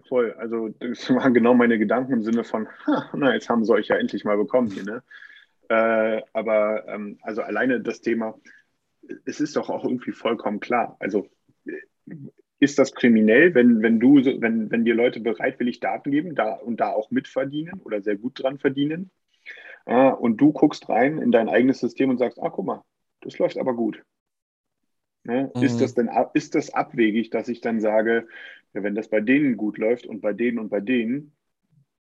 Voll. 0.08 0.34
Also 0.34 0.70
das 0.70 1.10
waren 1.14 1.34
genau 1.34 1.54
meine 1.54 1.80
Gedanken 1.80 2.14
im 2.14 2.24
Sinne 2.24 2.44
von, 2.44 2.68
ha, 2.86 3.10
na, 3.14 3.34
jetzt 3.34 3.50
haben 3.50 3.66
sie 3.66 3.74
euch 3.74 3.88
ja 3.88 3.98
endlich 3.98 4.24
mal 4.24 4.38
bekommen 4.38 4.70
hier, 4.70 4.84
ne? 4.84 5.04
Äh, 5.70 6.22
aber 6.34 6.88
ähm, 6.88 7.18
also 7.22 7.42
alleine 7.42 7.82
das 7.82 8.02
Thema, 8.02 8.36
es 9.26 9.40
ist 9.40 9.56
doch 9.56 9.70
auch 9.70 9.84
irgendwie 9.84 10.12
vollkommen 10.12 10.60
klar. 10.60 10.98
Also 11.00 11.28
ist 12.60 12.78
das 12.78 12.94
kriminell, 12.94 13.56
wenn, 13.56 13.82
wenn 13.82 14.00
du, 14.00 14.18
wenn, 14.18 14.70
wenn 14.70 14.86
dir 14.86 14.94
Leute 14.94 15.20
bereitwillig 15.20 15.80
Daten 15.80 16.12
geben 16.12 16.36
da, 16.36 16.54
und 16.54 16.80
da 16.80 16.90
auch 16.90 17.10
mitverdienen 17.10 17.82
oder 17.84 18.02
sehr 18.02 18.18
gut 18.18 18.42
dran 18.42 18.60
verdienen? 18.60 19.12
Äh, 19.86 20.12
und 20.12 20.38
du 20.38 20.52
guckst 20.52 20.88
rein 20.90 21.18
in 21.18 21.32
dein 21.32 21.50
eigenes 21.50 21.80
System 21.80 22.10
und 22.10 22.18
sagst, 22.18 22.38
ah, 22.40 22.50
guck 22.50 22.66
mal, 22.66 22.84
das 23.22 23.40
läuft 23.40 23.58
aber 23.58 23.74
gut. 23.74 24.04
Ne? 25.24 25.52
Mhm. 25.56 25.64
Ist 25.64 25.82
das 25.82 25.94
denn 25.94 26.10
ist 26.34 26.56
das 26.56 26.74
abwegig, 26.74 27.30
dass 27.30 27.48
ich 27.48 27.62
dann 27.62 27.80
sage, 27.80 28.28
ja, 28.74 28.84
wenn 28.84 28.96
das 28.96 29.10
bei 29.10 29.22
denen 29.22 29.58
gut 29.58 29.78
läuft 29.78 30.06
und 30.06 30.22
bei 30.22 30.34
denen 30.34 30.60
und 30.60 30.70
bei 30.70 30.80
denen 30.80 31.36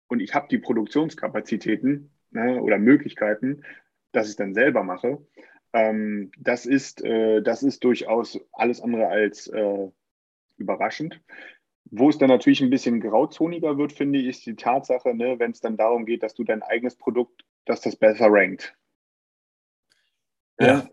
und 0.08 0.20
ich 0.20 0.34
habe 0.34 0.48
die 0.48 0.58
Produktionskapazitäten 0.58 2.10
ne, 2.30 2.60
oder 2.62 2.78
Möglichkeiten, 2.78 3.62
dass 4.12 4.26
ich 4.26 4.30
es 4.30 4.36
dann 4.36 4.54
selber 4.54 4.82
mache, 4.82 5.18
ähm, 5.72 6.30
das, 6.38 6.66
ist, 6.66 7.04
äh, 7.04 7.42
das 7.42 7.62
ist 7.62 7.84
durchaus 7.84 8.40
alles 8.52 8.80
andere 8.80 9.08
als 9.08 9.48
äh, 9.48 9.90
überraschend. 10.56 11.20
Wo 11.90 12.10
es 12.10 12.18
dann 12.18 12.28
natürlich 12.28 12.60
ein 12.60 12.70
bisschen 12.70 13.00
grauzoniger 13.00 13.78
wird, 13.78 13.92
finde 13.92 14.18
ich, 14.18 14.26
ist 14.26 14.46
die 14.46 14.56
Tatsache, 14.56 15.14
ne, 15.14 15.38
wenn 15.38 15.52
es 15.52 15.60
dann 15.60 15.76
darum 15.76 16.04
geht, 16.04 16.22
dass 16.22 16.34
du 16.34 16.44
dein 16.44 16.62
eigenes 16.62 16.96
Produkt, 16.96 17.44
dass 17.64 17.80
das 17.80 17.96
besser 17.96 18.26
rankt. 18.28 18.76
Ja. 20.58 20.88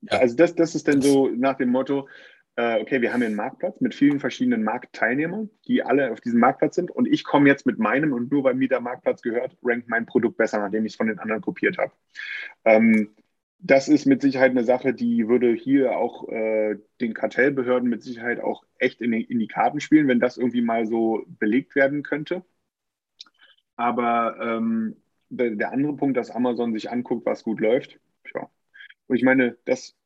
ja. 0.00 0.18
Also 0.18 0.36
das, 0.36 0.54
das 0.54 0.74
ist 0.74 0.88
dann 0.88 1.00
so 1.00 1.28
nach 1.28 1.56
dem 1.56 1.70
Motto, 1.70 2.08
okay, 2.56 3.00
wir 3.00 3.12
haben 3.12 3.20
hier 3.20 3.28
einen 3.28 3.36
Marktplatz 3.36 3.80
mit 3.80 3.94
vielen 3.94 4.20
verschiedenen 4.20 4.62
Marktteilnehmern, 4.62 5.48
die 5.66 5.82
alle 5.82 6.12
auf 6.12 6.20
diesem 6.20 6.40
Marktplatz 6.40 6.74
sind 6.74 6.90
und 6.90 7.06
ich 7.06 7.24
komme 7.24 7.48
jetzt 7.48 7.64
mit 7.64 7.78
meinem 7.78 8.12
und 8.12 8.30
nur 8.30 8.44
weil 8.44 8.54
mir 8.54 8.68
der 8.68 8.80
Marktplatz 8.80 9.22
gehört, 9.22 9.56
rankt 9.62 9.88
mein 9.88 10.06
Produkt 10.06 10.36
besser, 10.36 10.58
nachdem 10.58 10.84
ich 10.84 10.92
es 10.92 10.96
von 10.96 11.06
den 11.06 11.18
anderen 11.18 11.40
kopiert 11.40 11.78
habe. 11.78 11.92
Ähm, 12.64 13.14
das 13.64 13.88
ist 13.88 14.06
mit 14.06 14.20
Sicherheit 14.22 14.50
eine 14.50 14.64
Sache, 14.64 14.92
die 14.92 15.28
würde 15.28 15.52
hier 15.54 15.96
auch 15.96 16.28
äh, 16.28 16.76
den 17.00 17.14
Kartellbehörden 17.14 17.88
mit 17.88 18.02
Sicherheit 18.02 18.40
auch 18.40 18.64
echt 18.78 19.00
in 19.00 19.12
die, 19.12 19.22
in 19.22 19.38
die, 19.38 19.46
Karten 19.46 19.80
spielen, 19.80 20.08
wenn 20.08 20.18
das 20.18 20.36
irgendwie 20.36 20.62
mal 20.62 20.84
so 20.84 21.24
belegt 21.26 21.76
werden 21.76 22.02
könnte. 22.02 22.44
Aber 23.76 24.36
ähm, 24.40 24.96
der, 25.28 25.50
der, 25.52 25.72
andere 25.72 25.96
Punkt, 25.96 26.16
dass 26.16 26.30
Amazon 26.30 26.72
sich 26.72 26.90
anguckt, 26.90 27.24
was 27.24 27.44
gut 27.44 27.60
läuft, 27.60 28.00
ja. 28.34 28.50
Und 29.06 29.16
ich 29.16 29.22
meine, 29.22 29.56
das 29.64 29.96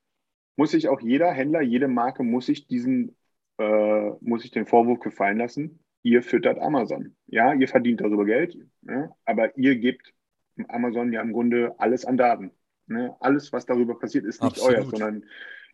muss 0.57 0.71
sich 0.71 0.89
auch 0.89 1.01
jeder 1.01 1.31
Händler, 1.31 1.61
jede 1.61 1.89
Marke 1.89 2.23
muss 2.23 2.47
sich 2.47 2.67
diesen, 2.67 3.17
äh, 3.59 4.11
muss 4.21 4.43
sich 4.43 4.51
den 4.51 4.67
Vorwurf 4.67 5.01
gefallen 5.01 5.39
lassen. 5.39 5.81
Ihr 6.03 6.23
füttert 6.23 6.59
Amazon. 6.59 7.17
Ja, 7.27 7.53
ihr 7.53 7.69
verdient 7.69 8.01
darüber 8.01 8.25
Geld, 8.25 8.57
ja, 8.83 9.11
aber 9.25 9.57
ihr 9.59 9.77
gebt 9.77 10.15
Amazon 10.69 11.13
ja 11.13 11.21
im 11.21 11.33
Grunde 11.33 11.75
alles 11.79 12.05
an 12.05 12.17
Daten. 12.17 12.53
Ne? 12.87 13.15
Alles, 13.21 13.53
was 13.53 13.67
darüber 13.67 13.99
passiert, 13.99 14.25
ist 14.25 14.43
nicht 14.43 14.59
Absolut. 14.59 14.79
euer, 14.79 14.85
sondern 14.85 15.25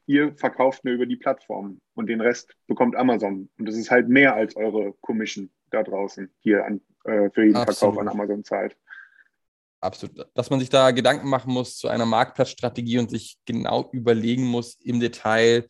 ihr 0.06 0.34
verkauft 0.34 0.84
nur 0.84 0.94
über 0.94 1.06
die 1.06 1.16
Plattform 1.16 1.80
und 1.94 2.08
den 2.08 2.20
Rest 2.20 2.56
bekommt 2.66 2.96
Amazon. 2.96 3.48
Und 3.58 3.68
das 3.68 3.76
ist 3.76 3.90
halt 3.90 4.08
mehr 4.08 4.34
als 4.34 4.56
eure 4.56 4.94
Commission 5.00 5.50
da 5.70 5.82
draußen 5.82 6.30
hier 6.40 6.64
an, 6.64 6.80
äh, 7.04 7.30
für 7.30 7.44
jeden 7.44 7.56
Absolut. 7.56 7.94
Verkauf 7.94 7.98
an 7.98 8.08
Amazon 8.08 8.44
zahlt. 8.44 8.76
Absolut. 9.82 10.26
Dass 10.34 10.48
man 10.48 10.60
sich 10.60 10.70
da 10.70 10.92
Gedanken 10.92 11.28
machen 11.28 11.52
muss 11.52 11.76
zu 11.76 11.88
einer 11.88 12.06
Marktplatzstrategie 12.06 12.98
und 12.98 13.10
sich 13.10 13.36
genau 13.44 13.90
überlegen 13.92 14.44
muss 14.44 14.76
im 14.76 15.00
Detail, 15.00 15.66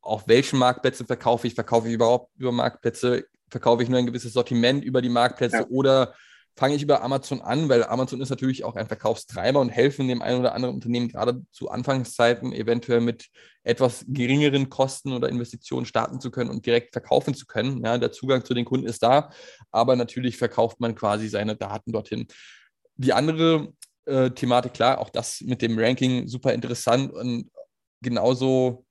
auf 0.00 0.26
welchen 0.26 0.58
Marktplätzen 0.58 1.06
verkaufe 1.06 1.46
ich, 1.46 1.54
verkaufe 1.54 1.86
ich 1.86 1.94
überhaupt 1.94 2.32
über 2.36 2.50
Marktplätze, 2.50 3.26
verkaufe 3.48 3.84
ich 3.84 3.88
nur 3.88 4.00
ein 4.00 4.06
gewisses 4.06 4.32
Sortiment 4.32 4.84
über 4.84 5.02
die 5.02 5.08
Marktplätze 5.08 5.58
ja. 5.58 5.66
oder 5.68 6.14
fange 6.56 6.74
ich 6.74 6.82
über 6.82 7.02
Amazon 7.02 7.40
an, 7.40 7.68
weil 7.68 7.84
Amazon 7.84 8.20
ist 8.20 8.30
natürlich 8.30 8.64
auch 8.64 8.74
ein 8.74 8.88
Verkaufstreiber 8.88 9.60
und 9.60 9.68
helfen 9.68 10.08
dem 10.08 10.20
einen 10.20 10.40
oder 10.40 10.56
anderen 10.56 10.74
Unternehmen 10.74 11.06
gerade 11.06 11.40
zu 11.52 11.70
Anfangszeiten 11.70 12.52
eventuell 12.52 13.00
mit 13.00 13.28
etwas 13.62 14.04
geringeren 14.08 14.68
Kosten 14.68 15.12
oder 15.12 15.28
Investitionen 15.28 15.86
starten 15.86 16.20
zu 16.20 16.32
können 16.32 16.50
und 16.50 16.66
direkt 16.66 16.90
verkaufen 16.90 17.34
zu 17.34 17.46
können. 17.46 17.84
Ja, 17.84 17.96
der 17.98 18.10
Zugang 18.10 18.44
zu 18.44 18.54
den 18.54 18.64
Kunden 18.64 18.88
ist 18.88 19.04
da, 19.04 19.30
aber 19.70 19.94
natürlich 19.94 20.36
verkauft 20.36 20.80
man 20.80 20.96
quasi 20.96 21.28
seine 21.28 21.54
Daten 21.54 21.92
dorthin. 21.92 22.26
Die 22.98 23.12
andere 23.12 23.72
äh, 24.04 24.30
Thematik, 24.30 24.74
klar, 24.74 24.98
auch 24.98 25.10
das 25.10 25.40
mit 25.40 25.62
dem 25.62 25.78
Ranking 25.78 26.28
super 26.28 26.52
interessant 26.52 27.12
und 27.12 27.50
genauso 28.02 28.84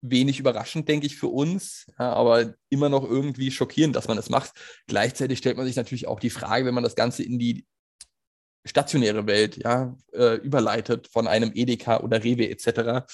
wenig 0.00 0.38
überraschend, 0.38 0.88
denke 0.88 1.06
ich, 1.06 1.16
für 1.16 1.28
uns, 1.28 1.86
ja, 1.98 2.12
aber 2.12 2.54
immer 2.68 2.88
noch 2.88 3.04
irgendwie 3.04 3.50
schockierend, 3.50 3.96
dass 3.96 4.08
man 4.08 4.16
das 4.16 4.28
macht. 4.28 4.52
Gleichzeitig 4.86 5.38
stellt 5.38 5.56
man 5.56 5.66
sich 5.66 5.76
natürlich 5.76 6.06
auch 6.06 6.20
die 6.20 6.30
Frage, 6.30 6.66
wenn 6.66 6.74
man 6.74 6.84
das 6.84 6.94
Ganze 6.94 7.22
in 7.22 7.38
die 7.38 7.66
stationäre 8.66 9.26
Welt 9.26 9.56
ja, 9.56 9.94
äh, 10.12 10.36
überleitet 10.36 11.08
von 11.08 11.26
einem 11.26 11.52
Edeka 11.54 12.00
oder 12.00 12.22
Rewe 12.22 12.48
etc., 12.48 13.06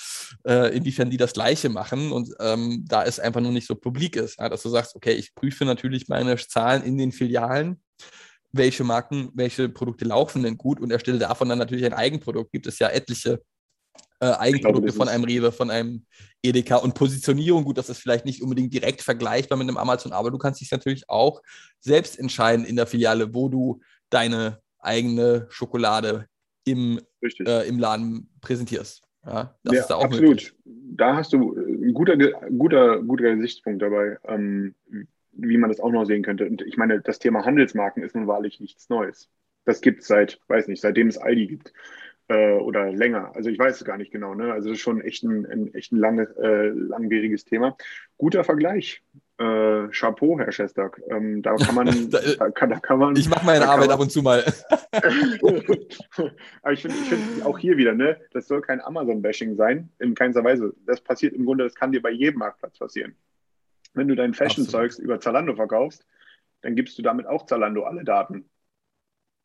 äh, 0.47 0.77
inwiefern 0.77 1.11
die 1.11 1.17
das 1.17 1.33
Gleiche 1.33 1.69
machen 1.69 2.13
und 2.13 2.33
ähm, 2.39 2.85
da 2.87 3.05
es 3.05 3.19
einfach 3.19 3.41
nur 3.41 3.53
nicht 3.53 3.67
so 3.67 3.75
publik 3.75 4.17
ist, 4.17 4.39
ja, 4.39 4.49
dass 4.49 4.63
du 4.63 4.69
sagst, 4.69 4.95
okay, 4.95 5.13
ich 5.13 5.35
prüfe 5.35 5.65
natürlich 5.65 6.09
meine 6.09 6.37
Zahlen 6.37 6.83
in 6.83 6.99
den 6.99 7.13
Filialen, 7.13 7.83
welche 8.53 8.85
Marken, 8.85 9.31
welche 9.35 9.69
Produkte 9.69 10.05
laufen 10.05 10.43
denn 10.43 10.57
gut 10.57 10.81
und 10.81 10.91
erstelle 10.91 11.19
davon 11.19 11.49
dann 11.49 11.59
natürlich 11.59 11.85
ein 11.85 11.93
Eigenprodukt. 11.93 12.53
Gibt 12.53 12.67
es 12.67 12.79
ja 12.79 12.89
etliche 12.89 13.41
äh, 14.21 14.33
Eigenprodukte 14.33 14.93
glaube, 14.93 14.97
von 14.97 15.09
einem 15.09 15.25
Rewe, 15.25 15.53
von 15.53 15.71
einem 15.71 16.05
Edeka 16.43 16.77
und 16.77 16.95
Positionierung. 16.95 17.65
Gut, 17.65 17.79
das 17.79 17.89
ist 17.89 17.99
vielleicht 17.99 18.27
nicht 18.27 18.43
unbedingt 18.43 18.73
direkt 18.73 19.03
vergleichbar 19.03 19.57
mit 19.59 19.69
einem 19.69 19.77
Amazon, 19.77 20.13
aber 20.13 20.31
du 20.31 20.39
kannst 20.39 20.61
dich 20.61 20.71
natürlich 20.71 21.09
auch 21.09 21.41
selbst 21.81 22.19
entscheiden 22.19 22.65
in 22.65 22.77
der 22.77 22.87
Filiale, 22.87 23.35
wo 23.35 23.49
du 23.49 23.81
deine 24.11 24.61
eigene 24.79 25.47
Schokolade 25.49 26.27
im, 26.65 27.01
äh, 27.23 27.67
im 27.67 27.79
Laden 27.79 28.31
präsentierst. 28.41 29.03
Ja, 29.25 29.55
das 29.63 29.75
ja, 29.75 29.81
ist 29.81 29.89
da 29.89 29.95
auch 29.97 30.05
absolut. 30.05 30.31
Möglich. 30.31 30.55
Da 30.65 31.17
hast 31.17 31.33
du 31.33 31.55
ein 31.55 31.93
guter, 31.93 32.17
guter, 32.17 33.03
guter 33.03 33.35
Gesichtspunkt 33.37 33.83
dabei, 33.83 34.19
ähm, 34.27 34.75
wie 35.33 35.59
man 35.59 35.71
das 35.71 35.81
auch 35.81 35.93
noch 35.93 36.05
sehen 36.05 36.23
könnte. 36.23 36.47
Und 36.47 36.63
ich 36.63 36.77
meine, 36.77 37.01
das 37.01 37.19
Thema 37.19 37.45
Handelsmarken 37.45 38.03
ist 38.03 38.15
nun 38.15 38.27
wahrlich 38.27 38.61
nichts 38.61 38.89
Neues. 38.89 39.31
Das 39.65 39.81
gibt 39.81 40.03
es 40.03 40.09
seit, 40.09 40.41
weiß 40.49 40.69
nicht, 40.69 40.81
seitdem 40.81 41.09
es 41.09 41.19
Aldi 41.19 41.47
gibt 41.47 41.73
äh, 42.31 42.53
oder 42.53 42.91
länger. 42.93 43.33
Also 43.35 43.51
ich 43.51 43.59
weiß 43.59 43.77
es 43.77 43.85
gar 43.85 43.99
nicht 43.99 44.13
genau. 44.13 44.35
Ne? 44.35 44.53
Also 44.53 44.69
das 44.69 44.79
ist 44.79 44.83
schon 44.83 45.01
echt 45.01 45.25
ein, 45.25 45.47
ein 45.47 45.75
echt 45.75 45.93
ein 45.93 45.99
lange, 45.99 46.23
äh, 46.39 46.69
langwieriges 46.69 47.45
Thema. 47.45 47.77
Guter 48.17 48.45
Vergleich. 48.45 49.03
Äh, 49.39 49.89
Chapeau, 49.89 50.39
Herr 50.39 50.53
Schestak. 50.53 51.01
Ähm, 51.09 51.43
da 51.43 51.57
kann 51.57 51.75
man, 51.75 52.11
da, 52.11 52.51
kann, 52.51 52.71
da 52.71 52.79
kann 52.79 52.99
man. 52.99 53.17
Ich 53.17 53.29
mache 53.29 53.45
meine 53.47 53.69
Arbeit 53.69 53.89
man, 53.89 53.95
ab 53.95 54.01
und 54.01 54.13
zu 54.13 54.23
mal. 54.23 54.45
Aber 56.63 56.73
ich 56.73 56.83
finde 56.83 56.97
find 56.97 57.45
auch 57.45 57.59
hier 57.59 57.77
wieder, 57.79 57.95
ne, 57.95 58.21
das 58.33 58.47
soll 58.49 58.61
kein 58.61 58.81
Amazon-Bashing 58.83 59.57
sein, 59.57 59.89
in 59.99 60.15
keinster 60.15 60.45
Weise. 60.45 60.75
Das 60.85 61.01
passiert 61.01 61.33
im 61.33 61.47
Grunde, 61.47 61.65
das 61.65 61.75
kann 61.75 61.91
dir 61.91 62.03
bei 62.03 62.11
jedem 62.11 62.41
Marktplatz 62.41 62.79
passieren. 62.79 63.17
Wenn 63.93 64.09
du 64.09 64.15
dein 64.15 64.35
Fashion-Zeugs 64.35 64.99
über 64.99 65.21
Zalando 65.21 65.55
verkaufst, 65.55 66.07
dann 66.63 66.77
gibst 66.77 66.99
du 66.99 67.03
damit 67.03 67.27
auch 67.27 67.47
Zalando 67.47 67.85
alle 67.85 68.05
Daten. 68.05 68.49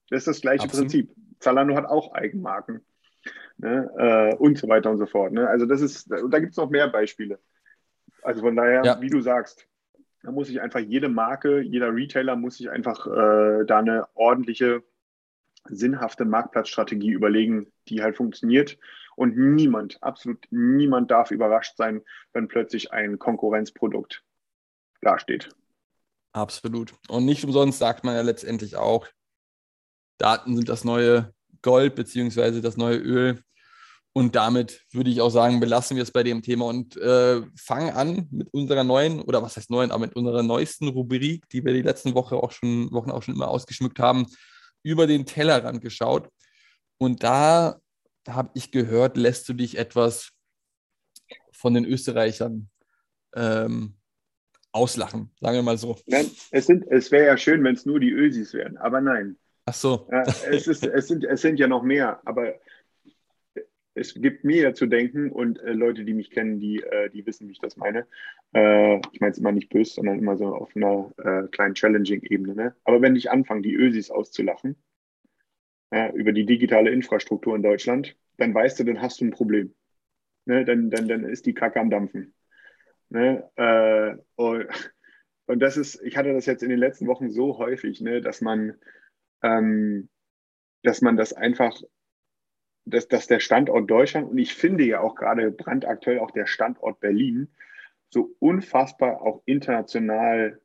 Das 0.09 0.19
ist 0.19 0.27
das 0.27 0.41
gleiche 0.41 0.65
Absolut. 0.65 0.91
Prinzip. 0.91 1.15
Zalando 1.39 1.75
hat 1.75 1.85
auch 1.85 2.13
Eigenmarken 2.13 2.85
ne? 3.57 3.89
äh, 3.97 4.35
und 4.35 4.57
so 4.57 4.67
weiter 4.67 4.91
und 4.91 4.97
so 4.97 5.05
fort. 5.05 5.33
Ne? 5.33 5.47
Also 5.47 5.65
das 5.65 5.81
ist, 5.81 6.09
da 6.09 6.39
gibt 6.39 6.51
es 6.51 6.57
noch 6.57 6.69
mehr 6.69 6.87
Beispiele. 6.87 7.39
Also 8.21 8.41
von 8.41 8.55
daher, 8.55 8.83
ja. 8.83 9.01
wie 9.01 9.09
du 9.09 9.21
sagst, 9.21 9.67
da 10.23 10.31
muss 10.31 10.47
sich 10.47 10.61
einfach 10.61 10.79
jede 10.79 11.09
Marke, 11.09 11.61
jeder 11.61 11.93
Retailer 11.93 12.35
muss 12.35 12.57
sich 12.57 12.69
einfach 12.69 13.05
äh, 13.05 13.65
da 13.65 13.79
eine 13.79 14.07
ordentliche, 14.15 14.83
sinnhafte 15.67 16.25
Marktplatzstrategie 16.25 17.11
überlegen, 17.11 17.71
die 17.87 18.01
halt 18.01 18.17
funktioniert. 18.17 18.77
Und 19.15 19.37
niemand, 19.37 20.01
absolut 20.03 20.45
niemand 20.49 21.09
darf 21.09 21.31
überrascht 21.31 21.77
sein, 21.77 22.01
wenn 22.33 22.47
plötzlich 22.47 22.91
ein 22.91 23.17
Konkurrenzprodukt 23.17 24.23
dasteht. 25.05 25.49
Absolut. 26.33 26.93
Und 27.07 27.25
nicht 27.25 27.43
umsonst 27.45 27.79
sagt 27.79 28.03
man 28.03 28.15
ja 28.15 28.21
letztendlich 28.21 28.75
auch, 28.75 29.07
Daten 30.17 30.55
sind 30.55 30.69
das 30.69 30.83
neue 30.83 31.33
Gold 31.61 31.95
beziehungsweise 31.95 32.61
das 32.61 32.77
neue 32.77 32.97
Öl. 32.97 33.41
Und 34.13 34.35
damit 34.35 34.85
würde 34.91 35.09
ich 35.09 35.19
auch 35.19 35.29
sagen, 35.29 35.59
belassen 35.59 35.97
wir 35.97 36.03
es 36.03 36.11
bei 36.11 36.23
dem 36.23 36.41
Thema 36.41 36.65
und 36.65 36.95
äh, 36.95 37.41
fangen 37.57 37.89
an 37.89 38.27
mit 38.31 38.53
unserer 38.53 38.85
neuen, 38.85 39.21
oder 39.21 39.41
was 39.41 39.57
heißt 39.57 39.69
neuen, 39.69 39.91
aber 39.91 40.05
mit 40.05 40.15
unserer 40.15 40.41
neuesten 40.41 40.87
Rubrik, 40.87 41.49
die 41.49 41.65
wir 41.65 41.73
die 41.73 41.81
letzten 41.81 42.15
Woche 42.15 42.37
auch 42.37 42.51
schon, 42.51 42.91
Wochen 42.91 43.11
auch 43.11 43.23
schon 43.23 43.35
immer 43.35 43.49
ausgeschmückt 43.49 43.99
haben, 43.99 44.25
über 44.83 45.05
den 45.05 45.25
Tellerrand 45.25 45.81
geschaut. 45.81 46.29
Und 46.97 47.23
da 47.23 47.79
habe 48.27 48.51
ich 48.53 48.71
gehört, 48.71 49.17
lässt 49.17 49.49
du 49.49 49.53
dich 49.53 49.77
etwas 49.77 50.31
von 51.51 51.73
den 51.73 51.85
Österreichern 51.85 52.69
ähm, 53.35 53.97
auslachen, 54.75 55.31
sagen 55.39 55.55
wir 55.55 55.63
mal 55.63 55.77
so. 55.77 55.97
Nein, 56.05 56.29
es, 56.51 56.69
es 56.69 57.11
wäre 57.11 57.27
ja 57.27 57.37
schön, 57.37 57.63
wenn 57.63 57.75
es 57.75 57.85
nur 57.85 57.99
die 57.99 58.11
Ösis 58.11 58.53
wären, 58.53 58.77
aber 58.77 59.01
nein. 59.01 59.37
Ach 59.65 59.73
so. 59.73 60.07
Ja, 60.11 60.23
es, 60.23 60.67
ist, 60.67 60.85
es, 60.85 61.07
sind, 61.07 61.23
es 61.23 61.41
sind 61.41 61.59
ja 61.59 61.67
noch 61.67 61.81
mehr, 61.81 62.19
aber 62.25 62.55
es 63.95 64.13
gibt 64.13 64.43
mir 64.43 64.61
ja 64.61 64.73
zu 64.73 64.85
denken 64.85 65.31
und 65.31 65.59
äh, 65.61 65.71
Leute, 65.71 66.03
die 66.03 66.13
mich 66.13 66.29
kennen, 66.29 66.59
die, 66.59 66.81
äh, 66.83 67.09
die 67.09 67.25
wissen, 67.25 67.47
wie 67.47 67.53
ich 67.53 67.59
das 67.59 67.77
meine. 67.77 68.05
Äh, 68.53 68.97
ich 69.13 69.21
meine 69.21 69.31
es 69.31 69.37
immer 69.37 69.53
nicht 69.53 69.69
böse, 69.69 69.93
sondern 69.93 70.19
immer 70.19 70.37
so 70.37 70.47
auf 70.47 70.75
einer 70.75 71.11
äh, 71.17 71.47
kleinen 71.47 71.75
Challenging-Ebene. 71.75 72.55
Ne? 72.55 72.75
Aber 72.83 73.01
wenn 73.01 73.15
ich 73.15 73.31
anfange, 73.31 73.61
die 73.61 73.73
Ösis 73.73 74.11
auszulachen 74.11 74.75
über 76.15 76.33
die 76.33 76.45
digitale 76.45 76.89
Infrastruktur 76.89 77.55
in 77.55 77.63
Deutschland, 77.63 78.17
dann 78.37 78.53
weißt 78.53 78.79
du, 78.79 78.83
dann 78.83 79.01
hast 79.01 79.21
du 79.21 79.25
ein 79.25 79.31
Problem. 79.31 79.73
Ne? 80.45 80.65
Dann, 80.65 80.89
dann, 80.89 81.07
dann 81.07 81.23
ist 81.23 81.45
die 81.45 81.53
Kacke 81.53 81.79
am 81.79 81.89
Dampfen. 81.89 82.34
Ne? 83.15 83.49
Äh, 83.55 84.21
und, 84.35 84.67
und 85.47 85.59
das 85.59 85.77
ist, 85.77 86.01
ich 86.03 86.17
hatte 86.17 86.33
das 86.33 86.45
jetzt 86.45 86.63
in 86.63 86.69
den 86.69 86.79
letzten 86.79 87.07
Wochen 87.07 87.31
so 87.31 87.57
häufig, 87.57 88.01
ne, 88.01 88.21
dass 88.21 88.41
man 88.41 88.75
ähm, 89.41 90.09
dass 90.83 91.01
man 91.01 91.17
das 91.17 91.33
einfach, 91.33 91.79
dass, 92.85 93.07
dass 93.07 93.27
der 93.27 93.39
Standort 93.39 93.89
Deutschland 93.89 94.29
und 94.29 94.37
ich 94.37 94.53
finde 94.53 94.83
ja 94.83 94.99
auch 94.99 95.15
gerade 95.15 95.51
brandaktuell 95.51 96.19
auch 96.19 96.31
der 96.31 96.45
Standort 96.45 96.99
Berlin 96.99 97.49
so 98.09 98.35
unfassbar 98.39 99.21
auch 99.21 99.41
international, 99.45 100.61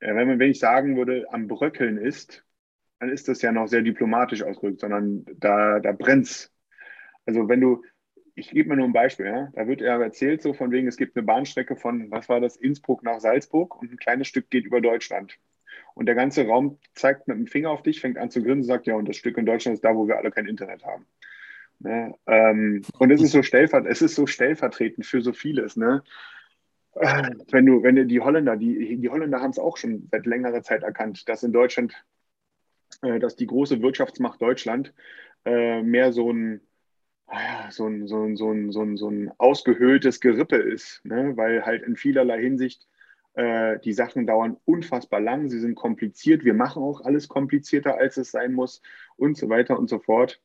äh, 0.00 0.14
wenn 0.14 0.28
man, 0.28 0.38
wenn 0.38 0.50
ich 0.50 0.58
sagen 0.58 0.96
würde, 0.96 1.26
am 1.30 1.46
Bröckeln 1.46 1.96
ist, 1.96 2.44
dann 2.98 3.08
ist 3.08 3.28
das 3.28 3.42
ja 3.42 3.52
noch 3.52 3.68
sehr 3.68 3.82
diplomatisch 3.82 4.42
ausgedrückt, 4.42 4.80
sondern 4.80 5.24
da, 5.36 5.80
da 5.80 5.92
brennt's. 5.92 6.52
Also 7.26 7.48
wenn 7.48 7.60
du, 7.60 7.82
ich 8.34 8.50
gebe 8.50 8.68
mir 8.68 8.76
nur 8.76 8.86
ein 8.86 8.92
Beispiel, 8.92 9.26
ja? 9.26 9.48
da 9.54 9.66
wird 9.66 9.80
ja 9.80 10.00
erzählt, 10.00 10.42
so 10.42 10.54
von 10.54 10.70
wegen, 10.70 10.88
es 10.88 10.96
gibt 10.96 11.16
eine 11.16 11.24
Bahnstrecke 11.24 11.76
von, 11.76 12.10
was 12.10 12.28
war 12.28 12.40
das, 12.40 12.56
Innsbruck 12.56 13.02
nach 13.02 13.20
Salzburg 13.20 13.80
und 13.80 13.92
ein 13.92 13.96
kleines 13.96 14.28
Stück 14.28 14.50
geht 14.50 14.64
über 14.64 14.80
Deutschland. 14.80 15.38
Und 15.94 16.06
der 16.06 16.16
ganze 16.16 16.46
Raum 16.46 16.78
zeigt 16.94 17.28
mit 17.28 17.36
dem 17.36 17.46
Finger 17.46 17.70
auf 17.70 17.82
dich, 17.82 18.00
fängt 18.00 18.18
an 18.18 18.30
zu 18.30 18.42
grinsen, 18.42 18.64
sagt, 18.64 18.86
ja, 18.86 18.94
und 18.94 19.08
das 19.08 19.16
Stück 19.16 19.38
in 19.38 19.46
Deutschland 19.46 19.74
ist 19.74 19.84
da, 19.84 19.94
wo 19.94 20.08
wir 20.08 20.16
alle 20.16 20.32
kein 20.32 20.46
Internet 20.46 20.84
haben. 20.84 21.06
Ne? 21.78 22.14
Ähm, 22.26 22.82
und 22.98 23.10
es 23.10 23.22
ist, 23.22 23.32
so 23.32 23.42
stellvert 23.42 23.86
es 23.86 24.02
ist 24.02 24.14
so 24.14 24.26
stellvertretend 24.26 25.06
für 25.06 25.20
so 25.20 25.32
vieles. 25.32 25.76
Ne? 25.76 26.02
Äh, 26.94 27.30
wenn 27.50 27.66
du, 27.66 27.82
wenn 27.82 27.96
du 27.96 28.06
die 28.06 28.20
Holländer, 28.20 28.56
die, 28.56 28.96
die 28.96 29.08
Holländer 29.08 29.40
haben 29.40 29.50
es 29.50 29.58
auch 29.58 29.76
schon 29.76 30.08
seit 30.10 30.26
längerer 30.26 30.62
Zeit 30.62 30.82
erkannt, 30.82 31.28
dass 31.28 31.42
in 31.42 31.52
Deutschland, 31.52 31.94
äh, 33.02 33.20
dass 33.20 33.36
die 33.36 33.46
große 33.46 33.80
Wirtschaftsmacht 33.82 34.42
Deutschland 34.42 34.92
äh, 35.44 35.82
mehr 35.82 36.12
so 36.12 36.32
ein, 36.32 36.60
so 37.70 37.86
ein, 37.86 38.06
so 38.06 38.22
ein, 38.22 38.36
so 38.36 38.50
ein, 38.50 38.70
so 38.70 38.82
ein, 38.82 38.96
so 38.96 39.08
ein 39.08 39.32
ausgehöhltes 39.38 40.20
Gerippe 40.20 40.56
ist, 40.56 41.04
ne? 41.04 41.36
weil 41.36 41.64
halt 41.64 41.82
in 41.82 41.96
vielerlei 41.96 42.40
Hinsicht 42.40 42.86
äh, 43.34 43.78
die 43.80 43.92
Sachen 43.92 44.26
dauern 44.26 44.56
unfassbar 44.64 45.20
lang, 45.20 45.48
sie 45.48 45.58
sind 45.58 45.74
kompliziert, 45.74 46.44
wir 46.44 46.54
machen 46.54 46.82
auch 46.82 47.00
alles 47.00 47.28
komplizierter, 47.28 47.96
als 47.96 48.16
es 48.16 48.30
sein 48.30 48.52
muss 48.52 48.82
und 49.16 49.36
so 49.36 49.48
weiter 49.48 49.78
und 49.78 49.88
so 49.88 49.98
fort. 49.98 50.40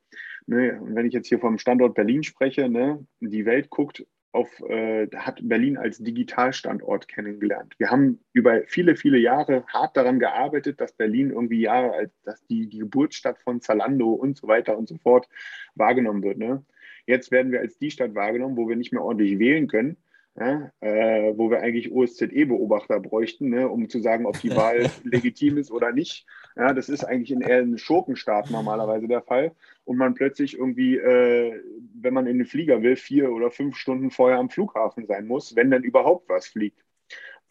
Ne? 0.47 0.79
Und 0.81 0.95
wenn 0.95 1.05
ich 1.05 1.13
jetzt 1.13 1.27
hier 1.27 1.39
vom 1.39 1.57
Standort 1.57 1.95
Berlin 1.95 2.23
spreche, 2.23 2.69
ne? 2.69 3.05
die 3.19 3.45
Welt 3.45 3.69
guckt 3.69 4.05
auf, 4.31 4.59
äh, 4.61 5.07
hat 5.15 5.39
Berlin 5.41 5.77
als 5.77 5.97
Digitalstandort 5.97 7.07
kennengelernt. 7.07 7.73
Wir 7.77 7.89
haben 7.89 8.19
über 8.33 8.61
viele, 8.67 8.95
viele 8.95 9.17
Jahre 9.17 9.65
hart 9.67 9.97
daran 9.97 10.19
gearbeitet, 10.19 10.79
dass 10.79 10.93
Berlin 10.93 11.31
irgendwie 11.31 11.61
Jahre 11.61 11.93
als 11.93 12.21
dass 12.23 12.45
die, 12.45 12.67
die 12.67 12.79
Geburtsstadt 12.79 13.39
von 13.39 13.61
Zalando 13.61 14.11
und 14.11 14.37
so 14.37 14.47
weiter 14.47 14.77
und 14.77 14.87
so 14.87 14.97
fort 14.97 15.27
wahrgenommen 15.75 16.21
wird. 16.21 16.37
Ne? 16.37 16.63
Jetzt 17.07 17.31
werden 17.31 17.51
wir 17.51 17.59
als 17.59 17.77
die 17.79 17.91
Stadt 17.91 18.13
wahrgenommen, 18.13 18.57
wo 18.57 18.69
wir 18.69 18.75
nicht 18.75 18.93
mehr 18.93 19.03
ordentlich 19.03 19.39
wählen 19.39 19.67
können 19.67 19.97
ja, 20.39 20.71
äh, 20.79 21.33
wo 21.37 21.49
wir 21.49 21.59
eigentlich 21.59 21.91
OSZE-Beobachter 21.91 22.99
bräuchten, 22.99 23.49
ne, 23.49 23.67
um 23.67 23.89
zu 23.89 23.99
sagen, 23.99 24.25
ob 24.25 24.39
die 24.39 24.55
Wahl 24.55 24.89
legitim 25.03 25.57
ist 25.57 25.69
oder 25.69 25.91
nicht. 25.91 26.25
Ja, 26.55 26.73
das 26.73 26.87
ist 26.87 27.03
eigentlich 27.03 27.31
in 27.31 27.41
eher 27.41 27.57
einem 27.57 27.77
Schurkenstaat 27.77 28.49
normalerweise 28.49 29.07
der 29.07 29.21
Fall. 29.21 29.51
Und 29.83 29.97
man 29.97 30.13
plötzlich 30.13 30.57
irgendwie, 30.57 30.95
äh, 30.95 31.61
wenn 31.93 32.13
man 32.13 32.27
in 32.27 32.37
den 32.37 32.47
Flieger 32.47 32.81
will, 32.81 32.95
vier 32.95 33.31
oder 33.31 33.51
fünf 33.51 33.75
Stunden 33.75 34.11
vorher 34.11 34.39
am 34.39 34.49
Flughafen 34.49 35.05
sein 35.07 35.27
muss, 35.27 35.55
wenn 35.55 35.71
dann 35.71 35.83
überhaupt 35.83 36.29
was 36.29 36.47
fliegt. 36.47 36.79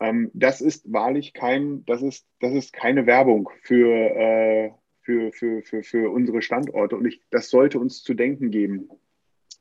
Ähm, 0.01 0.31
das 0.33 0.61
ist 0.63 0.91
wahrlich 0.91 1.35
kein, 1.35 1.85
das 1.85 2.01
ist, 2.03 2.27
das 2.41 2.55
ist 2.55 2.73
keine 2.73 3.07
Werbung 3.07 3.51
für, 3.63 3.91
äh, 4.17 4.71
für, 5.03 5.33
für, 5.33 5.63
für, 5.63 5.83
für 5.83 6.11
unsere 6.11 6.41
Standorte. 6.41 6.97
Und 6.97 7.07
ich, 7.07 7.21
das 7.31 7.51
sollte 7.51 7.79
uns 7.79 8.03
zu 8.03 8.15
denken 8.15 8.51
geben. 8.51 8.89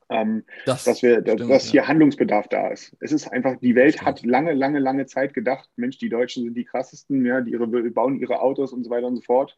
Ähm, 0.09 0.43
das 0.65 0.85
dass, 0.85 1.01
wir, 1.03 1.21
stimmt, 1.21 1.49
dass 1.49 1.65
hier 1.65 1.81
ja. 1.81 1.87
Handlungsbedarf 1.87 2.47
da 2.47 2.69
ist. 2.69 2.95
Es 2.99 3.11
ist 3.11 3.27
einfach, 3.27 3.57
die 3.59 3.75
Welt 3.75 4.01
hat 4.01 4.25
lange, 4.25 4.53
lange, 4.53 4.79
lange 4.79 5.05
Zeit 5.05 5.33
gedacht, 5.33 5.69
Mensch, 5.75 5.97
die 5.97 6.09
Deutschen 6.09 6.43
sind 6.43 6.55
die 6.55 6.63
krassesten, 6.63 7.25
ja, 7.25 7.41
die 7.41 7.51
ihre, 7.51 7.67
bauen 7.67 8.19
ihre 8.19 8.41
Autos 8.41 8.71
und 8.71 8.83
so 8.83 8.89
weiter 8.89 9.07
und 9.07 9.17
so 9.17 9.21
fort. 9.21 9.57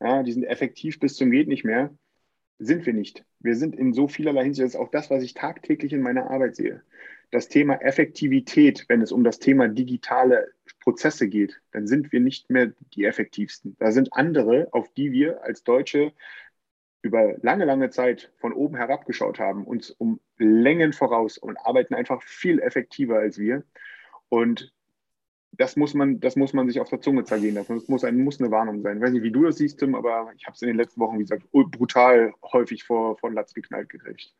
Ja, 0.00 0.22
die 0.22 0.32
sind 0.32 0.44
effektiv 0.44 0.98
bis 0.98 1.16
zum 1.16 1.30
geht 1.30 1.48
nicht 1.48 1.64
mehr. 1.64 1.90
Sind 2.58 2.86
wir 2.86 2.92
nicht. 2.92 3.24
Wir 3.40 3.56
sind 3.56 3.74
in 3.74 3.92
so 3.92 4.08
vielerlei 4.08 4.44
Hinsicht, 4.44 4.64
das 4.64 4.74
ist 4.74 4.80
auch 4.80 4.90
das, 4.90 5.10
was 5.10 5.22
ich 5.22 5.34
tagtäglich 5.34 5.92
in 5.92 6.00
meiner 6.00 6.30
Arbeit 6.30 6.56
sehe. 6.56 6.82
Das 7.30 7.48
Thema 7.48 7.80
Effektivität, 7.80 8.84
wenn 8.88 9.02
es 9.02 9.10
um 9.10 9.24
das 9.24 9.38
Thema 9.38 9.66
digitale 9.66 10.52
Prozesse 10.80 11.28
geht, 11.28 11.60
dann 11.72 11.86
sind 11.86 12.12
wir 12.12 12.20
nicht 12.20 12.50
mehr 12.50 12.72
die 12.94 13.04
effektivsten. 13.04 13.76
Da 13.78 13.90
sind 13.90 14.12
andere, 14.12 14.68
auf 14.72 14.92
die 14.94 15.12
wir 15.12 15.42
als 15.42 15.64
Deutsche 15.64 16.12
über 17.02 17.36
lange, 17.42 17.64
lange 17.64 17.90
Zeit 17.90 18.32
von 18.38 18.52
oben 18.52 18.76
herabgeschaut 18.76 19.40
haben, 19.40 19.64
uns 19.64 19.90
um 19.90 20.20
Längen 20.38 20.92
voraus 20.92 21.36
und 21.36 21.56
arbeiten 21.58 21.94
einfach 21.94 22.22
viel 22.22 22.60
effektiver 22.60 23.18
als 23.18 23.38
wir. 23.38 23.64
Und 24.28 24.72
das 25.50 25.76
muss 25.76 25.94
man, 25.94 26.20
das 26.20 26.36
muss 26.36 26.52
man 26.54 26.68
sich 26.68 26.80
auf 26.80 26.88
der 26.88 27.00
Zunge 27.00 27.24
zergehen 27.24 27.56
lassen. 27.56 27.74
Das 27.74 27.88
muss, 27.88 28.04
ein, 28.04 28.22
muss 28.22 28.40
eine 28.40 28.50
Warnung 28.50 28.82
sein. 28.82 28.96
Ich 28.96 29.02
weiß 29.02 29.12
nicht, 29.12 29.24
wie 29.24 29.32
du 29.32 29.42
das 29.42 29.56
siehst, 29.56 29.80
Tim, 29.80 29.94
aber 29.94 30.32
ich 30.36 30.46
habe 30.46 30.54
es 30.54 30.62
in 30.62 30.68
den 30.68 30.76
letzten 30.76 31.00
Wochen, 31.00 31.18
wie 31.18 31.24
gesagt, 31.24 31.50
brutal 31.50 32.32
häufig 32.52 32.84
vor, 32.84 33.18
vor 33.18 33.30
Latz 33.32 33.52
geknallt 33.52 33.88
gekriegt. 33.88 34.32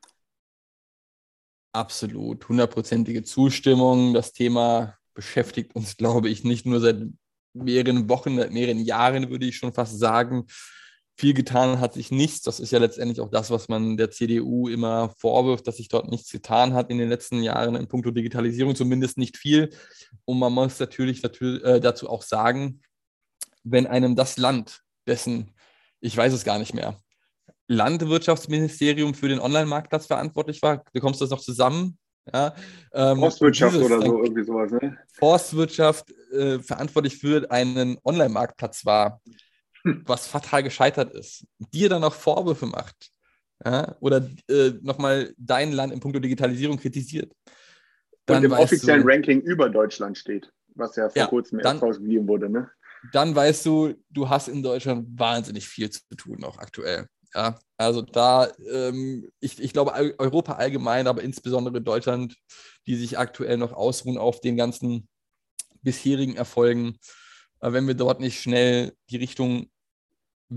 Absolut, 1.74 2.48
hundertprozentige 2.48 3.24
Zustimmung. 3.24 4.14
Das 4.14 4.32
Thema 4.32 4.96
beschäftigt 5.14 5.74
uns, 5.74 5.96
glaube 5.96 6.28
ich, 6.28 6.44
nicht 6.44 6.64
nur 6.64 6.80
seit 6.80 7.02
mehreren 7.54 8.08
Wochen, 8.08 8.36
seit 8.36 8.52
mehreren 8.52 8.78
Jahren, 8.78 9.30
würde 9.30 9.46
ich 9.46 9.56
schon 9.56 9.72
fast 9.72 9.98
sagen 9.98 10.46
viel 11.22 11.34
getan 11.34 11.78
hat 11.78 11.94
sich 11.94 12.10
nichts. 12.10 12.42
Das 12.42 12.58
ist 12.58 12.72
ja 12.72 12.80
letztendlich 12.80 13.20
auch 13.20 13.30
das, 13.30 13.52
was 13.52 13.68
man 13.68 13.96
der 13.96 14.10
CDU 14.10 14.66
immer 14.66 15.10
vorwirft, 15.10 15.68
dass 15.68 15.76
sich 15.76 15.86
dort 15.86 16.10
nichts 16.10 16.32
getan 16.32 16.74
hat 16.74 16.90
in 16.90 16.98
den 16.98 17.08
letzten 17.08 17.44
Jahren 17.44 17.76
in 17.76 17.86
puncto 17.86 18.10
Digitalisierung, 18.10 18.74
zumindest 18.74 19.18
nicht 19.18 19.36
viel. 19.36 19.70
Und 20.24 20.40
man 20.40 20.52
muss 20.52 20.80
natürlich, 20.80 21.22
natürlich 21.22 21.62
äh, 21.62 21.78
dazu 21.78 22.10
auch 22.10 22.22
sagen, 22.22 22.80
wenn 23.62 23.86
einem 23.86 24.16
das 24.16 24.36
Land, 24.36 24.80
dessen, 25.06 25.52
ich 26.00 26.16
weiß 26.16 26.32
es 26.32 26.42
gar 26.42 26.58
nicht 26.58 26.74
mehr, 26.74 26.96
Landwirtschaftsministerium 27.68 29.14
für 29.14 29.28
den 29.28 29.38
Online-Marktplatz 29.38 30.06
verantwortlich 30.06 30.60
war, 30.60 30.82
bekommst 30.92 31.20
du 31.20 31.24
das 31.24 31.30
noch 31.30 31.40
zusammen? 31.40 31.98
Ja, 32.34 32.52
ähm, 32.94 33.18
Forstwirtschaft 33.20 33.76
dieses, 33.76 33.86
oder 33.86 34.02
so, 34.04 34.24
irgendwie 34.24 34.44
sowas, 34.44 34.72
ne? 34.72 34.98
Forstwirtschaft 35.12 36.10
äh, 36.32 36.58
verantwortlich 36.58 37.16
für 37.16 37.48
einen 37.48 37.98
Online-Marktplatz 38.02 38.84
war 38.84 39.20
was 40.06 40.26
fatal 40.26 40.62
gescheitert 40.62 41.14
ist, 41.14 41.46
dir 41.58 41.88
dann 41.88 42.04
auch 42.04 42.14
Vorwürfe 42.14 42.66
macht 42.66 43.10
ja, 43.64 43.96
oder 44.00 44.28
äh, 44.48 44.72
nochmal 44.82 45.34
dein 45.38 45.72
Land 45.72 45.92
in 45.92 46.00
puncto 46.00 46.18
Digitalisierung 46.18 46.78
kritisiert. 46.78 47.32
Dann 48.26 48.38
Und 48.38 48.44
im 48.44 48.52
offiziellen 48.52 49.02
du, 49.02 49.08
Ranking 49.08 49.40
über 49.40 49.68
Deutschland 49.68 50.16
steht, 50.18 50.52
was 50.74 50.96
ja 50.96 51.08
vor 51.08 51.22
ja, 51.22 51.26
kurzem 51.26 51.60
erst 51.60 51.82
rausgegeben 51.82 52.26
wurde. 52.28 52.48
Ne? 52.48 52.70
Dann 53.12 53.34
weißt 53.34 53.66
du, 53.66 53.94
du 54.10 54.28
hast 54.28 54.48
in 54.48 54.62
Deutschland 54.62 55.08
wahnsinnig 55.18 55.66
viel 55.66 55.90
zu 55.90 56.02
tun, 56.16 56.44
auch 56.44 56.58
aktuell. 56.58 57.06
Ja, 57.34 57.58
also 57.78 58.02
da, 58.02 58.48
ähm, 58.70 59.30
ich, 59.40 59.60
ich 59.60 59.72
glaube, 59.72 59.92
Europa 60.18 60.52
allgemein, 60.52 61.06
aber 61.06 61.22
insbesondere 61.22 61.80
Deutschland, 61.80 62.36
die 62.86 62.94
sich 62.94 63.18
aktuell 63.18 63.56
noch 63.56 63.72
ausruhen 63.72 64.18
auf 64.18 64.40
den 64.40 64.56
ganzen 64.56 65.08
bisherigen 65.80 66.36
Erfolgen, 66.36 66.98
äh, 67.60 67.72
wenn 67.72 67.86
wir 67.86 67.94
dort 67.94 68.20
nicht 68.20 68.40
schnell 68.40 68.92
die 69.08 69.16
Richtung 69.16 69.71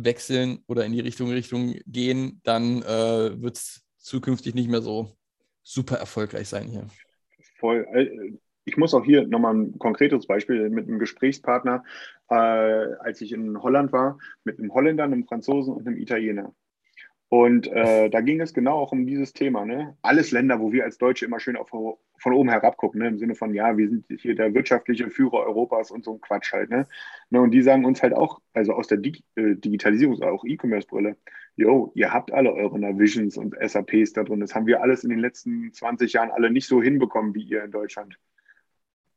wechseln 0.03 0.59
oder 0.67 0.85
in 0.85 0.91
die 0.91 0.99
Richtung, 0.99 1.29
Richtung 1.29 1.75
gehen, 1.85 2.41
dann 2.43 2.81
äh, 2.81 3.41
wird 3.41 3.57
es 3.57 3.83
zukünftig 3.97 4.55
nicht 4.55 4.69
mehr 4.69 4.81
so 4.81 5.09
super 5.63 5.97
erfolgreich 5.97 6.47
sein 6.47 6.67
hier. 6.67 6.87
Voll. 7.59 7.87
Äh, 7.93 8.37
ich 8.65 8.77
muss 8.77 8.93
auch 8.93 9.05
hier 9.05 9.27
nochmal 9.27 9.53
ein 9.53 9.77
konkretes 9.77 10.25
Beispiel 10.25 10.69
mit 10.69 10.87
einem 10.87 10.99
Gesprächspartner, 10.99 11.83
äh, 12.29 12.35
als 12.35 13.21
ich 13.21 13.31
in 13.31 13.61
Holland 13.61 13.91
war, 13.91 14.17
mit 14.43 14.57
einem 14.59 14.73
Holländer, 14.73 15.03
einem 15.03 15.25
Franzosen 15.25 15.73
und 15.73 15.87
einem 15.87 15.97
Italiener. 15.97 16.53
Und 17.35 17.67
äh, 17.67 18.09
da 18.09 18.21
ging 18.21 18.39
es 18.39 18.53
genau 18.53 18.77
auch 18.77 18.93
um 18.93 19.05
dieses 19.05 19.33
Thema. 19.33 19.65
Ne? 19.65 19.97
Alles 20.01 20.31
Länder, 20.31 20.61
wo 20.61 20.71
wir 20.71 20.85
als 20.85 20.97
Deutsche 20.97 21.25
immer 21.25 21.41
schön 21.41 21.57
auf, 21.57 21.67
von 21.69 22.33
oben 22.33 22.47
herab 22.47 22.77
gucken, 22.77 23.01
ne? 23.01 23.09
im 23.09 23.17
Sinne 23.17 23.35
von, 23.35 23.53
ja, 23.53 23.75
wir 23.75 23.89
sind 23.89 24.05
hier 24.21 24.35
der 24.35 24.53
wirtschaftliche 24.53 25.09
Führer 25.09 25.45
Europas 25.45 25.91
und 25.91 26.05
so 26.05 26.13
ein 26.13 26.21
Quatsch 26.21 26.53
halt. 26.53 26.69
Ne? 26.69 26.87
ne 27.31 27.41
und 27.41 27.51
die 27.51 27.61
sagen 27.61 27.83
uns 27.83 28.01
halt 28.01 28.13
auch, 28.13 28.39
also 28.53 28.71
aus 28.71 28.87
der 28.87 28.99
Dig 28.99 29.25
äh, 29.35 29.53
Digitalisierungs-, 29.55 30.23
auch 30.23 30.45
E-Commerce-Brille, 30.45 31.17
yo, 31.57 31.91
ihr 31.93 32.13
habt 32.13 32.31
alle 32.31 32.53
eure 32.53 32.79
Navisions 32.79 33.35
und 33.35 33.53
SAPs 33.59 34.13
da 34.13 34.23
drin. 34.23 34.39
Das 34.39 34.55
haben 34.55 34.67
wir 34.67 34.81
alles 34.81 35.03
in 35.03 35.09
den 35.09 35.19
letzten 35.19 35.73
20 35.73 36.13
Jahren 36.13 36.31
alle 36.31 36.49
nicht 36.49 36.69
so 36.69 36.81
hinbekommen 36.81 37.35
wie 37.35 37.43
ihr 37.43 37.65
in 37.65 37.71
Deutschland. 37.71 38.17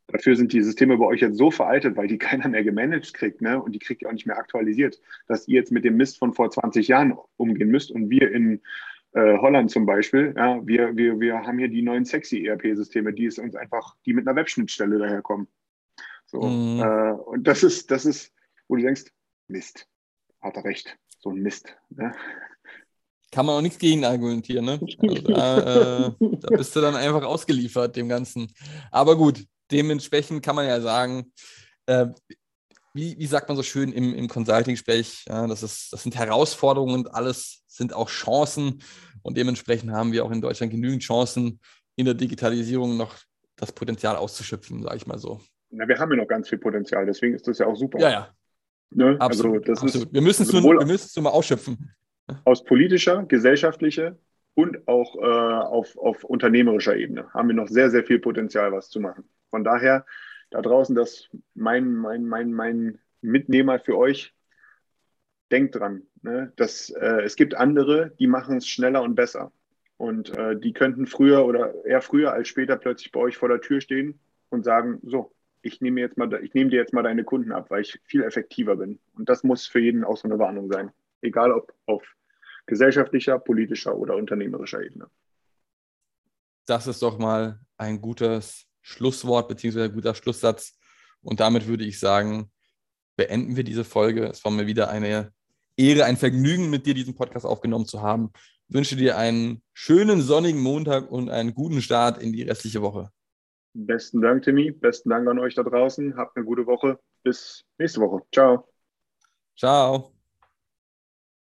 Dafür 0.09 0.37
sind 0.37 0.53
die 0.53 0.63
Systeme 0.63 0.97
bei 0.97 1.05
euch 1.05 1.21
jetzt 1.21 1.37
so 1.37 1.51
veraltet, 1.51 1.97
weil 1.97 2.09
die 2.09 2.19
keiner 2.19 2.49
mehr 2.49 2.65
gemanagt 2.65 3.15
kriegt, 3.15 3.41
ne? 3.41 3.63
Und 3.63 3.73
die 3.73 3.79
kriegt 3.79 4.03
ihr 4.03 4.09
auch 4.09 4.13
nicht 4.13 4.27
mehr 4.27 4.39
aktualisiert, 4.39 5.01
dass 5.27 5.47
ihr 5.47 5.55
jetzt 5.55 5.71
mit 5.71 5.85
dem 5.85 5.97
Mist 5.97 6.19
von 6.19 6.35
vor 6.35 6.51
20 6.51 6.89
Jahren 6.89 7.17
umgehen 7.37 7.69
müsst. 7.69 7.91
Und 7.91 8.11
wir 8.11 8.33
in 8.33 8.61
äh, 9.13 9.39
Holland 9.39 9.71
zum 9.71 9.87
Beispiel, 9.87 10.35
ja, 10.37 10.67
wir, 10.67 10.97
wir, 10.97 11.21
wir 11.21 11.43
haben 11.43 11.59
hier 11.59 11.69
die 11.69 11.83
neuen 11.83 12.05
sexy 12.05 12.47
ERP-Systeme, 12.47 13.13
die 13.13 13.27
ist 13.27 13.39
uns 13.39 13.55
einfach, 13.55 13.97
die 14.07 14.15
mit 14.15 14.27
einer 14.27 14.37
Webschnittstelle 14.37 14.99
daherkommen. 14.99 15.47
So, 16.27 16.43
mhm. 16.43 16.81
äh, 16.81 17.13
und 17.13 17.45
das 17.47 17.63
ist, 17.63 17.91
das 17.91 18.05
ist, 18.05 18.33
wo 18.67 18.77
du 18.77 18.83
denkst, 18.83 19.05
Mist, 19.47 19.89
hat 20.41 20.57
er 20.57 20.65
recht, 20.65 20.99
so 21.21 21.31
ein 21.31 21.41
Mist. 21.41 21.75
Ne? 21.91 22.15
Kann 23.31 23.47
man 23.47 23.57
auch 23.57 23.63
nichts 23.63 23.79
gegen 23.79 24.05
argumentieren, 24.05 24.65
ne? 24.65 24.81
Also 25.03 25.23
da, 25.23 26.07
äh, 26.07 26.11
da 26.21 26.57
bist 26.57 26.75
du 26.75 26.81
dann 26.81 26.97
einfach 26.97 27.25
ausgeliefert 27.25 27.97
dem 27.97 28.09
Ganzen. 28.09 28.53
Aber 28.91 29.17
gut, 29.17 29.45
dementsprechend 29.71 30.43
kann 30.43 30.57
man 30.57 30.67
ja 30.67 30.81
sagen, 30.81 31.33
äh, 31.87 32.07
wie, 32.95 33.17
wie, 33.19 33.27
sagt 33.27 33.49
man 33.49 33.57
so 33.57 33.63
schön 33.63 33.93
im, 33.93 34.15
im 34.15 34.29
Consulting-Gespräch, 34.29 35.25
ja, 35.29 35.47
das, 35.47 35.63
ist, 35.63 35.93
das 35.93 36.03
sind 36.03 36.17
Herausforderungen 36.17 36.95
und 36.95 37.15
alles 37.15 37.63
sind 37.67 37.93
auch 37.93 38.09
Chancen. 38.09 38.83
Und 39.23 39.37
dementsprechend 39.37 39.93
haben 39.93 40.13
wir 40.13 40.25
auch 40.25 40.31
in 40.31 40.41
Deutschland 40.41 40.73
genügend 40.73 41.03
Chancen, 41.03 41.61
in 41.97 42.05
der 42.05 42.15
Digitalisierung 42.15 42.97
noch 42.97 43.17
das 43.57 43.73
Potenzial 43.73 44.17
auszuschöpfen, 44.17 44.83
sage 44.83 44.97
ich 44.97 45.07
mal 45.07 45.19
so. 45.19 45.41
Na, 45.71 45.87
wir 45.87 45.99
haben 45.99 46.11
ja 46.11 46.17
noch 46.17 46.29
ganz 46.29 46.49
viel 46.49 46.59
Potenzial, 46.59 47.05
deswegen 47.07 47.35
ist 47.35 47.47
das 47.47 47.59
ja 47.59 47.67
auch 47.67 47.77
super. 47.77 47.99
Ja, 47.99 48.11
ja. 48.11 48.35
Ne? 48.91 49.17
Absolut, 49.21 49.69
also 49.69 49.83
absolut. 49.83 50.07
Ist, 50.07 50.15
wir 50.15 50.23
müssen 50.23 50.43
es 50.45 50.53
nur, 50.53 50.63
wir 50.63 50.87
müssen 50.87 51.07
es 51.07 51.17
nur 51.17 51.25
mal 51.25 51.31
ausschöpfen. 51.31 51.95
Aus 52.45 52.65
politischer, 52.65 53.25
gesellschaftlicher 53.25 54.17
und 54.55 54.87
auch 54.89 55.17
äh, 55.17 55.21
auf, 55.21 55.97
auf 55.99 56.25
unternehmerischer 56.25 56.97
Ebene 56.97 57.31
haben 57.33 57.49
wir 57.49 57.55
noch 57.55 57.69
sehr, 57.69 57.91
sehr 57.91 58.05
viel 58.05 58.19
Potenzial, 58.19 58.73
was 58.73 58.89
zu 58.89 59.01
machen. 59.01 59.29
Von 59.51 59.65
daher, 59.65 60.05
da 60.51 60.63
draußen, 60.63 60.95
das 60.95 61.29
mein, 61.55 61.95
mein, 61.95 62.27
mein, 62.27 62.53
mein 62.53 62.99
Mitnehmer 63.21 63.79
für 63.79 63.97
euch, 63.97 64.35
denkt 65.51 65.77
dran, 65.77 66.03
ne, 66.23 66.53
dass 66.57 66.91
äh, 66.91 67.23
es 67.23 67.37
gibt 67.37 67.55
andere, 67.55 68.13
die 68.19 68.27
machen 68.27 68.59
es 68.59 68.69
schneller 68.69 69.03
und 69.03 69.15
besser. 69.15 69.53
Und 69.97 70.37
äh, 70.37 70.57
die 70.57 70.73
könnten 70.73 71.07
früher 71.07 71.45
oder 71.45 71.85
eher 71.85 72.03
früher 72.03 72.33
als 72.33 72.49
später 72.49 72.77
plötzlich 72.77 73.11
bei 73.11 73.21
euch 73.21 73.37
vor 73.37 73.49
der 73.49 73.61
Tür 73.61 73.81
stehen 73.81 74.21
und 74.49 74.65
sagen, 74.65 75.01
so, 75.03 75.33
ich 75.63 75.81
nehme 75.81 76.01
jetzt 76.01 76.17
mal, 76.17 76.33
ich 76.45 76.55
nehme 76.55 76.71
dir 76.71 76.77
jetzt 76.77 76.93
mal 76.93 77.03
deine 77.03 77.25
Kunden 77.25 77.51
ab, 77.51 77.71
weil 77.71 77.83
ich 77.83 77.99
viel 78.05 78.23
effektiver 78.23 78.77
bin. 78.77 79.01
Und 79.15 79.29
das 79.29 79.43
muss 79.43 79.67
für 79.67 79.81
jeden 79.81 80.05
auch 80.05 80.17
so 80.17 80.29
eine 80.29 80.39
Warnung 80.39 80.71
sein. 80.71 80.93
Egal 81.21 81.51
ob 81.51 81.75
auf 81.87 82.05
gesellschaftlicher, 82.67 83.39
politischer 83.39 83.97
oder 83.97 84.15
unternehmerischer 84.15 84.83
Ebene. 84.83 85.09
Das 86.67 86.87
ist 86.87 87.03
doch 87.03 87.19
mal 87.19 87.59
ein 87.77 88.01
gutes 88.01 88.68
Schlusswort 88.81 89.49
bzw. 89.49 89.85
ein 89.85 89.93
guter 89.93 90.15
Schlusssatz. 90.15 90.79
Und 91.21 91.41
damit 91.41 91.67
würde 91.67 91.85
ich 91.85 91.99
sagen, 91.99 92.51
beenden 93.17 93.57
wir 93.57 93.65
diese 93.65 93.85
Folge. 93.85 94.27
Es 94.27 94.45
war 94.45 94.53
mir 94.53 94.67
wieder 94.67 94.91
eine 94.91 95.33
Ehre, 95.77 96.05
ein 96.05 96.17
Vergnügen, 96.17 96.71
mit 96.71 96.87
dir 96.87 96.95
diesen 96.95 97.15
Podcast 97.15 97.47
aufgenommen 97.47 97.87
zu 97.87 98.03
haben. 98.03 98.31
Ich 98.69 98.75
wünsche 98.75 98.97
dir 98.97 99.17
einen 99.17 99.63
schönen 99.73 100.21
sonnigen 100.21 100.61
Montag 100.61 101.11
und 101.11 101.31
einen 101.31 101.55
guten 101.55 101.81
Start 101.81 102.23
in 102.23 102.33
die 102.33 102.43
restliche 102.43 102.83
Woche. 102.83 103.11
Besten 103.75 104.21
Dank, 104.21 104.43
Timmy. 104.43 104.71
Besten 104.71 105.11
Dank 105.11 105.29
an 105.29 105.39
euch 105.39 105.55
da 105.55 105.63
draußen. 105.63 106.17
Habt 106.17 106.37
eine 106.37 106.45
gute 106.45 106.67
Woche. 106.67 106.99
Bis 107.23 107.65
nächste 107.79 108.01
Woche. 108.01 108.23
Ciao. 108.33 108.69
Ciao. 109.57 110.18